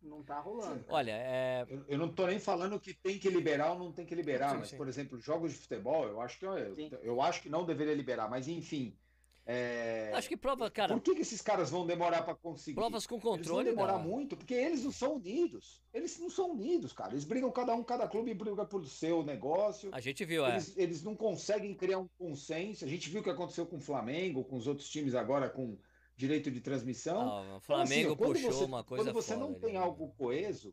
[0.03, 0.85] não tá rolando.
[0.89, 1.65] Olha, é.
[1.69, 4.51] Eu, eu não estou nem falando que tem que liberar ou não tem que liberar,
[4.51, 4.77] Sim, mas, sim.
[4.77, 6.57] por exemplo, jogos de futebol, eu acho que eu,
[7.01, 8.97] eu acho que não deveria liberar, mas enfim.
[9.45, 12.77] É, Acho que prova, cara, Por que, que esses caras vão demorar para conseguir?
[12.77, 13.71] provas com Eles vão controle.
[13.71, 13.99] demorar dá.
[13.99, 15.83] muito, porque eles não são unidos.
[15.93, 17.13] Eles não são unidos, cara.
[17.13, 19.91] Eles brigam, cada um, cada clube briga pelo seu negócio.
[19.93, 20.53] A gente viu, é.
[20.53, 22.85] Eles, eles não conseguem criar um consenso.
[22.85, 25.77] A gente viu o que aconteceu com o Flamengo, com os outros times agora com
[26.17, 27.21] direito de transmissão.
[27.21, 30.15] Ah, o Então, Flamengo assim, quando puxou você- uma coisa Quando você não tem algo
[30.17, 30.73] coeso,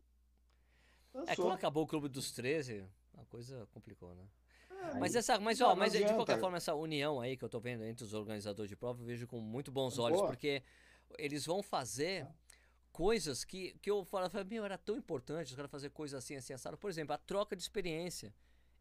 [1.12, 1.44] É, cansou.
[1.46, 2.84] quando acabou o clube dos 13,
[3.18, 4.22] a coisa complicou, né?
[4.98, 7.84] Mas essa, mas ó, mas de qualquer forma essa união aí que eu tô vendo
[7.84, 10.28] entre os organizadores de prova, eu vejo com muito bons olhos, boa.
[10.28, 10.62] porque
[11.18, 12.26] eles vão fazer
[12.92, 16.52] coisas que, que eu falava, meu, era tão importante os caras fazer coisas assim, assim,
[16.52, 16.76] assado.
[16.76, 18.34] Por exemplo, a troca de experiência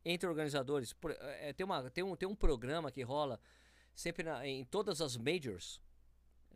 [0.03, 0.93] entre organizadores.
[0.93, 3.39] Por- é, tem, uma, tem, um, tem um programa que rola
[3.93, 5.81] sempre na- em todas as majors,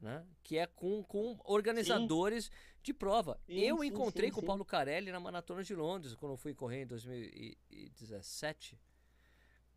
[0.01, 0.25] né?
[0.43, 3.39] Que é com, com organizadores de prova.
[3.45, 4.47] Sim, eu sim, encontrei sim, com o sim.
[4.47, 8.79] Paulo Carelli na Maratona de Londres, quando eu fui correr em 2017.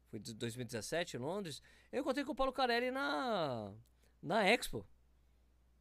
[0.06, 1.62] Foi de 2017 em Londres.
[1.92, 3.72] Eu encontrei com o Paulo Carelli na,
[4.22, 4.86] na Expo.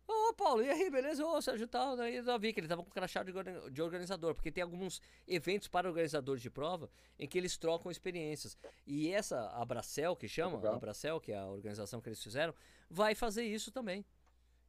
[0.07, 1.26] Ô, Paulo, e aí, beleza?
[1.26, 1.97] Ô, Sérgio tal.
[1.97, 3.32] Daí eu vi que ele tava com crachá de,
[3.71, 8.57] de organizador, porque tem alguns eventos para organizadores de prova em que eles trocam experiências.
[8.86, 10.80] E essa Abracel, que chama, Legal.
[11.15, 12.53] a que é a organização que eles fizeram,
[12.89, 14.05] vai fazer isso também.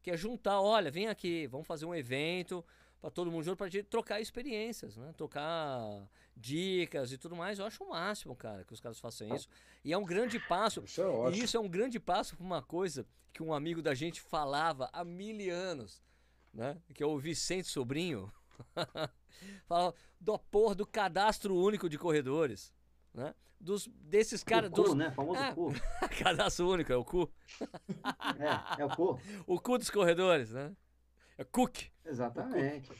[0.02, 2.64] Que é juntar, olha, vem aqui, vamos fazer um evento
[3.00, 5.12] para todo mundo junto, pra gente trocar experiências, né?
[5.16, 7.58] Trocar dicas e tudo mais.
[7.58, 9.48] Eu acho o máximo, cara, que os caras façam isso.
[9.84, 10.82] E é um grande passo.
[10.84, 11.44] Isso é E ótimo.
[11.44, 15.04] isso é um grande passo para uma coisa que um amigo da gente falava há
[15.04, 16.02] mil anos,
[16.52, 16.76] né?
[16.94, 18.32] Que é o Vicente Sobrinho.
[19.66, 22.72] Falava do porra do cadastro único de corredores,
[23.12, 23.34] né?
[23.60, 24.94] Dos, desses caras, o cu, dos...
[24.94, 25.08] né?
[25.08, 25.52] O famoso Ah.
[25.54, 25.72] cu.
[26.22, 27.30] cadastro único, é o cu.
[27.58, 29.20] É, é o cu.
[29.46, 30.74] O cu dos corredores, né?
[31.38, 31.84] É Cook.
[32.04, 32.90] Exatamente.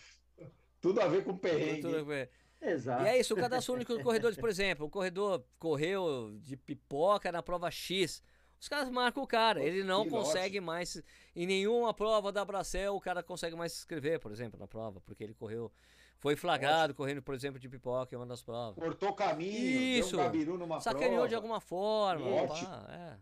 [0.80, 1.80] Tudo a ver com perrengue.
[1.82, 2.30] Tudo a ver.
[2.60, 3.04] Exato.
[3.04, 7.30] E é isso, o cadastro único dos corredores, por exemplo, o corredor correu de pipoca
[7.30, 8.22] na prova X.
[8.58, 11.00] Os caras marcam o cara, ele não Que consegue mais.
[11.34, 15.00] Em nenhuma prova da Bracel o cara consegue mais se inscrever, por exemplo, na prova,
[15.00, 15.70] porque ele correu.
[16.18, 18.82] Foi flagrado correndo, por exemplo, de pipoca em uma das provas.
[18.82, 20.12] Cortou caminho, Isso.
[20.12, 21.28] deu um gabiru numa Sacaneou prova.
[21.28, 22.26] de alguma forma.
[22.26, 22.70] Ótimo.
[22.70, 23.18] pá, é.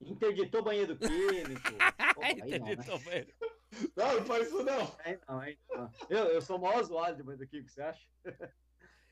[0.00, 1.62] Interditou banheiro químico.
[2.22, 2.56] Aí não, né?
[2.56, 3.32] Interditou banheiro.
[3.94, 4.94] Não, não faz isso não.
[5.04, 5.90] Aí não, aí não.
[6.08, 8.06] Eu, eu sou o maior usuário de banheiro químico, você acha?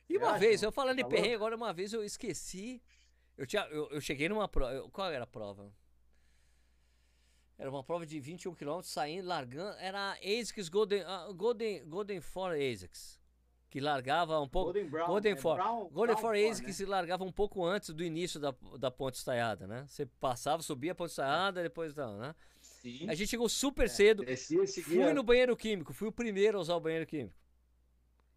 [0.09, 0.69] E uma acha, vez, mano?
[0.69, 2.83] eu falando de Tá perrengue, agora uma vez eu esqueci.
[3.37, 4.73] Eu, tinha, eu, eu cheguei numa prova.
[4.73, 5.73] eu- Qual era a prova?
[7.59, 9.77] Era uma prova de 21 km, saindo, largando.
[9.79, 13.19] Era a ASICS Golden, ah, Golden, Golden for ASICS.
[13.71, 14.73] Que largava um pouco.
[14.73, 15.07] Golden Brown.
[15.07, 15.57] Golden é for.
[15.57, 16.73] Brown- Golden Brown for ASICS né?
[16.73, 19.85] se largava um pouco antes do início da, da ponte estaiada, né?
[19.89, 22.35] Você passava, subia a ponte estaiada, depois não, né?
[22.61, 23.09] Sim.
[23.09, 24.25] A gente chegou super cedo.
[24.25, 27.35] Descia e Fui no banheiro químico, fui o primeiro a usar o banheiro químico.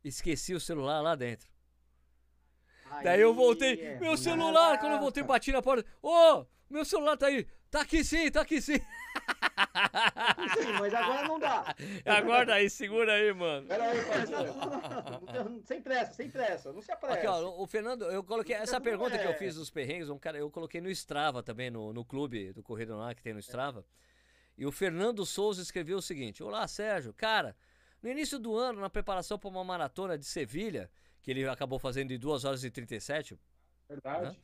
[0.03, 1.47] Esqueci o celular lá dentro.
[3.03, 5.85] Daí eu Aí voltei, é meu celular, quando eu voltei, bati na porta.
[6.01, 7.47] Ô, meu celular tá aí.
[7.71, 8.79] Tá aqui sim, tá aqui sim.
[10.57, 11.75] Sim, mas agora não dá.
[12.05, 13.67] Aguarda aí, segura aí, mano.
[13.67, 13.99] Pera aí,
[15.33, 17.19] não, sem pressa, sem pressa, não se apresse.
[17.19, 19.35] Aqui, ó, o Fernando, eu coloquei essa pergunta que eu é.
[19.35, 22.97] fiz dos perrengues, um cara, eu coloquei no Strava também, no, no clube do Correio
[22.97, 23.85] lá que tem no Strava.
[24.57, 27.13] E o Fernando Souza escreveu o seguinte: Olá, Sérgio.
[27.13, 27.55] Cara,
[28.01, 30.89] no início do ano, na preparação para uma maratona de Sevilha,
[31.21, 33.37] que ele acabou fazendo em 2 horas e 37,
[33.87, 34.39] Verdade.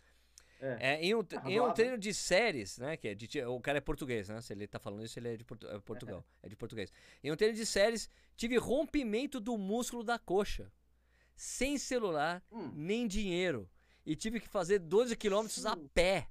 [0.59, 2.95] É, em um, Tá em um treino de séries, né?
[2.97, 4.41] Que é de, o cara é português, né?
[4.41, 6.25] Se ele tá falando isso, ele é de Portu- é Portugal.
[6.41, 6.91] É de português.
[7.23, 10.71] Em um treino de séries, tive rompimento do músculo da coxa.
[11.35, 12.71] Sem celular, Hum.
[12.73, 13.69] nem dinheiro.
[14.05, 16.29] E tive que fazer 12 quilômetros a pé.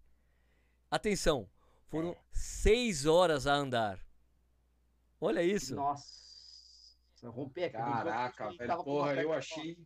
[0.90, 1.48] Atenção,
[1.88, 2.16] foram É.
[2.32, 4.00] 6 horas a andar.
[5.20, 5.74] Olha isso.
[5.76, 6.08] Nossa,
[7.24, 7.76] romper aqui.
[7.76, 9.76] Caraca, velho, porra, eu achei.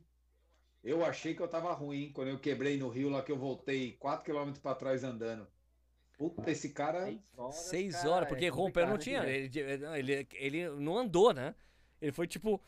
[0.82, 3.92] Eu achei que eu tava ruim quando eu quebrei no rio lá que eu voltei
[3.92, 5.46] 4 km pra trás andando.
[6.16, 7.04] Puta, esse cara.
[7.06, 9.22] Seis horas, 6 cara, horas, porque é romper não tinha.
[9.22, 9.36] né?
[9.36, 11.54] Ele, ele, ele não andou, né?
[12.00, 12.60] Ele foi tipo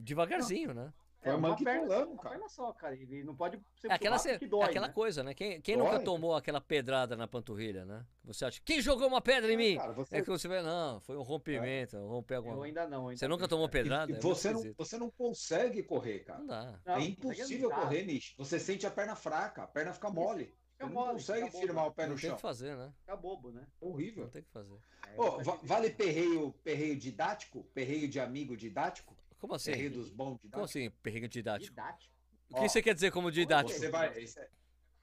[0.00, 0.92] devagarzinho, né?
[1.24, 2.30] É Foi uma manquitolando, perna, uma cara.
[2.30, 2.94] perna só, cara.
[2.96, 4.92] Ele não pode ser É aquela, que dói, aquela né?
[4.92, 5.32] coisa, né?
[5.34, 5.86] Quem, quem Dói.
[5.86, 8.04] nunca tomou aquela pedrada na panturrilha, né?
[8.24, 9.76] Você acha, quem jogou uma pedra em mim?
[9.76, 13.06] Cara, você, É que você vê, não, foi um rompimento, romper alguma Eu ainda não.
[13.06, 13.48] ainda Você nunca não.
[13.48, 14.10] tomou pedrada?
[14.10, 14.76] e É você, não, esquisito.
[14.76, 16.40] você não consegue correr, cara.
[16.40, 16.80] Não dá.
[16.84, 18.34] Não, é não impossível consegue correr, Nish.
[18.36, 20.52] Você sente a perna fraca, a perna fica mole.
[20.76, 21.88] Você não mole, consegue firmar bobo.
[21.90, 22.36] o pé Não no tem chão.
[22.36, 22.92] que fazer, né?
[22.98, 23.64] Fica bobo, né?
[23.80, 24.28] Não Horrível.
[24.28, 24.74] tem o que fazer.
[25.06, 25.14] É,
[25.60, 27.62] que- vale perreio, perreio didático?
[27.72, 29.16] Perreio de amigo didático?
[29.42, 29.72] Como assim?
[29.72, 30.70] Perreio dos bons Como didáticos?
[30.70, 31.70] assim, perrengue didático?
[31.70, 32.12] Didático.
[32.48, 33.76] O que Ó, você quer dizer como didático?
[33.76, 34.06] Você vai.
[34.16, 34.24] é,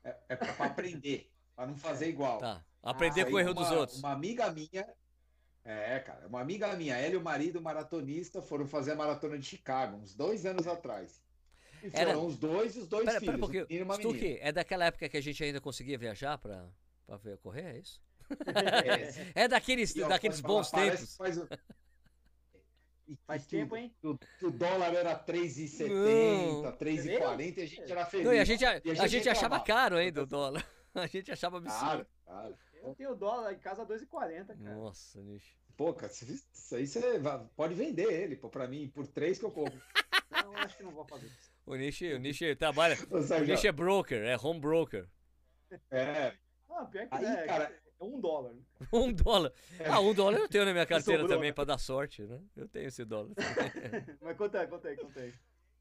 [0.06, 2.38] é, é pra aprender, pra não fazer igual.
[2.38, 2.64] Tá.
[2.82, 4.00] Aprender Ah, com o erro uma- dos outros.
[4.00, 4.88] Uma amiga minha.
[5.66, 9.46] É, cara, uma amiga minha, ela e o marido maratonista foram fazer a maratona de
[9.46, 11.22] Chicago, uns dois anos atrás.
[11.84, 13.36] E Era- foram os dois e os dois Pera, filhos.
[13.50, 16.38] pera um um e uma Stuque, é daquela época que a gente ainda conseguia viajar
[16.38, 16.66] pra
[17.22, 18.02] ver correr, é isso?
[19.36, 21.38] É, É daqueles, e, ó, daqueles bons falar, parece tempos.
[21.38, 21.60] que Faz,
[23.10, 23.94] E- Faz e tempo, hein?
[24.04, 26.72] O, o dólar era 3,70, Não.
[26.78, 28.26] 3,40 e a gente era feliz.
[28.28, 30.64] Não, e a gente, a, E a gente achava caro ainda o dólar.
[30.96, 31.80] A gente achava absurdo.
[31.80, 32.58] Cara, cara.
[32.84, 34.76] Eu tenho dólar em casa 2,40, cara.
[34.76, 35.56] Nossa, nicho.
[35.78, 37.00] Pô, cara, isso aí você
[37.56, 39.80] pode vender ele, pô, pra mim, por 3 que eu compro.
[40.32, 41.52] Não, acho que não vou fazer isso.
[41.66, 42.98] O Nishi, o Nishi trabalha.
[43.12, 45.08] O Nishi é broker, é home broker.
[45.92, 46.34] é,
[46.70, 48.54] Ah, pior que Aí, é, cara- é um dólar.
[48.54, 48.62] né?
[48.94, 49.54] Um dólar.
[49.86, 51.54] Ah, um dólar eu tenho na minha carteira Sobrou, também né?
[51.54, 52.40] pra dar sorte, né?
[52.56, 53.32] Eu tenho esse dólar.
[54.22, 55.34] Mas conta aí, conta aí, conta aí.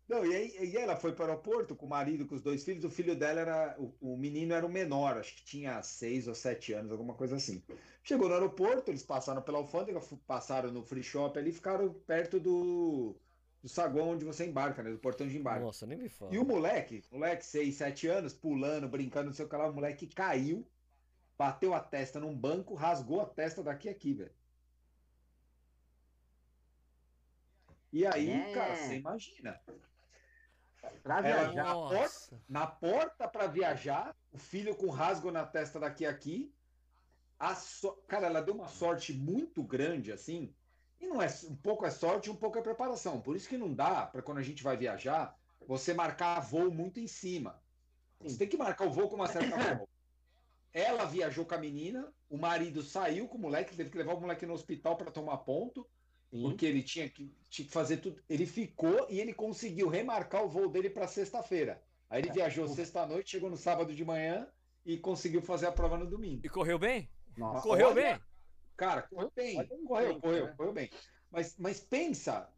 [0.08, 2.64] Não, e aí e ela foi para o aeroporto com o marido, com os dois
[2.64, 2.84] filhos.
[2.84, 3.76] O filho dela era.
[3.78, 7.36] O, o menino era o menor, acho que tinha seis ou sete anos, alguma coisa
[7.36, 7.62] assim.
[8.02, 13.20] Chegou no aeroporto, eles passaram pela alfândega, passaram no free shop ali, ficaram perto do,
[13.62, 14.90] do saguão onde você embarca, né?
[14.90, 15.62] Do portão de embarque.
[15.62, 16.34] Nossa, nem me fala.
[16.34, 19.74] E o moleque, moleque, seis, sete anos, pulando, brincando, não sei o que lá, o
[19.74, 20.66] moleque caiu,
[21.38, 24.34] bateu a testa num banco, rasgou a testa daqui a aqui, velho.
[27.92, 28.52] E aí, É.
[28.52, 29.60] cara, você imagina.
[31.02, 31.64] Pra Ela- viajar.
[31.74, 32.40] Nossa.
[32.48, 36.52] na porta para viajar, o filho com rasgo na testa daqui a aqui.
[37.38, 40.54] A so- Cara, ela deu uma sorte muito grande assim.
[41.00, 43.20] E não é um pouco é sorte, um pouco é preparação.
[43.20, 45.36] Por isso que não dá para quando a gente vai viajar,
[45.66, 47.62] você marcar voo muito em cima.
[48.20, 49.86] Você tem que marcar o voo com uma certa forma.
[50.78, 54.20] Ela viajou com a menina, o marido saiu com o moleque, teve que levar o
[54.20, 55.86] moleque no hospital para tomar ponto
[56.30, 58.20] porque ele tinha que, tinha que fazer tudo.
[58.28, 61.82] Ele ficou e ele conseguiu remarcar o voo dele para sexta-feira.
[62.10, 64.46] Aí ele viajou sexta-noite, chegou no sábado de manhã
[64.84, 66.42] e conseguiu fazer a prova no domingo.
[66.44, 67.08] E correu bem?
[67.36, 67.62] Nossa.
[67.62, 68.20] Correu olha, bem?
[68.76, 69.54] Cara, correu bem,
[69.86, 70.54] correu, tempo, correu, né?
[70.56, 70.90] correu bem.
[71.30, 72.50] Mas, mas pensa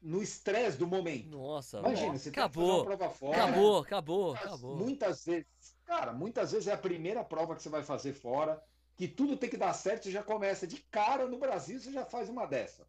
[0.00, 1.28] no estresse do momento.
[1.28, 2.18] Nossa, Imagina, nossa.
[2.18, 2.76] você fazer acabou.
[2.76, 3.44] uma prova fora.
[3.44, 4.76] Acabou, acabou, Muitas- acabou.
[4.76, 8.62] Muitas vezes, cara, muitas vezes é a primeira prova que você vai fazer fora,
[8.96, 12.04] que tudo tem que dar certo, você já começa de cara no Brasil, você já
[12.04, 12.86] faz uma dessa.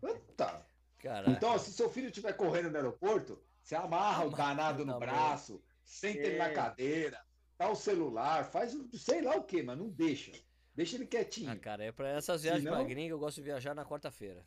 [0.00, 0.64] Puta.
[0.98, 1.30] Caraca.
[1.30, 6.20] Então, se seu filho estiver correndo no aeroporto, você amarra o danado no braço, senta
[6.20, 6.52] ele na É.
[6.52, 7.20] cadeira,
[7.58, 10.32] dá o celular, faz o- sei lá o que, mas não deixa.
[10.74, 11.50] Deixa ele quietinho.
[11.50, 14.44] Ah, cara, é pra essas viagens pra Senão- gringa, eu gosto de viajar na quarta-feira.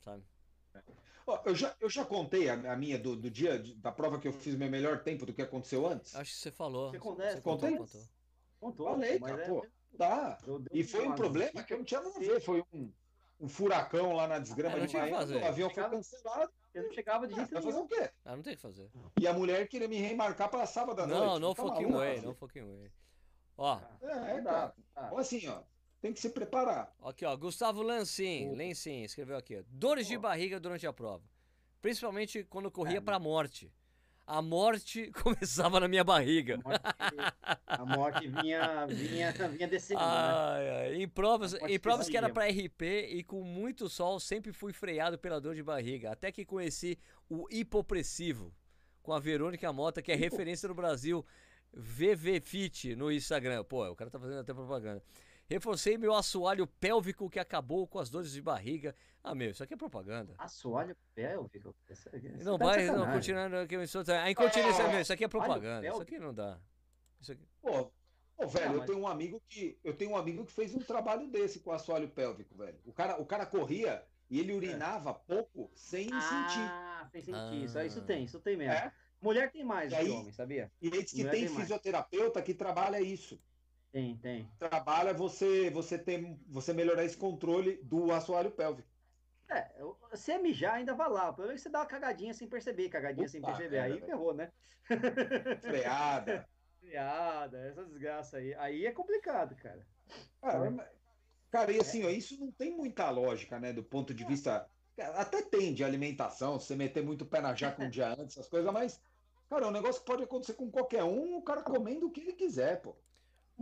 [0.00, 0.22] Sabe?
[1.26, 4.18] Ó, eu, já, eu já contei a, a minha do, do dia de- da prova
[4.18, 6.14] que eu fiz meu melhor tempo do que aconteceu antes.
[6.14, 6.90] Acho que você falou.
[6.90, 8.02] Você Você contou, contou.
[8.60, 9.66] Contou, Falei, mas cara, é- pô.
[9.98, 10.38] Tá.
[10.72, 12.40] E foi um problema que eu não tinha nada a ver.
[12.40, 12.90] Foi um,
[13.40, 15.36] um furacão lá na desgrama É, não de Miami, fazer.
[15.36, 16.52] o avião foi cancelado.
[16.72, 17.80] Eu não chegava de Ah, jeito fazer nenhum.
[17.84, 18.10] o quê?
[18.24, 18.90] Ah, não tem o que fazer.
[19.20, 21.20] E a mulher queria me remarcar para sábado à noite.
[21.20, 22.26] Não, não Tá fucking maluco, way, filho?
[22.28, 22.92] não fucking way.
[23.58, 24.42] Ó, É, Não cara.
[24.42, 25.06] dá, tá.
[25.08, 25.62] Então, assim, ó,
[26.02, 26.94] tem que se preparar.
[27.02, 31.22] aqui ó, Gustavo Lancin, Lencin, escreveu aqui, ó, dores de barriga durante a prova.
[31.80, 33.00] Principalmente quando corria É.
[33.00, 33.72] pra morte.
[34.24, 36.58] A morte começava na minha barriga.
[36.64, 36.84] A morte,
[37.66, 40.06] a morte vinha, vinha, vinha descendo, né?
[40.06, 44.20] Ai, ai, Em provas, A em provas que era pra RP e com muito sol,
[44.20, 46.12] sempre fui freado pela dor de barriga.
[46.12, 46.96] Até que conheci
[47.28, 48.54] o hipopressivo
[49.02, 51.26] com a Verônica Mota, que é Hipo- referência no Brasil.
[51.74, 53.64] VV Fit no Instagram.
[53.64, 55.02] Pô, o cara tá fazendo até propaganda.
[55.48, 58.94] Reforcei meu assoalho pélvico que acabou com as dores de barriga.
[59.22, 60.34] Ah, meu, isso aqui é propaganda.
[60.38, 61.74] Assoalho pélvico.
[61.88, 63.76] Essa- essa Não tá de vai, não, continuando aqui.
[63.76, 65.86] A incontinência, Ah, meu, isso aqui é propaganda.
[65.86, 66.58] Isso aqui não dá.
[67.20, 67.46] Isso aqui.
[67.60, 67.92] Pô,
[68.36, 70.74] pô, velho, Não, eu mas- tenho um amigo que eu tenho um amigo que fez
[70.74, 72.78] um trabalho desse com assoalho pélvico, velho.
[72.86, 76.60] O cara, o cara corria e ele urinava pouco sem sentir.
[76.70, 77.62] Ah, sem sentir.
[77.64, 78.04] Isso, isso Ah.
[78.04, 78.72] tem, isso tem mesmo.
[78.72, 78.92] É?
[79.20, 80.72] Mulher tem mais E do que aí- homem, sabia?
[80.80, 81.60] E ele diz que Mulher tem tem mais.
[81.62, 83.38] fisioterapeuta que trabalha isso.
[83.92, 84.50] Tem, tem.
[84.58, 88.88] Trabalha você você tem você melhorar esse controle do assoalho pélvico.
[89.50, 89.70] É,
[90.16, 91.30] se é mijar, ainda vai lá.
[91.32, 93.76] Pelo menos você dá uma cagadinha sem perceber, cagadinha sem Puta perceber.
[93.76, 94.06] merda, Aí velho.
[94.06, 94.50] ferrou, né?
[95.60, 96.48] Freada.
[96.80, 98.54] Piada, essa desgraça aí.
[98.54, 99.86] Aí é complicado, cara.
[100.40, 100.88] Cara, mas-
[101.50, 104.68] cara, e assim, ó, isso não tem muita lógica, né, do ponto de vista.
[104.98, 108.72] Até tem de alimentação, você meter muito pé na jaca um dia antes, essas coisas,
[108.72, 109.00] mas,
[109.48, 112.20] cara, é um negócio que pode acontecer com qualquer um, o cara comendo o que
[112.20, 112.98] ele quiser, pô.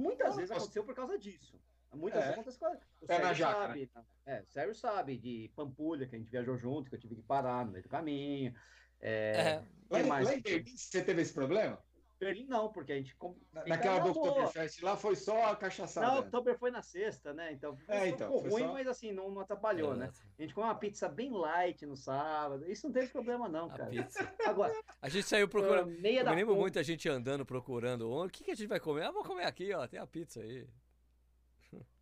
[0.00, 1.60] Muitas Não, vezes aconteceu por causa disso.
[1.92, 2.22] Muitas É.
[2.22, 2.68] vezes aconteceu
[2.98, 3.90] com o Pé na Sérgio jaca, sabe.
[4.24, 7.22] É, o Sérgio sabe de Pampulha, que a gente viajou junto, que eu tive que
[7.22, 8.54] parar no meio do caminho.
[9.00, 9.64] É, É.
[9.90, 10.26] Lá, mais?
[10.28, 11.82] lá em Berlim, você teve esse problema?
[12.20, 13.16] Berlim não, porque a gente.
[13.50, 14.28] Na- Naquela na do boa.
[14.28, 16.06] Oktoberfest lá foi só a cachaçada.
[16.06, 17.50] Não, o Oktober foi na sexta, né?
[17.52, 20.04] Então, É, foi- então, ficou foi ruim, só- mas assim, não, não atrapalhou, né?
[20.04, 20.28] Exato.
[20.38, 22.70] A gente comeu uma pizza bem light no sábado.
[22.70, 23.88] Isso não teve problema, não, A cara.
[23.90, 24.34] pizza.
[24.44, 25.90] Agora, A gente saiu ah, procurando.
[25.98, 28.10] meia Eu da me lembro ponta- muita gente andando, procurando.
[28.10, 29.04] onde- O que, que a gente vai comer?
[29.04, 29.86] Ah, vou comer aqui, ó.
[29.88, 30.68] Tem a pizza aí.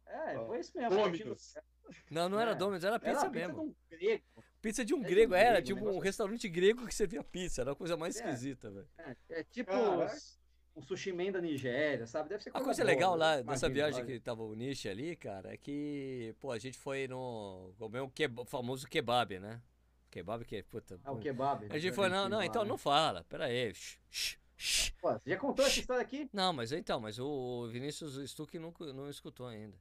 [0.06, 0.96] É, foi isso mesmo.
[2.10, 3.54] Não, não era É, Domino's, era Era pizza a pizza mesmo.
[3.54, 4.24] de um grego.
[4.60, 6.86] Pizza de um É de um grego, era grego, tipo um um negócio- restaurante grego
[6.86, 7.60] que servia pizza.
[7.62, 8.24] Era a coisa mais É.
[8.24, 8.88] esquisita, velho.
[8.98, 10.16] É, é tipo Caraca.
[10.74, 12.28] um sushi man da Nigéria, sabe?
[12.28, 14.88] Deve ser A coisa coisa boa, legal lá Imagina, dessa viagem que tava o Nishi
[14.88, 17.72] ali, cara, é que, pô, a gente foi no.
[17.78, 19.60] comer o keb- famoso kebab, né?
[20.10, 20.98] Kebab que é, puta.
[21.04, 21.66] Ah, o kebab.
[21.70, 23.72] A gente foi, não, não, então não fala, pera aí.
[23.74, 24.90] shh, shh, shh.
[25.00, 26.28] Pô, você já contou essa história aqui?
[26.32, 29.76] Não, mas então, mas o Vinícius Stuck não, não escutou ainda.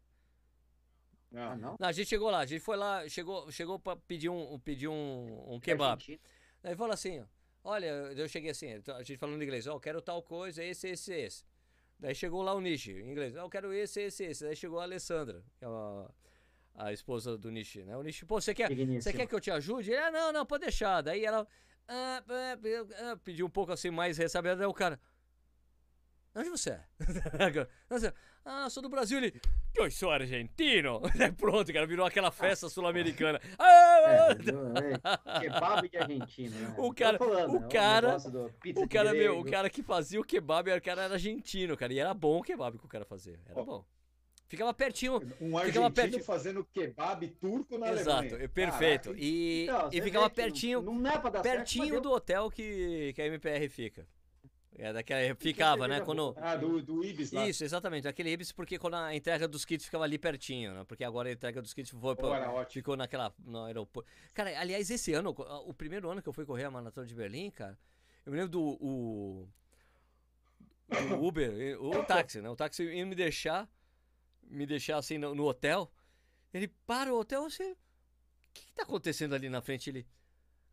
[1.34, 1.76] Ah, não?
[1.80, 4.88] Não, a gente chegou lá, a gente foi lá, chegou, chegou pra pedir um, pedir
[4.88, 6.20] um, um kebab.
[6.64, 7.24] Daí falou assim,
[7.64, 10.90] olha, eu cheguei assim, a gente falando em inglês, ó, eu quero tal coisa, esse,
[10.90, 11.46] esse, esse.
[12.00, 14.44] Daí chegou lá o Nishi, em inglês, ó, eu quero esse, esse, esse.
[14.46, 16.10] Daí chegou a Alessandra, que é a,
[16.76, 17.98] a esposa do Nishi, né?
[17.98, 19.92] O Nishi, pô, você quer, você quer que eu te ajude?
[19.92, 21.02] Ele, ah, não, não, pode deixar.
[21.02, 21.48] Daí ela
[21.88, 22.58] ah, ah,
[23.12, 25.00] ah, pediu um pouco assim, mais ressabiada, daí o cara,
[26.36, 26.86] onde você é?
[28.50, 29.42] Ah, sou do Brasil, ele,
[29.76, 31.02] eu sou argentino.
[31.18, 33.42] Daí pronto, cara, virou aquela festa sul-americana.
[33.60, 36.76] Ah, É, do- é, kebab de Argentina, né?
[36.78, 40.24] O cara- falando, o cara- do pizza O cara, meu, o cara que fazia o
[40.24, 41.92] kebab, o cara era argentino, cara.
[41.94, 43.38] E era bom o kebab que o cara fazia.
[43.46, 43.66] Era Ó.
[43.66, 43.86] bom.
[44.50, 45.16] Ficava pertinho.
[45.42, 48.44] Um Ficava argentino perto- fazendo kebab turco na Exato, Alemanha.
[48.46, 49.04] é perfeito.
[49.10, 52.50] Caraca, E, Então, e ficava que pertinho, Não, não é certo, pertinho mas do hotel
[52.50, 54.08] que, que a MPR fica.
[54.80, 56.02] É daquela, ficava, né?
[56.02, 56.36] Quando.
[56.38, 57.48] Ah, do, do Ibis lá.
[57.48, 58.08] Isso, exatamente.
[58.08, 60.84] Aquele Ibis, porque quando a entrega dos kits ficava ali pertinho, né?
[60.88, 64.08] Porque agora a entrega dos kits foi pra, ficou naquela no aeroporto.
[64.36, 65.32] Cara, aliás, esse ano,
[65.66, 67.78] o primeiro ano que eu fui correr a maratona de Berlim, cara,
[68.24, 69.50] eu me lembro do o,
[71.10, 72.50] do Uber, o táxi, né?
[72.50, 73.68] O táxi ia me deixar,
[74.44, 75.92] me deixar assim no, no hotel.
[76.54, 77.78] Ele para o hotel assim, o
[78.54, 79.90] que, que tá acontecendo ali na frente?
[79.90, 80.08] Ele,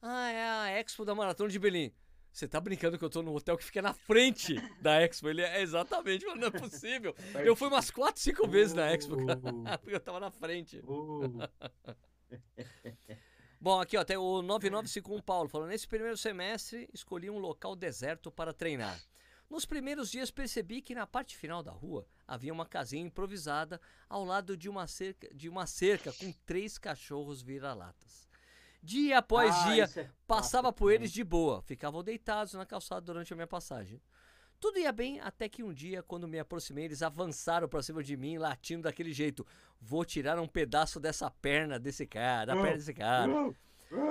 [0.02, 1.90] ah, é a Expo da Maratona de Berlim.
[2.34, 5.28] Você tá brincando que eu tô no hotel que fica na frente da Expo?
[5.28, 7.14] Ele é exatamente, não é possível.
[7.32, 9.14] Eu fui umas 4, 5 vezes na Expo.
[9.14, 10.82] Uh, Porque eu tava na frente.
[10.84, 11.30] uh.
[13.60, 18.32] Bom, aqui ó, tem o 9951 Paulo falando: nesse primeiro semestre escolhi um local deserto
[18.32, 19.00] para treinar.
[19.48, 24.24] Nos primeiros dias percebi que na parte final da rua havia uma casinha improvisada ao
[24.24, 28.28] lado de uma cerca, de uma cerca com três cachorros vira-latas.
[28.84, 30.94] Dia após Ah, dia é passava fácil por também.
[30.96, 33.98] eles de boa, ficavam deitados na calçada durante a minha passagem.
[34.60, 38.16] Tudo ia bem até que um dia, quando me aproximei, eles avançaram pra cima de
[38.16, 39.46] mim, latindo daquele jeito.
[39.80, 43.32] Vou tirar um pedaço dessa perna desse cara, da perna desse cara.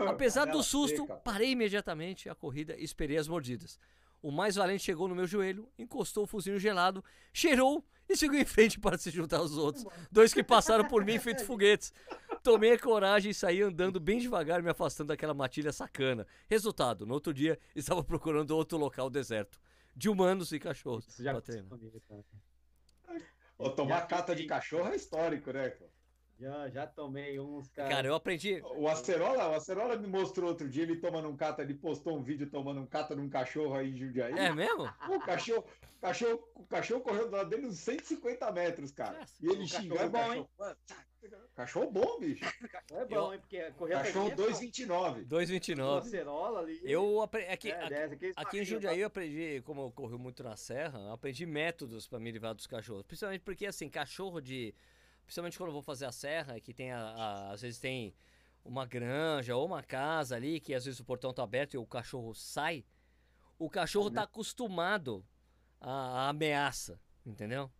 [0.08, 1.16] Apesar do susto, seca.
[1.18, 3.80] parei imediatamente a corrida e esperei as mordidas.
[4.22, 8.45] O mais valente chegou no meu joelho, encostou o focinho gelado, cheirou e seguiu em
[8.45, 9.86] frente para se juntar aos outros.
[10.12, 11.94] Dois que passaram por mim feito foguetes.
[12.44, 16.28] Tomei a coragem e saí andando bem devagar, me afastando daquela matilha sacana.
[16.49, 19.57] Resultado, no outro dia, estava procurando outro local deserto.
[19.95, 21.07] De humanos e cachorros.
[21.07, 21.34] Isso já
[21.70, 22.26] comigo, cara.
[23.57, 25.70] Ô, tomar Já cata de cachorro é histórico, né?
[25.70, 25.91] cara?
[26.38, 27.90] Já, já tomei uns, cara.
[27.90, 28.61] Cara, eu aprendi.
[28.76, 32.24] O Acerola, o Acerola me mostrou outro dia, ele tomando um cata, ele postou um
[32.24, 34.34] vídeo tomando um cata num cachorro aí em Jundiaí.
[34.34, 34.91] É mesmo?
[35.07, 35.64] O cachorro,
[36.02, 39.20] cachorro, o cachorro correu do lado dele uns 150 metros, cara.
[39.20, 40.78] Nossa, E ele o cachorro xingando é bom, cachorro.
[41.56, 42.44] Cachorro bom, bicho.
[42.91, 43.40] É bom, hein?
[43.40, 45.28] Porque correr Cachorro atrás de mim é 2,29.
[45.28, 45.76] 2,29.
[45.95, 46.08] fácil.
[46.10, 46.82] Acerola ali.
[46.84, 47.48] Eu aprendi.
[47.52, 50.56] Aqui, é, aqui- aqueles Aqui em passinhos, Jundiaí eu aprendi, como eu corri muito na
[50.56, 53.04] serra, eu aprendi métodos para me livrar dos cachorros.
[53.04, 54.74] Principalmente porque, assim, cachorro de.
[55.26, 58.14] Principalmente quando eu vou fazer a serra, que tem a, a- às vezes tem
[58.66, 61.86] uma granja ou uma casa ali, que às vezes o portão tá aberto e o
[61.86, 62.84] cachorro sai.
[63.60, 65.24] O cachorro tá acostumado
[65.80, 67.72] à, à ameaça, entendeu?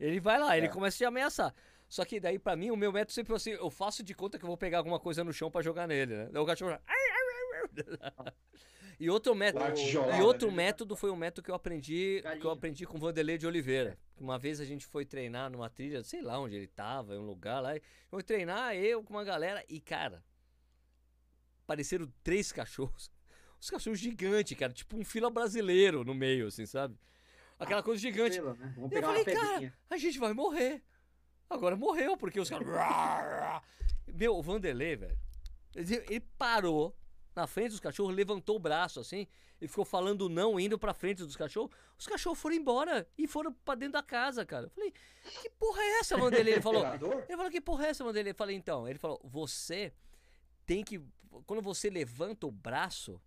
[0.00, 0.70] Ele vai lá, ele É.
[0.70, 1.54] começa a te ameaçar.
[1.88, 4.38] Só que daí, pra mim, o meu método sempre foi assim: eu faço de conta
[4.38, 6.28] que eu vou pegar alguma coisa no chão pra jogar nele, né?
[6.32, 6.78] Daí o cachorro.
[8.98, 10.56] E outro método, e outro nele.
[10.56, 12.52] método foi um método que eu aprendi, que eu Galinha.
[12.52, 13.98] aprendi com o Vanderlei de Oliveira.
[14.16, 17.26] Uma vez a gente foi treinar numa trilha, sei lá onde ele tava, em um
[17.26, 17.70] lugar lá.
[18.08, 20.22] Foi treinar eu com uma galera e cara,
[21.64, 23.10] apareceram três cachorros.
[23.60, 26.96] Os cachorros gigantes, cara, tipo um fila brasileiro no meio, assim, sabe?
[27.58, 28.36] Aquela coisa gigante.
[28.36, 28.74] Estrela, né?
[28.76, 30.82] Vamos E eu falei, uma cara, a gente vai morrer.
[31.48, 32.66] Agora morreu, porque os caras.
[34.06, 35.18] Meu, o Vanderlei, velho.
[35.74, 36.96] Ele, parou
[37.34, 39.26] na frente dos cachorros, levantou o braço assim
[39.60, 41.74] e ficou falando não, indo pra frente dos cachorros.
[41.98, 44.66] Os cachorros foram embora e foram pra dentro da casa, cara.
[44.66, 44.92] Eu falei,
[45.42, 46.54] que porra é essa, Vanderlei?
[46.54, 48.32] Ele falou, ele falou, que porra é essa, Vanderlei?
[48.32, 49.92] Eu falei, então, ele falou, você
[50.66, 51.02] tem que.
[51.46, 53.20] Quando você levanta o braço,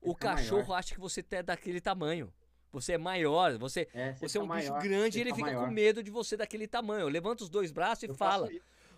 [0.00, 0.78] o Fica cachorro maior.
[0.78, 2.32] acha que você é daquele tamanho.
[2.72, 5.44] Você é maior, você, É, você é um bicho maior, grande você e ele fica
[5.46, 5.68] fica maior.
[5.68, 7.06] com medo de você daquele tamanho.
[7.08, 8.48] Levanta os dois braços e Eu fala.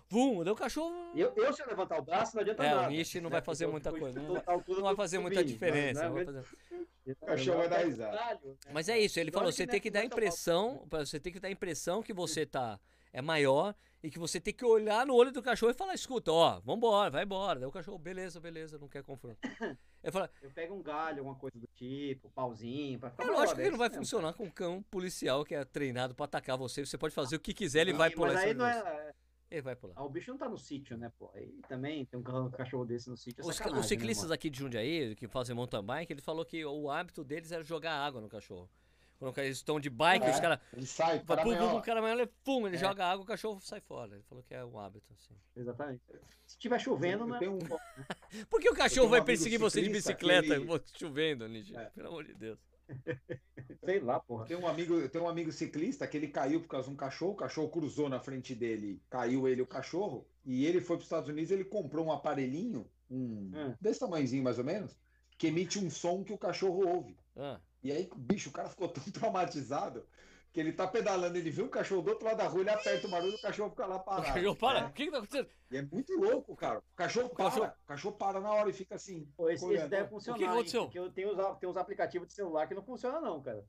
[0.07, 0.93] Vum, daí o cachorro.
[1.15, 2.89] Eu, eu, se eu levantar o braço, não adianta É, o nada.
[2.89, 3.33] Nishi não né?
[3.33, 6.07] vai fazer eu muita coisa, não Não vai fazer muita Vini, diferença.
[6.07, 8.39] não não é O cachorro vai dar risada.
[8.43, 8.55] Né?
[8.71, 11.19] Mas é isso, ele falou, Lógico você tem que dar a não é impressão, você
[11.19, 12.79] tem que dar a impressão que você tá
[13.11, 13.73] é maior
[14.03, 17.09] e que você tem que olhar no olho do cachorro e falar, escuta, ó, vambora,
[17.09, 17.59] vai embora.
[17.59, 19.37] Daí o cachorro, beleza, beleza, não quer confronto.
[20.05, 23.59] Ele fala, Eu pego um galho, alguma coisa do tipo, pauzinho, pra ficar é lógico
[23.59, 26.85] que não vai mesmo, funcionar com um cão policial que é treinado pra atacar você.
[26.85, 29.11] Você pode fazer o que quiser, ele Sim, vai pular Mas aí não é.
[29.49, 29.93] Ele vai pular.
[29.95, 31.31] ah, O bicho não tá no sítio, né, pô?
[31.33, 33.41] Aí também tem um ca- cachorro desse no sítio.
[33.41, 36.63] é Os, os ciclistas né, aqui de Jundiaí, que fazem mountain bike, ele falou que
[36.63, 38.69] o hábito deles era jogar água no cachorro.
[39.17, 40.59] Quando eles estão de bike, É, os caras.
[40.73, 42.79] Ele sai, Vai para pum, pum, o cara maior, ele, pum, ele É.
[42.79, 44.13] joga água, o cachorro sai fora.
[44.15, 45.33] Ele falou que é um hábito, assim.
[45.55, 46.01] Exatamente.
[46.45, 47.77] Se tiver chovendo, Eu não é tenho um- bom.
[48.49, 50.67] Por que o cachorro um vai perseguir você de bicicleta ele-
[50.97, 51.75] chovendo, Nishi?
[51.75, 51.85] É.
[51.91, 52.59] Pelo amor de Deus.
[53.83, 54.45] Sei lá, porra.
[54.45, 57.31] Tem um amigo, tem um amigo ciclista que ele caiu por causa de um cachorro,
[57.31, 61.05] o cachorro cruzou na frente dele, caiu ele o cachorro, e ele foi para os
[61.05, 63.75] Estados Unidos, ele comprou um aparelhinho, um Hum.
[63.79, 64.95] desse tamanhozinho mais ou menos,
[65.37, 67.17] que emite um som que o cachorro ouve.
[67.35, 70.07] Ah, E aí, bicho, o cara ficou tão traumatizado
[70.51, 73.05] que ele tá pedalando, ele vê um cachorro do outro lado da rua, ele aperta
[73.05, 74.33] o barulho, o cachorro fica lá o parado.
[74.33, 74.85] cachorro, para, É.
[74.85, 75.49] o que que tá acontecendo?
[75.69, 76.79] E é muito louco, cara.
[76.79, 79.31] O cachorro para, cachorro- o cachorro para na hora e fica assim.
[79.37, 80.37] Pô, esse, esse deve funcionar.
[80.37, 80.49] O que hein?
[80.51, 80.83] aconteceu?
[80.85, 83.63] Porque eu tenho uns, tem uns aplicativos de celular que não funcionam, não, cara.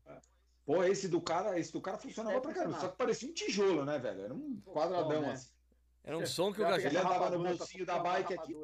[0.64, 2.78] Pô, esse do cara, esse do cara funcionava pra caramba.
[2.80, 4.20] Só que parecia um tijolo, né, velho?
[4.22, 5.32] Era um quadradão né?
[5.32, 5.50] assim.
[6.04, 6.86] Era um som que o cachorro.
[6.86, 8.54] Ele andava no bolsinho da bike aqui.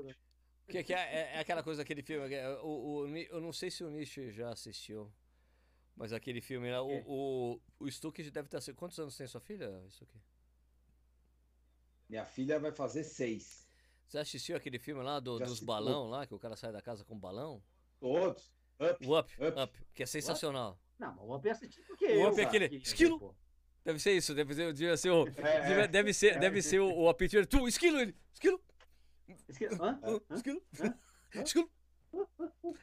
[0.69, 2.33] Que, que é, é- é aquela coisa, aquele filme.
[2.33, 5.13] é, O, o, eu não sei se o Nishi já assistiu.
[5.97, 8.75] Mas aquele filme lá, o, o, o Stuck deve ter.
[8.75, 10.11] Quantos anos tem sua filha, Stuck?
[12.09, 13.67] Minha filha vai fazer seis.
[14.07, 16.73] Você assistiu aquele filme lá do- Já dos assisti balão lá, que o cara sai
[16.73, 17.63] da casa com balão?
[17.99, 18.53] Todos.
[18.81, 19.07] Up.
[19.07, 19.61] O Up, Up.
[19.61, 20.79] Up, que é sensacional.
[20.99, 23.19] Não, mas o Up é assistir porque O eu, Up é aquele ver, esquilo.
[23.19, 23.35] pô.
[23.85, 25.27] Deve ser isso, deve ser, deve ser o.
[25.29, 25.89] É, Deve, é.
[25.89, 26.39] deve ser, É.
[26.39, 27.47] deve ser o, o apetite.
[27.47, 28.17] Tu, esquilo ele!
[28.33, 28.63] Esquilo!
[29.49, 29.83] Esquilo.
[29.83, 30.01] Hã?
[30.03, 30.21] Hã?
[30.37, 30.63] Esquilo!
[31.45, 31.71] Esquilo!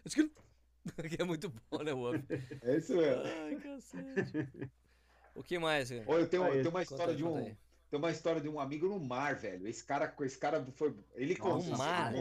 [0.06, 0.31] Esquilo!
[1.10, 2.26] Que é muito bom, né, Up?
[2.64, 3.24] É isso mesmo.
[3.24, 4.72] Ai, cacete.
[5.36, 5.90] O que mais?
[5.90, 6.03] cara?
[6.07, 7.44] Ô, eu tenho, Aí, eu tenho uma história aí, de um.
[7.44, 9.68] tem uma história de um amigo no mar, velho.
[9.68, 10.94] Esse cara, esse cara foi.
[11.16, 11.78] Ele conta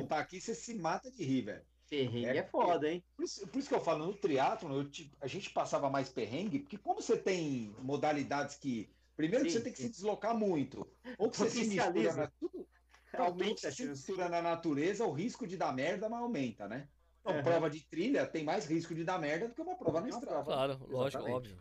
[0.09, 1.63] tá aqui, você se mata de rir, velho.
[1.89, 3.03] Perrengue é, é foda, hein?
[3.17, 4.85] Por isso, por isso, que eu falo, no triatlon,
[5.21, 8.91] a gente passava mais perrengue, porque como você tem modalidades que.
[9.17, 9.85] Primeiro sim, que você tem que sim.
[9.85, 10.87] se deslocar muito.
[11.17, 12.69] Ou que você se mistura na, tudo,
[13.15, 16.87] aumenta se mistura na natureza, o risco de dar merda mas aumenta, né?
[17.21, 17.43] Então, uhum.
[17.43, 20.45] prova de trilha tem mais risco de dar merda do que uma prova na estrada.
[20.45, 21.59] Claro, lógico, óbvio.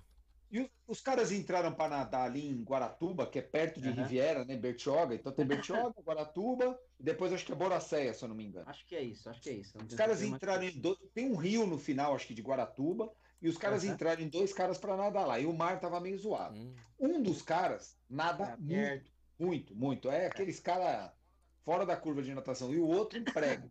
[0.49, 3.95] E os, os, caras entraram para nadar ali em Guaratuba, que é perto de uhum.
[3.95, 4.55] Riviera, né?
[4.55, 5.13] Bertioga.
[5.13, 8.69] Então tem Bertioga, Guaratuba, e depois acho que é Boracéia, se eu não me engano.
[8.69, 9.77] Acho que é isso, acho que é isso.
[9.77, 10.97] Os caras entraram em dois.
[11.13, 13.11] Tem um rio no final, acho que de Guaratuba,
[13.41, 13.91] e os caras uhum.
[13.91, 15.39] entraram em dois caras para nadar lá.
[15.39, 16.57] E o mar tava meio zoado.
[16.57, 16.75] Uhum.
[16.99, 20.09] Um dos caras nada é, muito, muito, muito.
[20.09, 21.11] É aqueles caras
[21.65, 22.73] fora da curva de natação.
[22.73, 23.69] E o outro prego.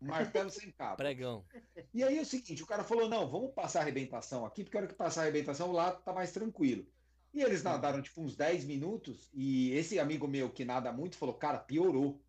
[0.00, 0.96] Martelo sem cabo.
[0.96, 1.44] Pregão.
[1.92, 4.76] E aí é o seguinte, o cara falou, não, vamos passar a arrebentação aqui, porque
[4.76, 6.86] a hora que passar a arrebentação, o lado tá mais tranquilo.
[7.32, 11.34] E eles nadaram, tipo, uns 10 minutos, e esse amigo meu que nada muito falou,
[11.34, 12.20] cara, piorou.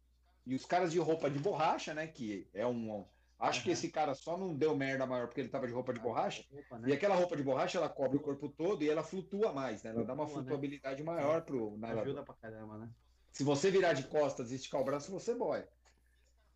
[0.45, 3.06] E os caras de roupa de borracha, né, que é um...
[3.39, 3.65] Acho uhum.
[3.65, 6.44] que esse cara só não deu merda maior porque ele tava de roupa de borracha.
[6.52, 6.89] Roupa, né?
[6.89, 9.91] E aquela roupa de borracha, ela cobre o corpo todo e ela flutua mais, né?
[9.91, 10.31] Ela dá uma né?
[10.31, 11.06] flutuabilidade né?
[11.06, 11.77] maior pro.
[11.84, 12.89] Ajuda pra caramba, né?
[13.31, 15.69] Se você virar de costas e esticar o braço, você boia.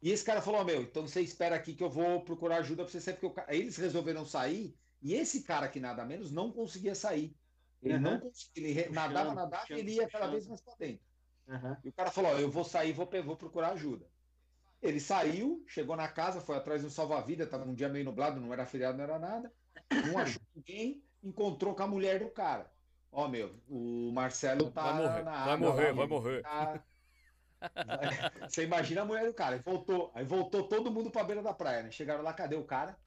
[0.01, 2.91] E esse cara falou: Meu, então você espera aqui que eu vou procurar ajuda para
[2.91, 3.45] você sair, porque eu...
[3.49, 4.75] eles resolveram sair.
[5.01, 7.35] E esse cara que nada menos não conseguia sair.
[7.81, 8.01] Ele uhum.
[8.01, 11.05] não conseguia, ele puxando, nadava, nadava puxando, e ele ia cada vez mais para dentro.
[11.47, 11.77] Uhum.
[11.83, 14.05] E o cara falou: Eu vou sair, vou, vou procurar ajuda.
[14.81, 18.51] Ele saiu, chegou na casa, foi atrás do salva-vida, estava um dia meio nublado, não
[18.51, 19.51] era feriado, não era nada.
[20.07, 22.71] Não achou ninguém, encontrou com a mulher do cara.
[23.11, 25.45] Ó, oh, meu, o Marcelo tá vai morrer, na água.
[25.45, 26.41] Vai morrer, vai morrer.
[26.41, 26.83] Tá,
[28.47, 29.55] Você imagina a mulher do cara.
[29.55, 31.91] Aí voltou, aí voltou todo mundo pra beira da praia, né?
[31.91, 32.97] Chegaram lá, cadê o cara?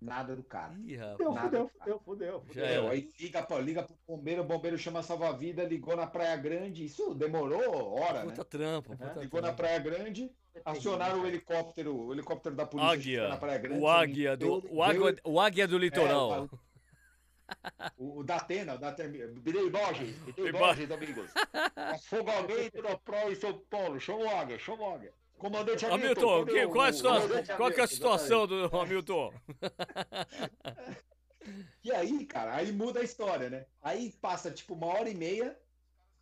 [0.00, 0.74] Nada do cara.
[0.86, 1.34] Ih, rapaz.
[1.34, 5.96] Nada fudeu, fudeu, fudeu, Aí liga, pra, liga pro bombeiro, o bombeiro chama salva-vida, ligou
[5.96, 6.84] na Praia Grande.
[6.84, 8.44] Isso demorou hora, puta né?
[8.48, 9.46] Trampo, puta ligou trampo.
[9.46, 10.30] na Praia Grande,
[10.64, 13.80] acionaram o helicóptero, o helicóptero da polícia águia, na Praia Grande.
[13.80, 16.44] O águia do, o, águia, o águia do litoral.
[16.44, 16.67] É,
[17.96, 19.10] o, o Datena, o Datena,
[19.40, 21.30] virei imagem, virei imagem, amigos.
[21.76, 25.12] Afogamento na praia em São Paulo, o Águia, o Águia.
[25.38, 29.32] Comandante Hamilton, Hamilton que, qual, é a situação, qual é a situação do Hamilton?
[31.84, 33.66] e aí, cara, aí muda a história, né?
[33.80, 35.56] Aí passa tipo uma hora e meia,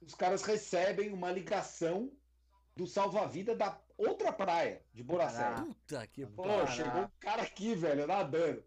[0.03, 2.13] os caras recebem uma ligação
[2.77, 5.55] do salva-vida da outra praia de Boracé.
[5.55, 8.63] Puta que Pô, chegou um cara aqui, velho, nadando.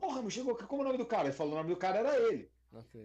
[0.00, 0.56] Porra, não chegou.
[0.56, 1.28] Como é o nome do cara?
[1.28, 2.50] Ele falou o nome do cara era ele.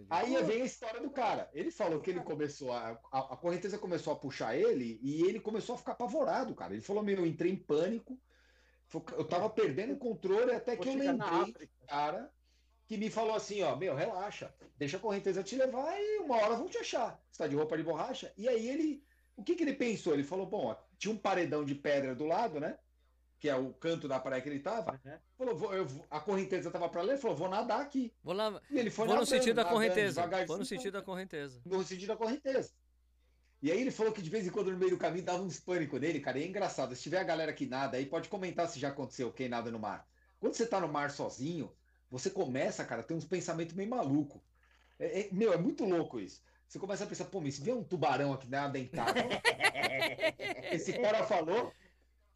[0.08, 1.50] Aí vem a história do cara.
[1.52, 5.38] Ele falou que ele começou a, a, a, correnteza começou a puxar ele e ele
[5.38, 6.72] começou a ficar apavorado, cara.
[6.72, 8.18] Ele falou: Meu, eu entrei em pânico,
[9.16, 11.54] eu tava perdendo o controle até que eu lembrei,
[11.86, 12.32] cara,
[12.86, 16.56] que me falou assim: Ó, meu, relaxa, deixa a correnteza te levar e uma hora
[16.56, 17.20] vão te achar.
[17.30, 18.32] Você tá de roupa de borracha?
[18.38, 19.04] E aí ele,
[19.36, 20.14] o que que ele pensou?
[20.14, 22.78] Ele falou: Bom, ó, tinha um paredão de pedra do lado, né?
[23.38, 25.18] Que é o canto da praia que ele tava, uhum.
[25.36, 28.12] falou, vou, eu, a correnteza tava para lá, ele falou, vou nadar aqui.
[28.22, 28.60] Vou lá.
[28.70, 30.26] E ele foi vou nadando, no sentido da correnteza.
[30.46, 31.60] Vou no sentido da correnteza.
[31.64, 32.72] No sentido da correnteza.
[33.60, 35.58] E aí ele falou que de vez em quando no meio do caminho dava uns
[35.58, 36.94] pânico nele, cara, e é engraçado.
[36.94, 39.78] Se tiver a galera que nada aí, pode comentar se já aconteceu quem nada no
[39.78, 40.06] mar.
[40.40, 41.72] Quando você tá no mar sozinho,
[42.10, 44.42] você começa, cara, a ter uns pensamentos meio maluco.
[44.98, 46.42] É, é, meu, é muito louco isso.
[46.68, 49.14] Você começa a pensar, pô, mas se vier um tubarão aqui nada dentado.
[50.70, 51.72] Esse cara falou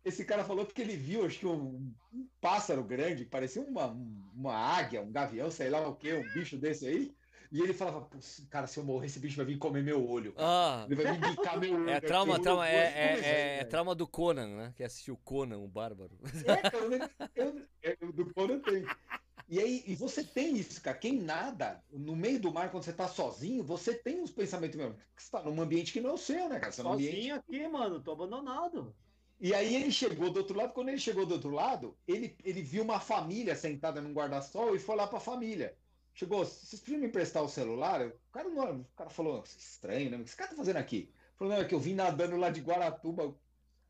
[0.05, 3.87] esse cara falou que ele viu, acho que um, um pássaro grande, parecia uma,
[4.35, 7.15] uma águia, um gavião, sei lá o que, um bicho desse aí.
[7.53, 8.09] E ele falava,
[8.49, 10.33] cara, se eu morrer, esse bicho vai vir comer meu olho.
[10.39, 10.87] Ah.
[10.87, 11.91] Ele vai vir bicar meu olho.
[11.91, 14.73] É trauma, trauma, é, é, é, é, trauma do Conan, né?
[14.75, 16.19] Que assistiu Conan, o Bárbaro.
[16.47, 18.87] É, cara, eu, eu, do Conan tem.
[19.51, 20.97] E aí, e você tem isso, cara.
[20.97, 24.97] Quem nada no meio do mar, quando você tá sozinho, você tem uns pensamentos mesmo.
[25.15, 26.73] Você tá num ambiente que não é o seu, né, cara?
[26.73, 27.33] Você tá sozinho ambiente...
[27.33, 28.97] aqui, mano, tô abandonado.
[29.43, 32.63] E aí ele chegou do outro lado, quando ele chegou do outro lado, ele, ele
[32.63, 35.77] viu uma família sentada num guarda-sol e foi lá para a família.
[36.15, 38.07] Chegou, vocês podiam me emprestar o celular?
[38.07, 40.17] O cara, não, o cara falou, estranho, né?
[40.19, 41.13] O que esse cara tá fazendo aqui?
[41.35, 43.35] Falou, não, é que eu vim nadando lá de Guaratuba.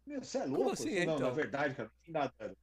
[0.07, 0.71] Meu, você é louco?
[0.71, 1.19] Assim, não, então?
[1.19, 2.57] na verdade, cara, eu vim nadando.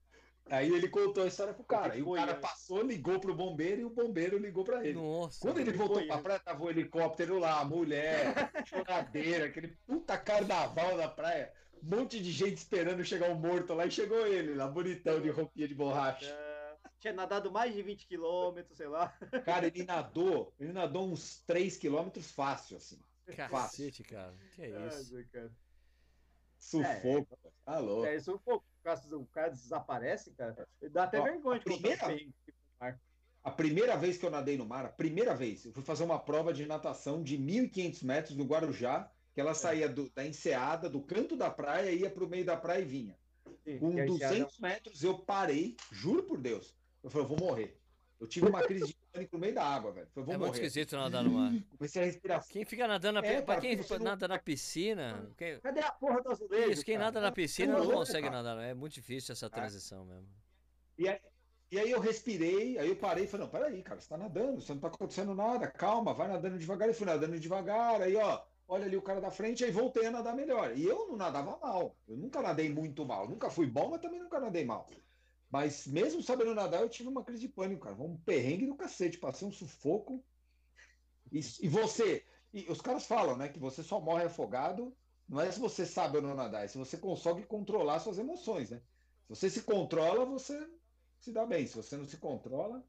[0.50, 1.96] Aí ele contou a história pro cara.
[1.96, 4.94] E o cara passou, ligou pro bombeiro e o bombeiro ligou para ele.
[5.00, 8.34] Nossa, Quando ele voltou pra praia, tava o helicóptero lá, a mulher,
[8.66, 11.54] choradeira, aquele puta carnaval na praia.
[11.82, 15.30] Um monte de gente esperando chegar um morto lá e chegou ele, lá bonitão de
[15.30, 16.26] roupinha de borracha.
[16.26, 19.10] É, tinha nadado mais de 20 quilômetros, sei lá.
[19.46, 23.00] Cara, ele nadou, ele nadou uns 3 quilômetros fácil, assim.
[23.36, 24.36] Cacete, cara.
[24.56, 25.18] Que é isso?
[25.18, 25.52] É, cara.
[26.58, 28.06] Sufoco, é, tá louco.
[28.06, 28.66] É, sufoco.
[29.12, 30.68] O cara desaparece, cara.
[30.92, 32.30] Dá até Ó, vergonha de primeira,
[33.44, 36.20] A primeira vez que eu nadei no mar, a primeira vez, eu fui fazer uma
[36.20, 41.00] prova de natação de 1.500 metros no Guarujá, que ela saía do, da enseada, do
[41.02, 43.18] canto da praia, ia para o meio da praia e vinha.
[43.64, 46.76] Sim, Com que a 200 enseada- metros eu parei, juro por Deus.
[47.02, 47.80] Eu falei, eu vou morrer.
[48.20, 50.08] Eu tive uma crise de pânico no meio da água, velho.
[50.08, 50.66] Eu falei, É vou muito morrer.
[50.68, 51.54] esquisito nadar no mar.
[51.78, 52.46] Comecei a respirar.
[52.50, 53.46] Quem fica nadando na É, piscina.
[53.46, 55.32] Pra cara, quem não- nada na piscina.
[55.38, 55.60] Quem...
[55.62, 56.72] Cadê a porra do azulejo?
[56.72, 57.06] Isso, quem cara?
[57.06, 58.44] nada na piscina não louco, consegue cara.
[58.44, 58.62] nadar.
[58.62, 60.28] É muito difícil essa transição mesmo.
[60.98, 61.18] E aí,
[61.72, 64.60] e aí eu respirei, aí eu parei e falei, não, peraí, cara, você tá nadando,
[64.62, 66.90] você não tá acontecendo nada, calma, vai nadando devagar.
[66.90, 70.12] E fui nadando devagar, aí ó, olha ali o cara da frente, aí voltei a
[70.12, 70.78] nadar melhor.
[70.78, 74.22] E eu não nadava mal, eu nunca nadei muito mal, nunca fui bom, mas também
[74.22, 74.86] nunca nadei mal.
[75.50, 79.18] Mas mesmo sabendo nadar, eu tive uma crise de pânico, cara, um perrengue do cacete,
[79.20, 80.26] passei um sufoco.
[81.32, 84.98] E, e você, e os caras falam, né, que você só morre afogado,
[85.28, 88.72] não é se você sabe ou não nadar, é se você consegue controlar suas emoções,
[88.72, 88.80] né?
[89.24, 90.68] Se você se controla, você
[91.20, 91.68] se dá bem.
[91.68, 92.84] Se você não se controla.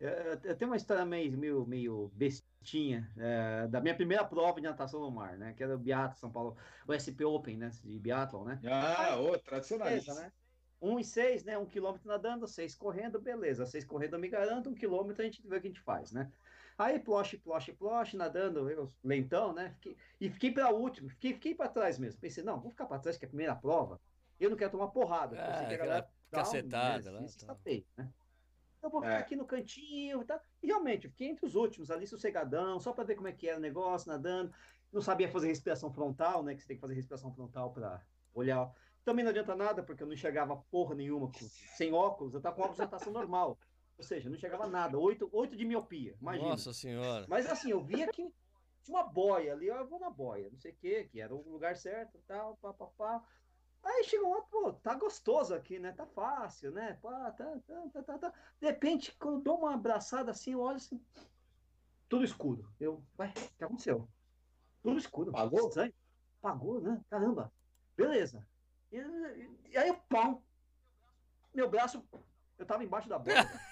[0.00, 0.10] Eu,
[0.44, 5.00] eu tenho uma história meio, meio, meio bestinha é, da minha primeira prova de natação
[5.00, 5.52] no mar, né?
[5.54, 6.56] Que era o Biathlon São Paulo,
[6.86, 7.70] o SP Open, né?
[7.82, 8.60] De Biathlon, né?
[8.64, 10.14] Ah, ô, tradicionalista.
[10.14, 10.32] né?
[10.80, 11.58] Um e seis, né?
[11.58, 13.66] Um quilômetro nadando, seis correndo, beleza.
[13.66, 16.12] Seis correndo eu me garanto, um quilômetro a gente vê o que a gente faz,
[16.12, 16.30] né?
[16.78, 19.70] Aí, ploche, ploche, ploche, nadando, eu lentão, né?
[19.74, 22.20] Fiquei- e fiquei para último, fiquei, fiquei para trás mesmo.
[22.20, 24.00] Pensei, não, vou ficar para trás, que é a primeira prova.
[24.38, 25.36] Eu não quero tomar porrada.
[25.36, 27.56] Ah, aquela galera dá um, cacetada né, lá, tá.
[27.96, 28.08] né?
[28.82, 29.18] Eu vou ficar É.
[29.18, 30.40] aqui no cantinho e tal.
[30.62, 33.48] E realmente, eu fiquei entre os últimos, ali sossegadão, só para ver como é que
[33.48, 34.52] era o negócio, nadando.
[34.92, 36.54] Não sabia fazer respiração frontal, né?
[36.54, 38.00] Que você tem que fazer respiração frontal para
[38.32, 38.72] olhar.
[39.04, 41.38] Também não adianta nada, porque eu não enxergava porra nenhuma com-
[41.76, 42.34] sem óculos.
[42.34, 43.58] Eu tava com óculos de natação normal.
[43.96, 44.96] Ou seja, não enxergava nada.
[44.98, 46.50] Oito, oito de miopia, imagina.
[46.50, 47.26] Nossa senhora.
[47.28, 48.32] Mas assim, eu via que
[48.82, 51.50] tinha uma boia ali, eu vou na boia, não sei o que, que era o
[51.50, 53.24] lugar certo, tal, pá, pá, pá.
[53.82, 55.92] Aí chegou lá, pô, tá gostoso aqui, né?
[55.92, 56.98] Tá fácil, né?
[57.00, 58.32] Pá, tá, tá, tá, tá, tá.
[58.60, 61.00] De repente, quando eu dou uma abraçada assim, eu olho assim,
[62.08, 62.70] tudo escuro.
[62.78, 64.08] Eu, ué, o que aconteceu?
[64.82, 65.32] Tudo escuro.
[65.32, 65.68] Pagou?
[65.68, 65.94] Estranho.
[66.40, 67.00] Pagou, né?
[67.10, 67.52] Caramba.
[67.96, 68.46] Beleza.
[68.92, 68.96] E,
[69.70, 70.42] e aí, pau.
[71.54, 72.06] Meu braço,
[72.58, 73.36] eu tava embaixo da boia.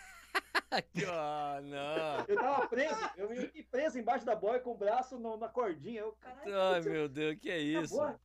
[1.08, 2.24] Ah, não.
[2.26, 5.48] Eu tava preso, eu me vi preso embaixo da boia com o braço no- na
[5.48, 6.00] cordinha.
[6.00, 7.98] Eu, caralho, Ai, meu Deus, que é isso?
[8.02, 8.20] Acabou.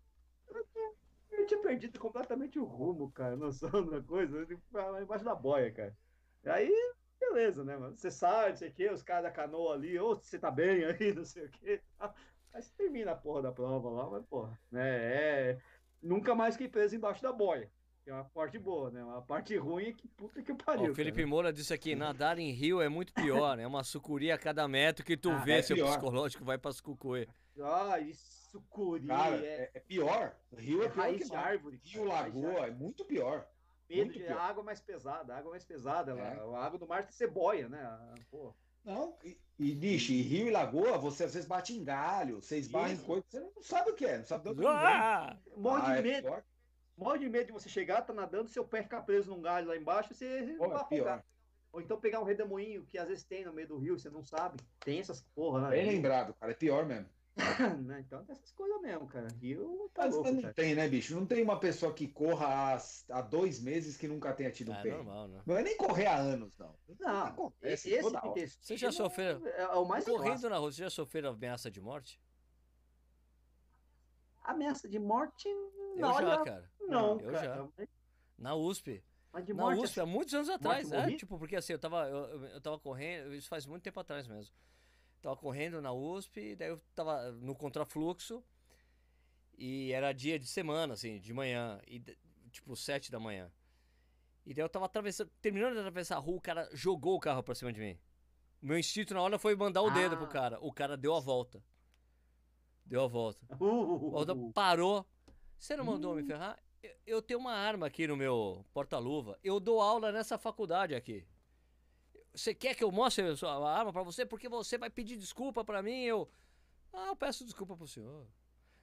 [1.42, 4.38] Eu, tinha perdido completamente o rumo, cara, noção da coisa.
[4.50, 5.98] Eu tava embaixo da boia, cara.
[6.44, 7.96] E aí, beleza, né, mano?
[7.98, 10.84] Você sai, não sei o quê, os caras da canoa ali, ou você tá bem
[10.86, 11.82] aí, não sei o quê.
[12.54, 15.52] Aí você termina a porra da prova lá, mas, porra, né?
[15.54, 15.62] É,
[16.02, 17.72] nunca mais fiquei preso embaixo da boia.
[18.04, 19.04] Que é uma parte boa, né?
[19.04, 20.92] Uma parte ruim é que puta que Ó, pariu.
[20.92, 21.28] o Felipe cara.
[21.28, 25.06] Moura disse aqui, nadar em rio é muito pior, é uma sucuri a cada metro
[25.06, 25.88] que tu Ah, vê, é seu pior.
[25.90, 27.28] psicológico vai pra sucuê.
[27.60, 30.36] Ah, isso, curi, Cara, é, é, é pior.
[30.58, 31.80] Rio é é pior raiz que de árvore.
[31.84, 33.48] Rio, lagoa, é muito pior.
[33.90, 34.38] Medo Muito de pior.
[34.38, 36.12] a água mais pesada, a água mais pesada.
[36.18, 36.38] É.
[36.38, 38.00] Ela, a água do mar tem ceboia, né?
[38.30, 38.54] Pô.
[38.84, 42.58] Não, e, e bicho, e rio e lagoa, você às vezes bate em galho, você
[42.58, 44.66] esbarra em coisa, você não sabe o que é, não sabe de onde.
[44.66, 45.38] Ah!
[45.56, 46.44] Morre Ah, de é medo, pior.
[46.98, 49.78] morre de medo de você chegar, tá nadando, seu pé ficar preso num galho lá
[49.78, 51.24] embaixo, você Pô, vai é pior.
[51.72, 54.24] Ou então pegar um redemoinho que às vezes tem no meio do rio, você não
[54.24, 54.58] sabe.
[54.80, 55.70] Tem essas porra, né?
[55.70, 57.08] Bem lembrado, cara, é pior mesmo.
[57.86, 58.02] Né?
[58.02, 59.28] Então tem essas coisas mesmo, cara.
[59.40, 60.54] Rio tá Mas louco, não cara.
[60.54, 61.16] tem, né, bicho?
[61.16, 62.78] Não tem uma pessoa que corra há,
[63.10, 65.42] há dois meses que nunca tenha tido um É normal, né?
[65.46, 66.76] Não é nem correr há anos, não.
[67.00, 70.50] Não, Acontece esse toda intestino Você já sofreu- é, é o mais Correndo clássico.
[70.50, 72.20] na rua, você já sofreu ameaça de morte?
[74.44, 76.72] Ameaça de morte, Eu não, já, olha, cara.
[76.82, 77.70] não, Eu cara.
[78.38, 79.04] Na USP.
[79.32, 81.16] Mas de Na morte, USP, há muitos anos atrás, é, morri?
[81.16, 84.28] tipo, porque assim, eu tava, eu, eu- eu tava correndo, isso faz muito tempo atrás
[84.28, 84.54] mesmo.
[85.22, 88.44] Tava correndo na USP, daí eu tava no contrafluxo,
[89.58, 92.00] e era dia de semana, assim, de manhã, e,
[92.52, 93.52] tipo, sete da manhã.
[94.46, 97.44] E daí eu tava atravessando, terminando de atravessar a rua, o cara jogou o carro
[97.44, 98.00] pra cima de mim.
[98.62, 100.30] O meu instinto na hora foi mandar o dedo pro Ah.
[100.30, 100.60] cara.
[100.62, 101.64] O cara deu a volta.
[102.86, 103.46] Deu a volta.
[103.60, 105.06] Uh, uh, O Aldo uh, parou.
[105.58, 106.60] Você não mandou me ferrar?
[106.82, 109.38] Eu, eu tenho uma arma aqui no meu porta-luva.
[109.44, 111.26] Eu dou aula nessa faculdade aqui.
[112.34, 114.26] Você quer que eu mostre a sua arma pra você?
[114.26, 116.04] Porque você vai pedir desculpa pra mim.
[116.04, 116.30] Eu.
[116.94, 118.28] Ah, eu peço desculpa pro senhor.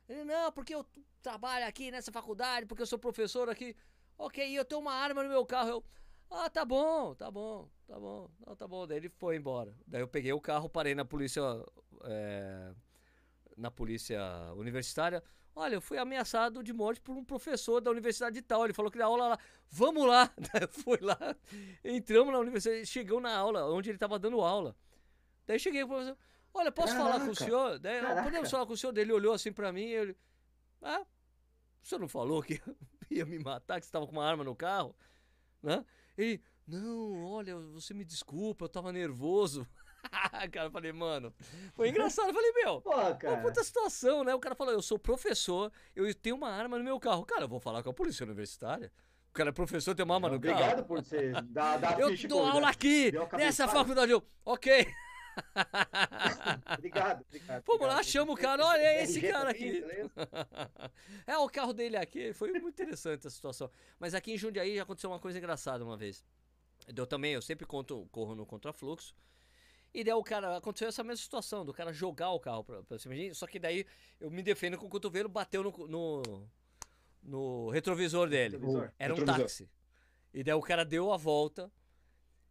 [0.09, 0.85] Ele, não, porque eu
[1.23, 3.77] trabalho aqui nessa faculdade, porque eu sou professor aqui.
[4.17, 5.69] Ok, eu tenho uma arma no meu carro.
[5.71, 5.85] Eu.
[6.31, 8.31] Ah, tá bom, tá bom, tá bom.
[8.47, 8.87] Não, tá bom.
[8.87, 9.75] Daí ele foi embora.
[9.87, 11.43] Daí eu peguei o carro, parei na polícia.
[12.05, 12.75] é,
[13.57, 14.21] na polícia
[14.57, 15.23] universitária.
[15.59, 18.65] Olha, eu fui ameaçado de morte por um professor da universidade de tal.
[18.65, 19.39] Ele falou que dá aula lá.
[19.69, 20.33] Vamos lá!
[20.63, 21.19] Eu fui lá,
[21.85, 24.77] entramos na universidade, chegou na aula, onde ele estava dando aula.
[25.49, 26.17] Daí cheguei pro professor.
[26.55, 27.79] Olha, posso falar com o Caraca, senhor?
[27.81, 28.23] Daí, caraca.
[28.23, 28.93] podemos falar com o senhor?
[28.93, 30.17] Daí ele olhou assim pra mim e ele.
[30.81, 31.05] Ah,
[31.83, 32.63] o senhor não falou que
[33.11, 34.95] ia me matar, que você estava com uma arma no carro?
[35.61, 35.85] Né?
[36.17, 39.67] Ele, não, olha, você me desculpa, eu tava nervoso.
[40.53, 41.35] cara, eu falei, mano,
[41.75, 42.29] foi engraçado.
[42.29, 43.39] Eu falei, meu, Pô, uma cara.
[43.39, 44.35] puta situação, né?
[44.35, 47.25] O cara falou, eu sou professor, eu tenho uma arma no meu carro.
[47.25, 48.93] Cara, eu vou falar com a polícia universitária.
[49.31, 50.55] O cara é professor, tem uma arma no carro.
[50.55, 54.11] Obrigado por você dar, dar Eu ficha dou aula aqui, nessa faculdade.
[54.11, 54.87] Eu, ok.
[56.77, 57.63] Obrigado, obrigado.
[57.65, 59.81] Vamos lá, chama o cara, olha é esse RG cara aqui.
[59.81, 60.11] beleza?
[61.25, 62.33] é, o carro dele aqui.
[62.33, 63.71] Foi muito interessante a situação.
[64.01, 66.25] Mas aqui em Jundiaí já aconteceu uma coisa engraçada uma vez.
[66.95, 69.15] Eu também, eu sempre conto, corro no contrafluxo.
[69.95, 72.99] E daí o cara, aconteceu essa mesma situação, do cara jogar o carro pra, pra
[72.99, 73.35] cima de mim.
[73.35, 73.87] Só que daí
[74.21, 76.49] eu me defendo com o cotovelo, bateu no, no,
[77.23, 78.57] no retrovisor dele.
[78.57, 78.93] Retrovisor.
[78.99, 79.43] Era um Retrovisor.
[79.47, 79.71] táxi.
[80.33, 81.73] E daí o cara deu a volta,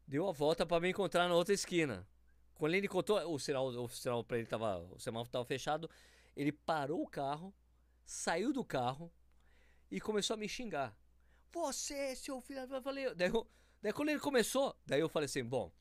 [0.07, 2.07] deu a volta pra me encontrar na outra esquina.
[2.55, 5.89] Quando ele encontrou, o sinal, o sinal para ele tava, o semáforo tava fechado,
[6.35, 7.53] ele parou o carro,
[8.03, 9.11] saiu do carro
[9.91, 10.97] e começou a me xingar.
[11.53, 13.47] Você, seu filho, eu falei, daí, eu-
[13.81, 15.71] daí quando ele começou, daí eu falei assim, bom,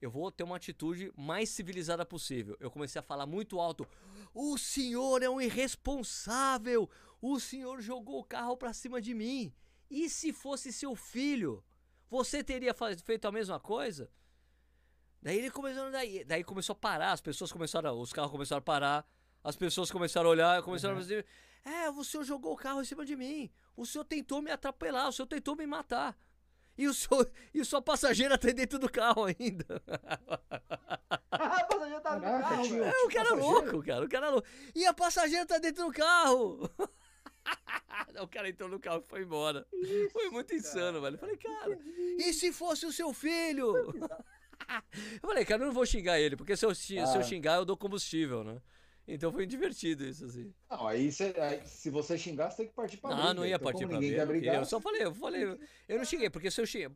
[0.00, 2.56] eu vou ter uma atitude mais civilizada possível.
[2.60, 3.86] Eu comecei a falar muito alto.
[4.34, 6.88] O senhor é um irresponsável.
[7.20, 9.52] O senhor jogou o carro pra cima de mim.
[9.90, 11.64] E se fosse seu filho,
[12.10, 12.74] você teria
[13.04, 14.10] feito a mesma coisa?
[15.22, 18.62] Daí ele começou, daí, daí começou a parar, as pessoas começaram, os carros começaram a
[18.62, 19.08] parar,
[19.42, 21.26] as pessoas começaram a olhar, começaram a dizer,
[21.64, 25.08] é, o senhor jogou o carro em cima de mim, o senhor tentou me atropelar,
[25.08, 26.16] o senhor tentou me matar.
[26.78, 29.82] E o senhor, e o sua passageira tá dentro do carro ainda.
[31.38, 32.78] Ah, o passageiro tá no Caraca, carro, tio.
[32.78, 32.84] velho.
[32.94, 34.48] É, o cara é louco, cara, o cara é louco.
[34.74, 36.70] E a passageira tá dentro do carro.
[38.22, 39.66] o cara entrou no carro e foi embora.
[40.12, 41.14] foi muito insano, velho.
[41.16, 41.78] Eu falei, cara,
[42.18, 43.74] e se fosse o seu filho?
[45.22, 47.22] eu falei, cara, eu não vou xingar ele, porque se eu, se eu Ah.
[47.22, 48.60] xingar, eu dou combustível, né?
[49.08, 50.52] Então foi divertido isso, assim.
[50.70, 53.34] Não, aí, cê- aí se você xingar, você tem que partir pra Não, briga.
[53.34, 55.44] não ia Então, partir pra Eu, queria- brigar, eu só falei, eu falei,
[55.88, 56.90] eu não xinguei, porque se eu xinguei.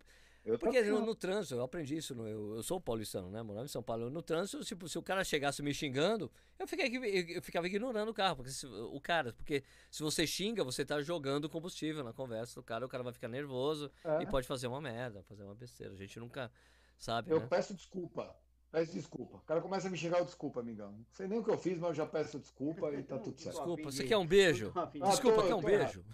[0.44, 3.42] eu Porque no, no trânsito, eu aprendi isso, no- eu, eu sou paulistano, né?
[3.42, 4.10] Morava em São Paulo.
[4.10, 6.28] No trânsito, tipo, se o cara chegasse me xingando,
[6.58, 10.26] eu, fiquei, eu, eu ficava ignorando o carro, porque se- o cara, porque se você
[10.26, 14.22] xinga, você tá jogando combustível na conversa do cara, o cara vai ficar nervoso É.
[14.22, 15.92] e pode fazer uma merda, fazer uma besteira.
[15.92, 16.50] A gente nunca
[16.98, 17.46] sabe, Eu né?
[17.48, 18.34] peço desculpa.
[18.70, 19.36] Peço desculpa.
[19.38, 20.92] O cara começa a me xingar, desculpa, amigão.
[20.92, 23.36] Não sei nem o que eu fiz, mas eu já peço desculpa e tá tudo
[23.40, 23.56] certo.
[23.56, 24.70] Desculpa, você quer um de- beijo?
[24.70, 26.04] de- Ah, Desculpa, tô- quer um tô beijo?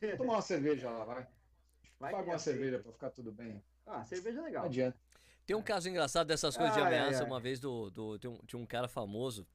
[0.00, 1.26] Vou tomar uma cerveja lá, vai.
[1.98, 3.62] Vai Paga uma cerveja pra ficar tudo bem.
[3.86, 4.64] Ah, cerveja é Não legal.
[4.66, 4.98] adianta.
[5.46, 7.22] Tem um caso engraçado dessas coisas de Ai, ai, ameaça.
[7.24, 7.26] ai.
[7.30, 9.46] Uma vez do, do, tem um, tinha um cara famoso,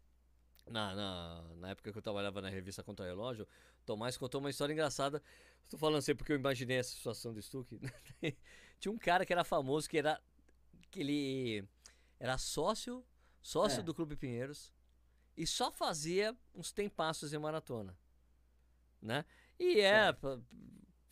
[0.68, 3.48] na, na, na época que eu trabalhava na revista Contra Relógio,
[3.86, 5.22] Tomás contou uma história engraçada.
[5.62, 7.80] Estou falando assim porque eu imaginei essa situação do Stuck.
[8.80, 10.20] tinha um cara que era famoso, que era.
[10.94, 11.68] Que ele
[12.20, 13.04] era sócio,
[13.42, 13.84] sócio É.
[13.84, 14.72] do Clube Pinheiros
[15.36, 17.98] e só fazia uns tempassos em maratona.
[19.02, 19.26] Né?
[19.60, 20.14] E é.
[20.14, 20.40] pa-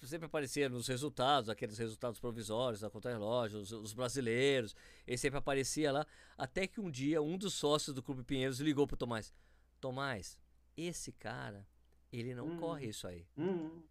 [0.04, 4.76] Sempre aparecia nos resultados, aqueles resultados provisórios da contra-relógio, os, os brasileiros,
[5.06, 6.08] ele sempre aparecia lá.
[6.36, 9.32] Até que um dia, um dos sócios do Clube Pinheiros ligou pro Tomás:
[9.80, 10.40] Tomás,
[10.76, 11.68] esse cara,
[12.12, 12.58] ele não Hum.
[12.60, 13.28] corre isso aí.
[13.38, 13.84] Hum,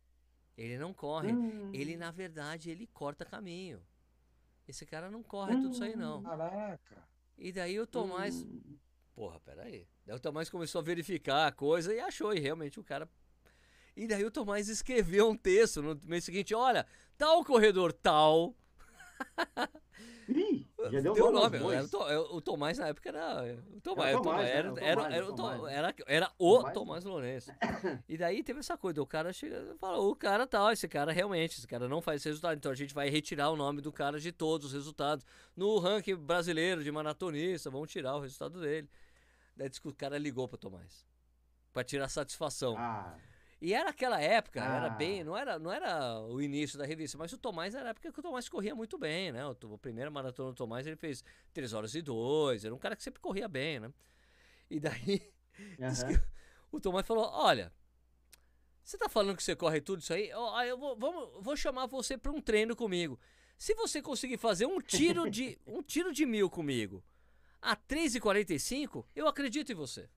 [0.59, 1.31] Ele não corre.
[1.33, 1.71] hum.
[1.73, 3.81] Ele, na verdade, ele corta caminho.
[4.69, 6.23] Esse cara não corre tudo isso aí, não.
[6.23, 7.09] Caraca.
[7.37, 8.43] E daí o Tomás.
[8.43, 8.77] Hum.
[9.15, 9.87] Porra, peraí.
[10.07, 13.09] Daí o Tomás começou a verificar a coisa e achou, e realmente o cara.
[13.97, 16.87] E daí o Tomás escreveu um texto no mês seguinte: olha,
[17.19, 18.55] tal corredor tal.
[20.31, 21.77] Ih, já deu, Deu o nome nome.
[21.77, 23.59] aos Era o, Tomás na época era.
[23.75, 24.81] O Tomás, Era Tomás, era, né?
[24.95, 25.73] Tomás, era, Tomás.
[25.73, 26.75] era, era o Tomás.
[26.75, 27.51] Tomás Lourenço.
[28.09, 31.11] E daí teve essa coisa, o cara chega e fala, o cara tal, esse cara
[31.13, 33.93] realmente, esse cara não faz esse resultado, então a gente vai retirar o nome do
[33.93, 35.25] cara de todos os resultados.
[35.57, 38.89] No ranking brasileiro de maratonista, vamos tirar o resultado dele.
[39.57, 41.05] Daí que o cara ligou pro Tomás.
[41.73, 42.75] Pra tirar satisfação.
[42.79, 43.17] Ah,
[43.61, 44.91] E era aquela época, era Ah.
[44.91, 48.11] bem, não era, não era o início da revista, mas o Tomás era a época
[48.11, 49.45] que o Tomás corria muito bem, né?
[49.47, 51.23] O, a primeira maratona do Tomás ele fez
[51.53, 53.93] 3 horas e 2, era um cara que sempre corria bem, né?
[54.71, 55.21] E daí
[55.77, 56.21] que
[56.73, 57.71] o Tomás falou: Olha,
[58.83, 60.33] você tá falando que você corre tudo isso aí?
[60.33, 63.21] Ó, eu vou, vamos, vou chamar você para um treino comigo.
[63.59, 67.05] Se você conseguir fazer um tiro de um tiro de mil comigo
[67.61, 70.09] a 3h45, eu acredito em você.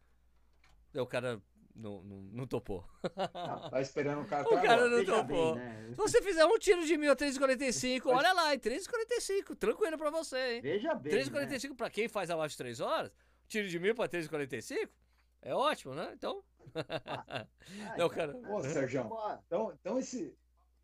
[0.93, 1.41] Daí o cara
[1.75, 2.85] não, não, não topou.
[3.71, 5.55] Tá esperando o cara O cara não topou.
[5.55, 5.89] bem, né?
[5.89, 10.09] Se você fizer um tiro de mil a 3h45, olha lá, em 3h45, tranquilo pra
[10.09, 10.61] você, hein?
[10.61, 11.13] Veja bem.
[11.13, 13.11] 3h45 pra quem faz abaixo de 3 horas,
[13.47, 14.89] tiro de mil pra 3h45,
[15.41, 16.11] é ótimo, né?
[16.13, 16.43] Então.
[16.73, 17.95] Né?
[17.97, 18.35] Não, cara.
[18.49, 19.05] Ô, Sérgio,
[19.45, 20.35] então, então esse,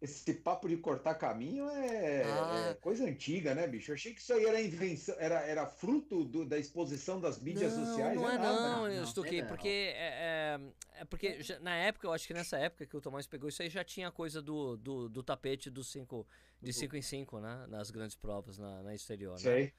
[0.02, 2.68] esse papo de cortar caminho é, Ah.
[2.70, 3.92] é coisa antiga, né, bicho?
[3.92, 7.76] Eu achei que isso aí era invenção, era, era fruto do- da exposição das mídias
[7.76, 8.16] não, sociais.
[8.16, 8.54] Não é nada.
[8.54, 9.50] não, não, eu Stuquei, é não.
[9.50, 10.58] porque é,
[10.96, 13.50] é- é porque já- na época, eu acho que nessa época que o Tomás pegou
[13.50, 16.26] isso aí já tinha coisa do, do, do tapete dos cinco,
[16.62, 17.66] de 5 em 5, né?
[17.68, 19.38] Nas grandes provas na, na exterior, né?
[19.40, 19.74] Sei.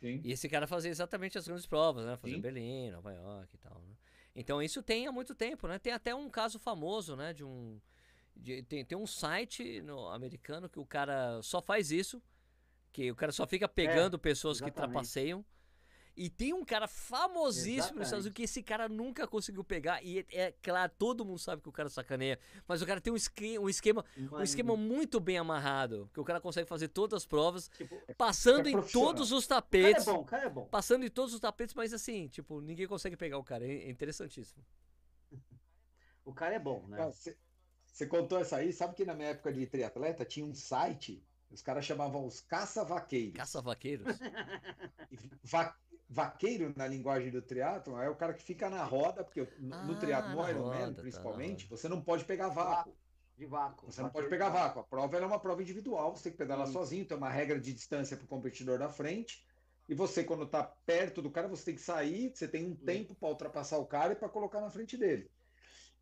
[0.00, 0.20] Sim.
[0.24, 2.16] E esse cara fazia exatamente as grandes provas, né?
[2.16, 3.94] Fazia Berlim, Nova York e tal, né?
[4.34, 5.78] Então isso tem há muito tempo, né?
[5.78, 7.32] Tem até um caso famoso, né?
[7.32, 7.80] De um.
[8.36, 12.22] De, tem, tem um site no americano que o cara só faz isso,
[12.92, 14.74] que o cara só fica pegando é, pessoas exatamente.
[14.74, 15.44] que trapaceiam
[16.16, 20.02] e tem um cara famosíssimo nos Estados Unidos que esse cara nunca conseguiu pegar.
[20.02, 22.38] E é, é, claro, todo mundo sabe que o cara sacaneia.
[22.66, 26.08] Mas o cara tem um esquema, um esquema, um esquema muito bem amarrado.
[26.14, 30.06] Que o cara consegue fazer todas as provas, tipo, passando é em todos os tapetes.
[30.06, 30.64] O cara é bom, o cara é bom.
[30.66, 33.66] Passando em todos os tapetes, mas assim, tipo, ninguém consegue pegar o cara.
[33.66, 34.64] É interessantíssimo.
[36.24, 37.12] O cara é bom, né?
[37.96, 41.62] Você contou essa aí, sabe que na minha época de triatleta tinha um site, os
[41.62, 43.38] caras chamavam os caça-vaqueiros.
[43.38, 44.06] Caça-vaqueiros?
[45.42, 45.74] Va
[46.06, 49.98] vaqueiro na linguagem do triatlo é o cara que fica na roda, porque ah, no
[49.98, 52.94] triatlo, no Ironman tá, principalmente, tá, você não pode pegar vácuo.
[53.34, 53.90] De vácuo.
[53.90, 54.80] Você não pode pegar vácuo.
[54.80, 57.72] A prova é uma prova individual, você tem que pedalar sozinho, tem uma regra de
[57.72, 59.42] distância para o competidor da frente.
[59.88, 63.14] E você, quando está perto do cara, você tem que sair, você tem um tempo
[63.14, 65.30] para ultrapassar o cara e para colocar na frente dele.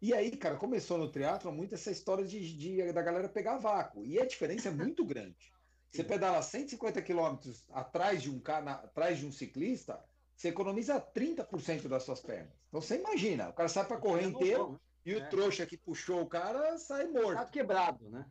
[0.01, 4.05] E aí, cara, começou no triatlo muito essa história de, de, da galera pegar vácuo.
[4.05, 5.53] E a diferença é muito grande.
[5.91, 10.03] Você pedala 150 quilômetros atrás de um cara, atrás de um ciclista,
[10.35, 12.53] você economiza 30% das suas pernas.
[12.69, 15.27] Então você imagina, o cara sai para correr inteiro e o é.
[15.29, 17.37] trouxa que puxou o cara sai morto.
[17.37, 18.27] Tá quebrado, né?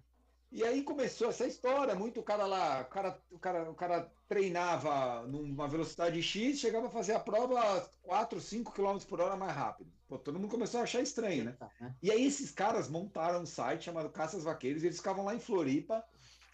[0.52, 4.12] E aí começou essa história, muito o cara lá, o cara, o cara, o cara
[4.28, 9.56] treinava numa velocidade X, chegava a fazer a prova 4, 5 km por hora mais
[9.56, 9.92] rápido.
[10.14, 11.58] Pô, todo mundo começou a achar estranho, né?
[11.82, 11.96] né?
[12.00, 15.40] E aí esses caras montaram um site chamado Caças Vaqueiros, e eles ficavam lá em
[15.40, 16.06] Floripa,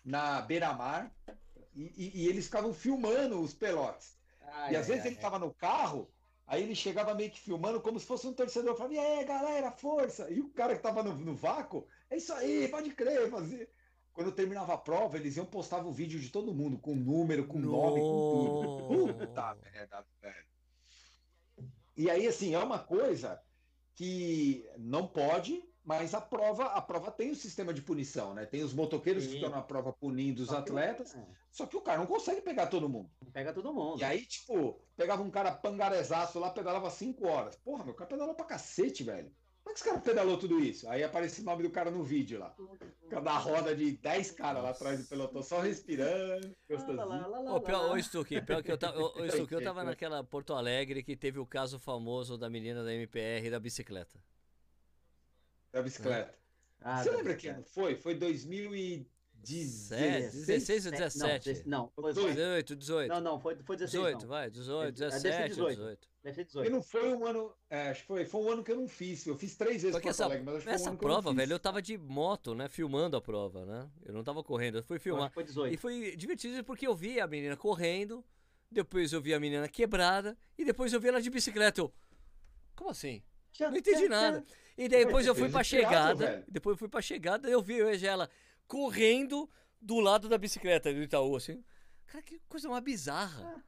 [0.06, 1.12] na beira-mar
[1.76, 4.18] e, e, e, eles ficavam filmando os pelotes.
[4.42, 6.10] Ai, e às ai, vezes ai, ele estava no carro,
[6.48, 9.72] aí ele chegava meio que filmando como se fosse um torcedor, falava, e aí galera,
[9.74, 10.30] força!
[10.32, 13.70] E o cara que estava no, no vácuo, é isso aí, pode crer, fazer.
[14.14, 17.60] Quando terminava a prova, eles iam postar o vídeo de todo mundo, com número, com
[17.60, 17.72] no...
[17.72, 19.14] nome, com tudo.
[19.14, 20.50] Puta merda, velho.
[21.98, 23.42] E aí, assim, é uma coisa
[24.00, 28.46] que não pode, mas a prova, a prova tem o um sistema de punição, né?
[28.46, 29.30] Tem os motoqueiros Sim.
[29.30, 31.20] que estão na prova punindo os só atletas, que,
[31.52, 33.10] só que o cara não consegue pegar todo mundo.
[33.34, 34.00] Pega todo mundo.
[34.00, 37.58] E aí, tipo, pegava um cara pangarezaço lá, pedalava cinco horas.
[37.58, 39.30] Porra, meu cara pedalou pra cacete, velho.
[39.70, 40.90] Como é que esse cara pedalou tudo isso?
[40.90, 42.56] Aí aparece o nome do cara no vídeo lá.
[43.22, 46.56] Da roda de 10 caras lá atrás do pelotão, só respirando.
[46.68, 47.54] Gostosinho.
[47.54, 51.04] Ô, pior, ô Stuque, pior que eu tava, ô, Stuque, eu tava naquela Porto Alegre
[51.04, 54.20] que teve o caso famoso da menina da MPR da bicicleta.
[55.72, 56.34] Da bicicleta.
[56.82, 57.96] Ah, Você lembra que ano foi?
[57.96, 58.16] Foi
[59.42, 60.46] 2016.
[60.46, 61.64] 16 ou 17?
[61.68, 63.10] Não, foi 18, 18.
[63.10, 64.04] Não, não, foi, foi 16.
[64.04, 64.28] 18, não.
[64.28, 65.76] vai, 18, 17, é, 18.
[65.76, 66.10] 18.
[66.24, 66.68] Deve ser 18.
[66.68, 67.54] E não foi um ano.
[67.70, 69.26] É, acho que foi, foi um ano que eu não fiz.
[69.26, 71.60] Eu fiz três vezes Porque essa, Alegre, mas acho que essa um prova, velho, eu
[71.60, 72.68] tava de moto, né?
[72.68, 73.90] Filmando a prova, né?
[74.06, 75.32] Eu não tava correndo, eu fui filmar.
[75.32, 75.74] Foi 18.
[75.74, 78.24] E foi divertido porque eu vi a menina correndo,
[78.70, 81.80] depois eu vi a menina quebrada, e depois eu vi ela de bicicleta.
[81.80, 81.94] Eu,
[82.76, 83.24] como assim?
[83.60, 84.46] Não entendi nada.
[84.78, 86.46] E depois eu fui pra chegada.
[86.48, 88.30] Depois eu fui pra chegada eu vi hoje ela
[88.70, 89.50] correndo
[89.82, 91.62] do lado da bicicleta do Itaú, assim.
[92.06, 93.56] Cara, que coisa mais bizarra.
[93.58, 93.62] Ah.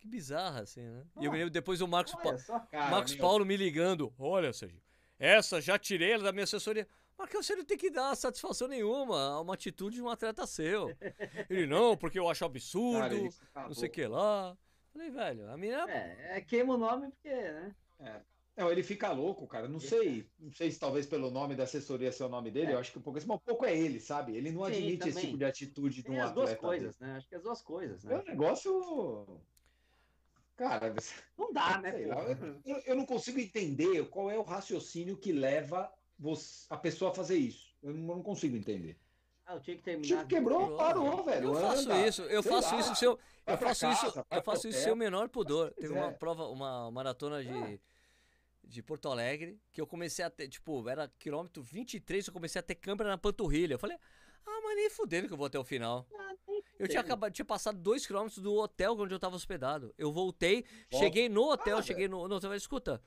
[0.00, 1.04] Que bizarra, assim, né?
[1.20, 4.12] E eu me lembro depois o Marcos, pa cara, Marcos Paulo me ligando.
[4.18, 4.80] Olha, Sérgio,
[5.18, 6.88] essa já tirei ela da minha assessoria.
[7.18, 10.96] Mas você não tem que dar satisfação nenhuma a uma atitude de um atleta seu.
[11.50, 14.56] Ele, não, porque eu acho absurdo, cara, não sei o que lá.
[14.90, 15.84] Falei, velho, a minha.
[15.86, 17.74] É, é queima o nome porque, né?
[17.98, 18.20] É.
[18.60, 19.66] Não, ele fica louco, cara.
[19.66, 22.72] Não sei, não sei se talvez pelo nome da assessoria ser o nome dele.
[22.72, 22.74] É.
[22.74, 24.36] Eu acho que um pouco, um pouco é ele, sabe?
[24.36, 25.14] Ele não Sim, admite também.
[25.14, 26.42] esse tipo de atitude de um as atleta.
[26.42, 27.10] As duas coisas, dele.
[27.10, 27.16] né?
[27.16, 28.14] Acho que as duas coisas, né?
[28.14, 29.40] É um negócio.
[30.56, 30.94] Cara,
[31.38, 32.04] não dá, né?
[32.66, 37.14] Eu, eu, não consigo entender qual é o raciocínio que leva você, a pessoa a
[37.14, 37.74] fazer isso.
[37.82, 38.98] Eu não, eu não consigo entender.
[39.46, 40.18] Ah, eu tinha que terminar.
[40.18, 41.48] Tipo, quebrou, parou, velho.
[41.48, 42.06] Eu faço Anda.
[42.06, 44.92] isso, eu faço lá, isso se eu, eu faço casa, isso, eu faço isso sem
[44.92, 45.72] o menor pudor.
[45.72, 47.78] Teve uma prova, uma maratona de ah
[48.70, 52.62] de Porto Alegre, que eu comecei a ter, tipo, era quilômetro 23, eu comecei a
[52.62, 53.74] ter câmera na panturrilha.
[53.74, 53.98] Eu falei,
[54.46, 56.06] ah, mas nem fudendo que eu vou até o final.
[56.14, 56.34] Ah,
[56.78, 59.92] eu tinha acabado, tinha passado dois quilômetros do hotel onde eu tava hospedado.
[59.98, 63.02] Eu voltei, cheguei no hotel, ah, cheguei no, no hotel, escuta,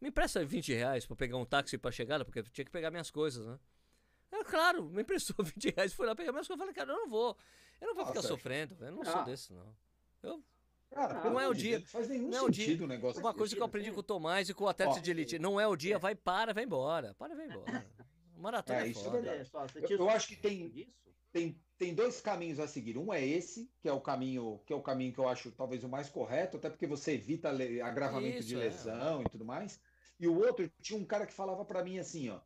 [0.00, 2.90] me empresta 20 reais pra pegar um táxi pra chegada, porque eu tinha que pegar
[2.90, 3.58] minhas coisas, né?
[4.30, 6.60] É claro, me emprestou 20 reais, fui lá pegar minhas coisas.
[6.60, 7.36] Eu falei, cara, eu não vou,
[7.80, 9.76] eu não vou ficar sofrendo, eu não sou desse, não.
[10.22, 10.42] Eu
[10.90, 11.78] Cara, não é o dia.
[11.78, 13.20] Não faz nenhum não é sentido o negócio.
[13.20, 15.38] Uma coisa que eu aprendi com o Tomás e com o atleta de elite.
[15.38, 17.14] Não é o dia, vai, para, vai embora.
[17.14, 17.86] Para, vai embora.
[18.36, 19.50] Maratona é, é isso é verdade.
[19.90, 20.88] Eu, eu acho que tem,
[21.32, 22.96] tem, tem dois caminhos a seguir.
[22.96, 25.84] Um é esse, que é o caminho que é o caminho que eu acho talvez
[25.84, 27.50] o mais correto, até porque você evita
[27.84, 28.58] agravamento isso, de é.
[28.58, 29.24] lesão é.
[29.24, 29.80] e tudo mais.
[30.18, 32.40] E o outro, tinha um cara que falava para mim assim, ó.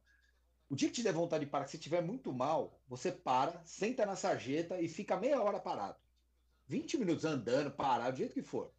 [0.69, 4.07] O dia que te der vontade de parar, se estiver muito mal, você para, senta
[4.07, 5.99] na sarjeta e fica meia hora parado.
[6.73, 8.73] 20 minutos andando, parar, do jeito que for.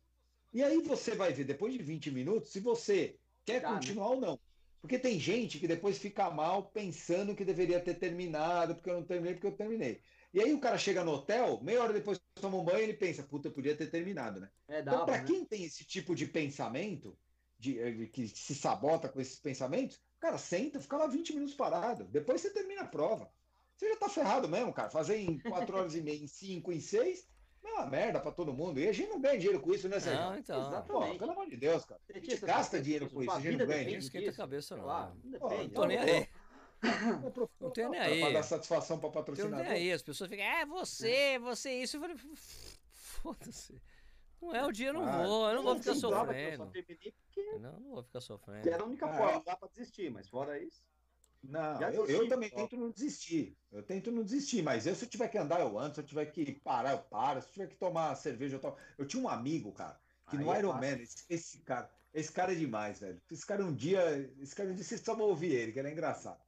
[0.52, 3.76] E aí você vai ver, depois de 20 minutos, se você quer Dá, né?
[3.76, 4.40] continuar ou não.
[4.82, 9.06] Porque tem gente que depois fica mal pensando que deveria ter terminado, porque eu não
[9.06, 10.02] terminei, porque eu terminei.
[10.34, 12.94] E aí o cara chega no hotel, meia hora depois toma um banho e ele
[12.96, 14.50] pensa, puta, eu podia ter terminado, né?
[14.68, 15.24] É, Então, dava, para né?
[15.26, 17.18] quem tem esse tipo de pensamento,
[17.58, 22.06] de, eh, que se sabota com esses pensamentos, cara, senta, fica lá 20 minutos parado.
[22.06, 23.32] Depois você termina a prova.
[23.78, 24.90] Você já tá ferrado mesmo, cara.
[24.90, 27.28] Fazer em 4 horas e meia, em 5, em 6,
[27.70, 28.80] é uma merda para todo mundo.
[28.80, 30.22] E a gente não ganha dinheiro com isso, né, Sérgio?
[30.22, 30.60] Não, então.
[30.62, 30.92] Exato.
[30.92, 32.00] Pô, pelo amor de Deus, cara.
[32.10, 34.04] A gente gasta dinheiro com isso, a gente não ganha Não dinheiro.
[34.04, 34.84] esquenta a cabeça, não.
[34.84, 35.74] Claro, não Pô, depende.
[35.74, 36.30] Tô nem aí.
[36.84, 38.20] Não, Não tenho nem pra- aí.
[38.20, 39.60] Pra dar satisfação para Eu não patrocinador.
[39.66, 41.96] tenho aí, as pessoas ficam, é você, você isso.
[41.98, 42.18] Eu falei,
[42.92, 43.82] foda-se.
[44.42, 46.70] Não é o dia, eu não Ah, vou, eu não vou ficar sofrendo.
[47.62, 48.68] Não, não vou ficar sofrendo.
[48.68, 49.36] era a única Ah, forma, é.
[49.36, 50.84] não dá pra desistir, mas fora isso.
[51.44, 53.58] Não, eu, eu também tento não desistir.
[53.72, 55.96] Eu tento não desistir, mas eu, se eu tiver que andar, eu ando.
[55.96, 57.42] Se eu tiver que parar, eu paro.
[57.42, 58.78] Se eu tiver que tomar cerveja, eu tomo.
[58.98, 60.00] Eu tinha um amigo, cara,
[60.30, 60.74] que Aí no é Iron.
[60.74, 63.22] Man, esse, esse cara, esse cara é demais, velho.
[63.30, 66.40] Esse cara um dia, esse cara um dia vocês precisavam ouvir ele, que era engraçado.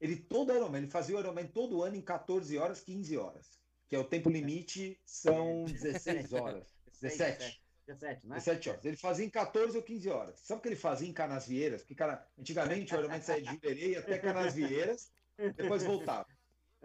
[0.00, 3.16] Ele todo Iron Man, ele fazia o Iron Man todo ano em 14 horas, 15
[3.16, 3.60] horas.
[3.86, 6.66] Que é o tempo limite, são 16 horas.
[7.00, 7.62] 17.
[7.86, 8.36] 17, né?
[8.36, 8.84] 17 horas.
[8.84, 10.40] Ele fazia em 14 ou 15 horas.
[10.40, 11.82] Sabe o que ele fazia em Canasvieiras?
[11.82, 15.10] Porque cara, antigamente o Ironman saía de Jurerê até Canasvieiras,
[15.56, 16.26] depois voltava.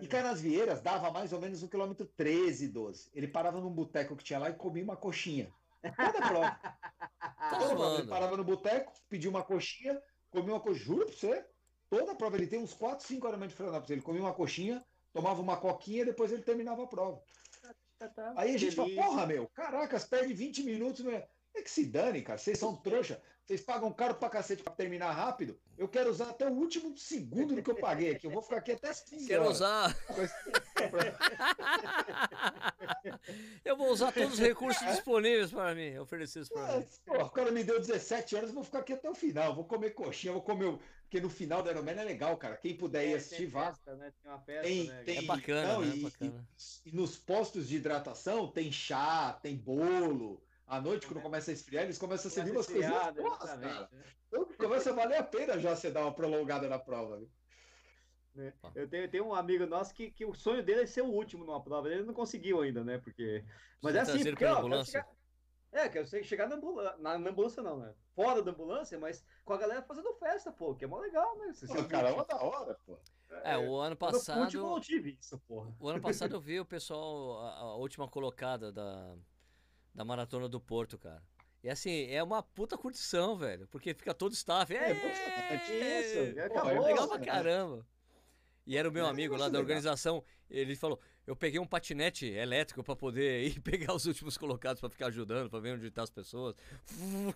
[0.01, 3.09] E Canasvieiras dava mais ou menos um quilômetro 13, 12.
[3.13, 5.49] Ele parava num boteco que tinha lá e comia uma coxinha.
[5.81, 6.59] Toda a prova.
[6.59, 7.99] Tá Toda prova.
[7.99, 10.85] Ele parava no boteco, pedia uma coxinha, comia uma coxinha.
[10.85, 11.45] Juro pra você.
[11.89, 12.35] Toda a prova.
[12.35, 13.91] Ele tem uns 4, 5 Ironman de Florianópolis.
[13.91, 17.21] Ele comia uma coxinha, tomava uma coquinha e depois ele terminava a prova.
[18.35, 21.03] Aí a gente fala, porra, meu, caracas, perde 20 minutos.
[21.03, 21.23] Meu.
[21.55, 22.37] É que se dane, cara.
[22.37, 23.21] Vocês são trouxa.
[23.45, 25.57] Vocês pagam caro pra cacete pra terminar rápido.
[25.77, 28.25] Eu quero usar até o último segundo do que eu paguei aqui.
[28.25, 29.55] Eu vou ficar aqui até as 15 Quero horas.
[29.57, 29.95] usar.
[33.63, 36.85] eu vou usar todos os recursos disponíveis para mim, oferecidos para mim.
[37.05, 39.55] Pô, o cara me deu 17 horas, eu vou ficar aqui até o final.
[39.55, 40.65] Vou comer coxinha, vou comer.
[40.65, 42.57] o- Porque no final do Ironman é legal, cara.
[42.57, 43.73] Quem puder ir É, assistir, tem vá.
[43.95, 44.11] né?
[44.21, 45.03] Tem uma festa, Tem, né?
[45.05, 45.95] tem, É bacana, não, né?
[45.95, 46.47] e, Bacana.
[46.85, 50.41] e- e nos postos de hidratação tem chá, tem bolo.
[50.67, 53.53] À noite, quando começa a esfriar, eles começam a servir umas coisinhas boas, cara.
[53.65, 54.03] exatamente, né?
[54.27, 57.17] Então começa a valer a pena já você dar uma prolongada na prova.
[57.19, 57.29] viu?
[58.33, 58.53] né?
[58.73, 61.07] Eu tenho, eu tenho um amigo nosso que, que o sonho dele é ser o
[61.11, 61.87] último numa prova.
[61.89, 62.97] Ele não conseguiu ainda, né?
[62.97, 63.45] Porque.
[63.81, 64.91] Mas Você é assim, trazer ele porque, ó, quero ambulância?
[64.91, 65.15] chegar-
[65.71, 66.97] É, quero che- chegar na ambulância.
[66.97, 67.93] Na, na ambulância não, né?
[68.15, 71.53] Fora da ambulância, mas com a galera fazendo festa, pô, que é mó legal, né?
[71.53, 72.97] Você Pô, ser o cara, é da hora, pô.
[73.43, 74.63] É, o ano Quando eu o último, eu passado.
[74.63, 75.75] não tive isso, porra.
[75.79, 79.15] O ano passado eu vi o pessoal, a, a última colocada da,
[79.95, 81.23] da Maratona do Porto, cara.
[81.63, 83.67] E assim, é uma puta curtição, velho.
[83.69, 84.71] Porque fica todo staff.
[84.75, 87.25] É, emocionante isso, Pô, acabou, é legal pra né?
[87.25, 87.87] caramba.
[88.67, 90.23] E era o meu É, amigo lá é da organização.
[90.49, 94.89] Ele falou: Eu peguei um patinete elétrico pra poder ir pegar os últimos colocados pra
[94.89, 96.55] ficar ajudando, pra ver onde tá as pessoas.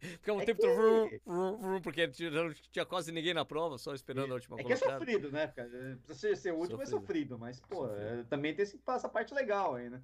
[0.00, 3.44] Ficava o É tempo que- vrum, vrum, vrum, Porque tinha, não tinha quase ninguém na
[3.44, 4.98] prova, só esperando a última É que é colocada.
[5.04, 5.46] sofrido, né?
[5.48, 5.66] Pra
[6.06, 7.00] você ser o último é Sofrido.
[7.06, 8.00] sofrido, mas, pô, Sofrido.
[8.20, 10.00] é, também tem essa parte legal aí, né?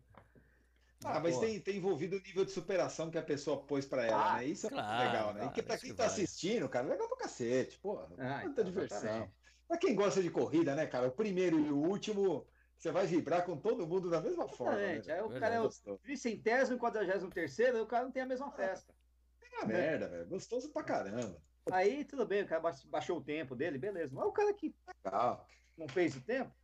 [1.05, 1.40] Ah, mas Pô.
[1.43, 4.47] tem, tem envolvido o nível de superação que a pessoa pôs pra ela, Ah, né?
[4.47, 5.44] Isso é muito claro, legal, né?
[5.44, 6.12] E que claro, pra quem que tá vale.
[6.22, 8.09] assistindo, cara, é legal pra cacete, porra.
[8.18, 8.98] Ah, muita então, diversão.
[8.98, 9.32] exatamente.
[9.68, 11.09] Pra quem gosta de corrida, né, cara?
[11.09, 14.76] O primeiro e o último, você vai vibrar com todo mundo da mesma forma.
[14.76, 14.93] Né?
[14.93, 15.40] Aí o Verdade.
[15.40, 18.94] cara é o tricentésimo, quadrigésimo terceiro, o cara não tem a mesma festa.
[19.43, 20.26] É uma merda, velho.
[20.28, 21.40] Gostoso pra caramba.
[21.70, 24.14] Aí tudo bem, o cara baix- baixou o tempo dele, beleza.
[24.14, 24.74] Mas o cara que
[25.05, 25.47] Legal.
[25.78, 26.52] não fez o tempo,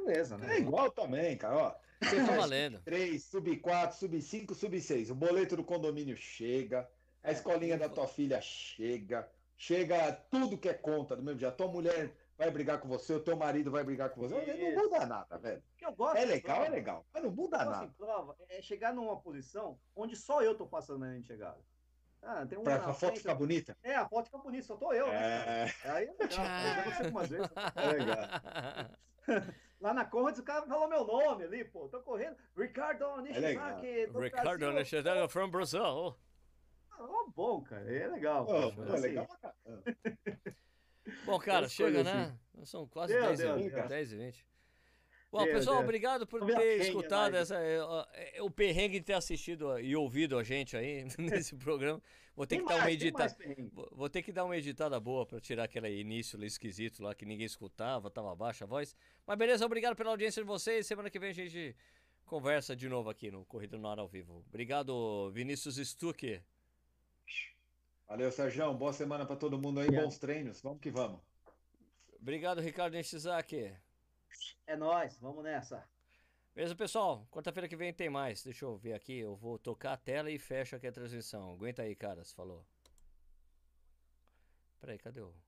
[0.00, 0.56] beleza, né?
[0.56, 1.56] É igual também, cara.
[1.56, 2.80] Ó, você Tá valendo.
[2.84, 5.10] 3, sub 4, sub 5, sub 6.
[5.10, 6.88] O boleto do condomínio chega,
[7.22, 11.50] a escolinha da tua filha chega, chega tudo que é conta do mesmo dia.
[11.50, 14.34] Tua mulher vai brigar com você, o teu marido vai brigar com você.
[14.34, 14.78] Não Isso.
[14.78, 15.62] muda nada, velho.
[15.80, 17.94] Eu gosto É legal, é legal, mas não muda eu gosto em nada.
[17.96, 21.58] prova é chegar numa posição onde só eu tô passando na linha de chegada.
[22.22, 23.76] Ah, tem um Pra a foto ficar bonita.
[23.82, 25.64] É, a foto fica bonita, só tô eu, né?
[25.64, 25.94] É, cara?
[25.96, 26.30] Aí é legal.
[26.30, 27.48] Já aconteceu algumas vezes.
[27.76, 28.18] é legal.
[29.80, 31.88] Lá na Conrads, o cara falou meu nome ali, pô.
[31.88, 32.36] Tô correndo.
[32.56, 34.06] Ricardo Nishizaki.
[34.06, 34.68] do Ricardo Brasil.
[34.68, 36.16] Alexandre from Brazil.
[36.90, 37.94] Ah, ó, bom, cara.
[37.94, 38.46] É legal.
[38.46, 38.82] Pô, pô.
[38.82, 39.82] Assim, legal caramba.
[41.24, 42.36] Bom, cara, chega, né?
[42.64, 43.88] São quase Deu, 10, deu, e, deu.
[43.88, 44.46] 10 e 20.
[45.30, 47.76] Bom, Deu, pessoal, obrigado por ter escutado essa, é,
[48.36, 52.02] é, o perrengue de ter assistido e ouvido a gente aí nesse programa.
[52.36, 53.36] Vou ter tem que dar uma editada.
[53.92, 57.24] Vou ter que dar uma editada boa pra tirar aquele início lá esquisito lá que
[57.24, 58.94] ninguém escutava, tava baixa a voz.
[59.26, 60.86] Mas beleza, obrigado pela audiência de vocês.
[60.86, 61.74] Semana que vem a gente
[62.26, 64.44] conversa de novo aqui no Corrida no Ar ao Vivo.
[64.48, 66.42] Obrigado, Vinícius Stuck.
[68.06, 68.74] Valeu, Sérgio.
[68.74, 69.90] Boa semana pra todo mundo aí.
[69.90, 70.60] Bons treinos.
[70.60, 71.20] Vamos que vamos.
[72.20, 73.72] Obrigado, Ricardo Nishizaki.
[74.66, 75.88] É nóis, vamos nessa.
[76.56, 77.28] Beleza, pessoal?
[77.30, 78.42] Quarta-feira que vem tem mais.
[78.42, 79.18] Deixa eu ver aqui.
[79.18, 81.52] Eu vou tocar a tela e fecho aqui a transmissão.
[81.52, 82.32] Aguenta aí, caras.
[82.32, 82.64] Falou.
[84.80, 85.34] Peraí, cadê o.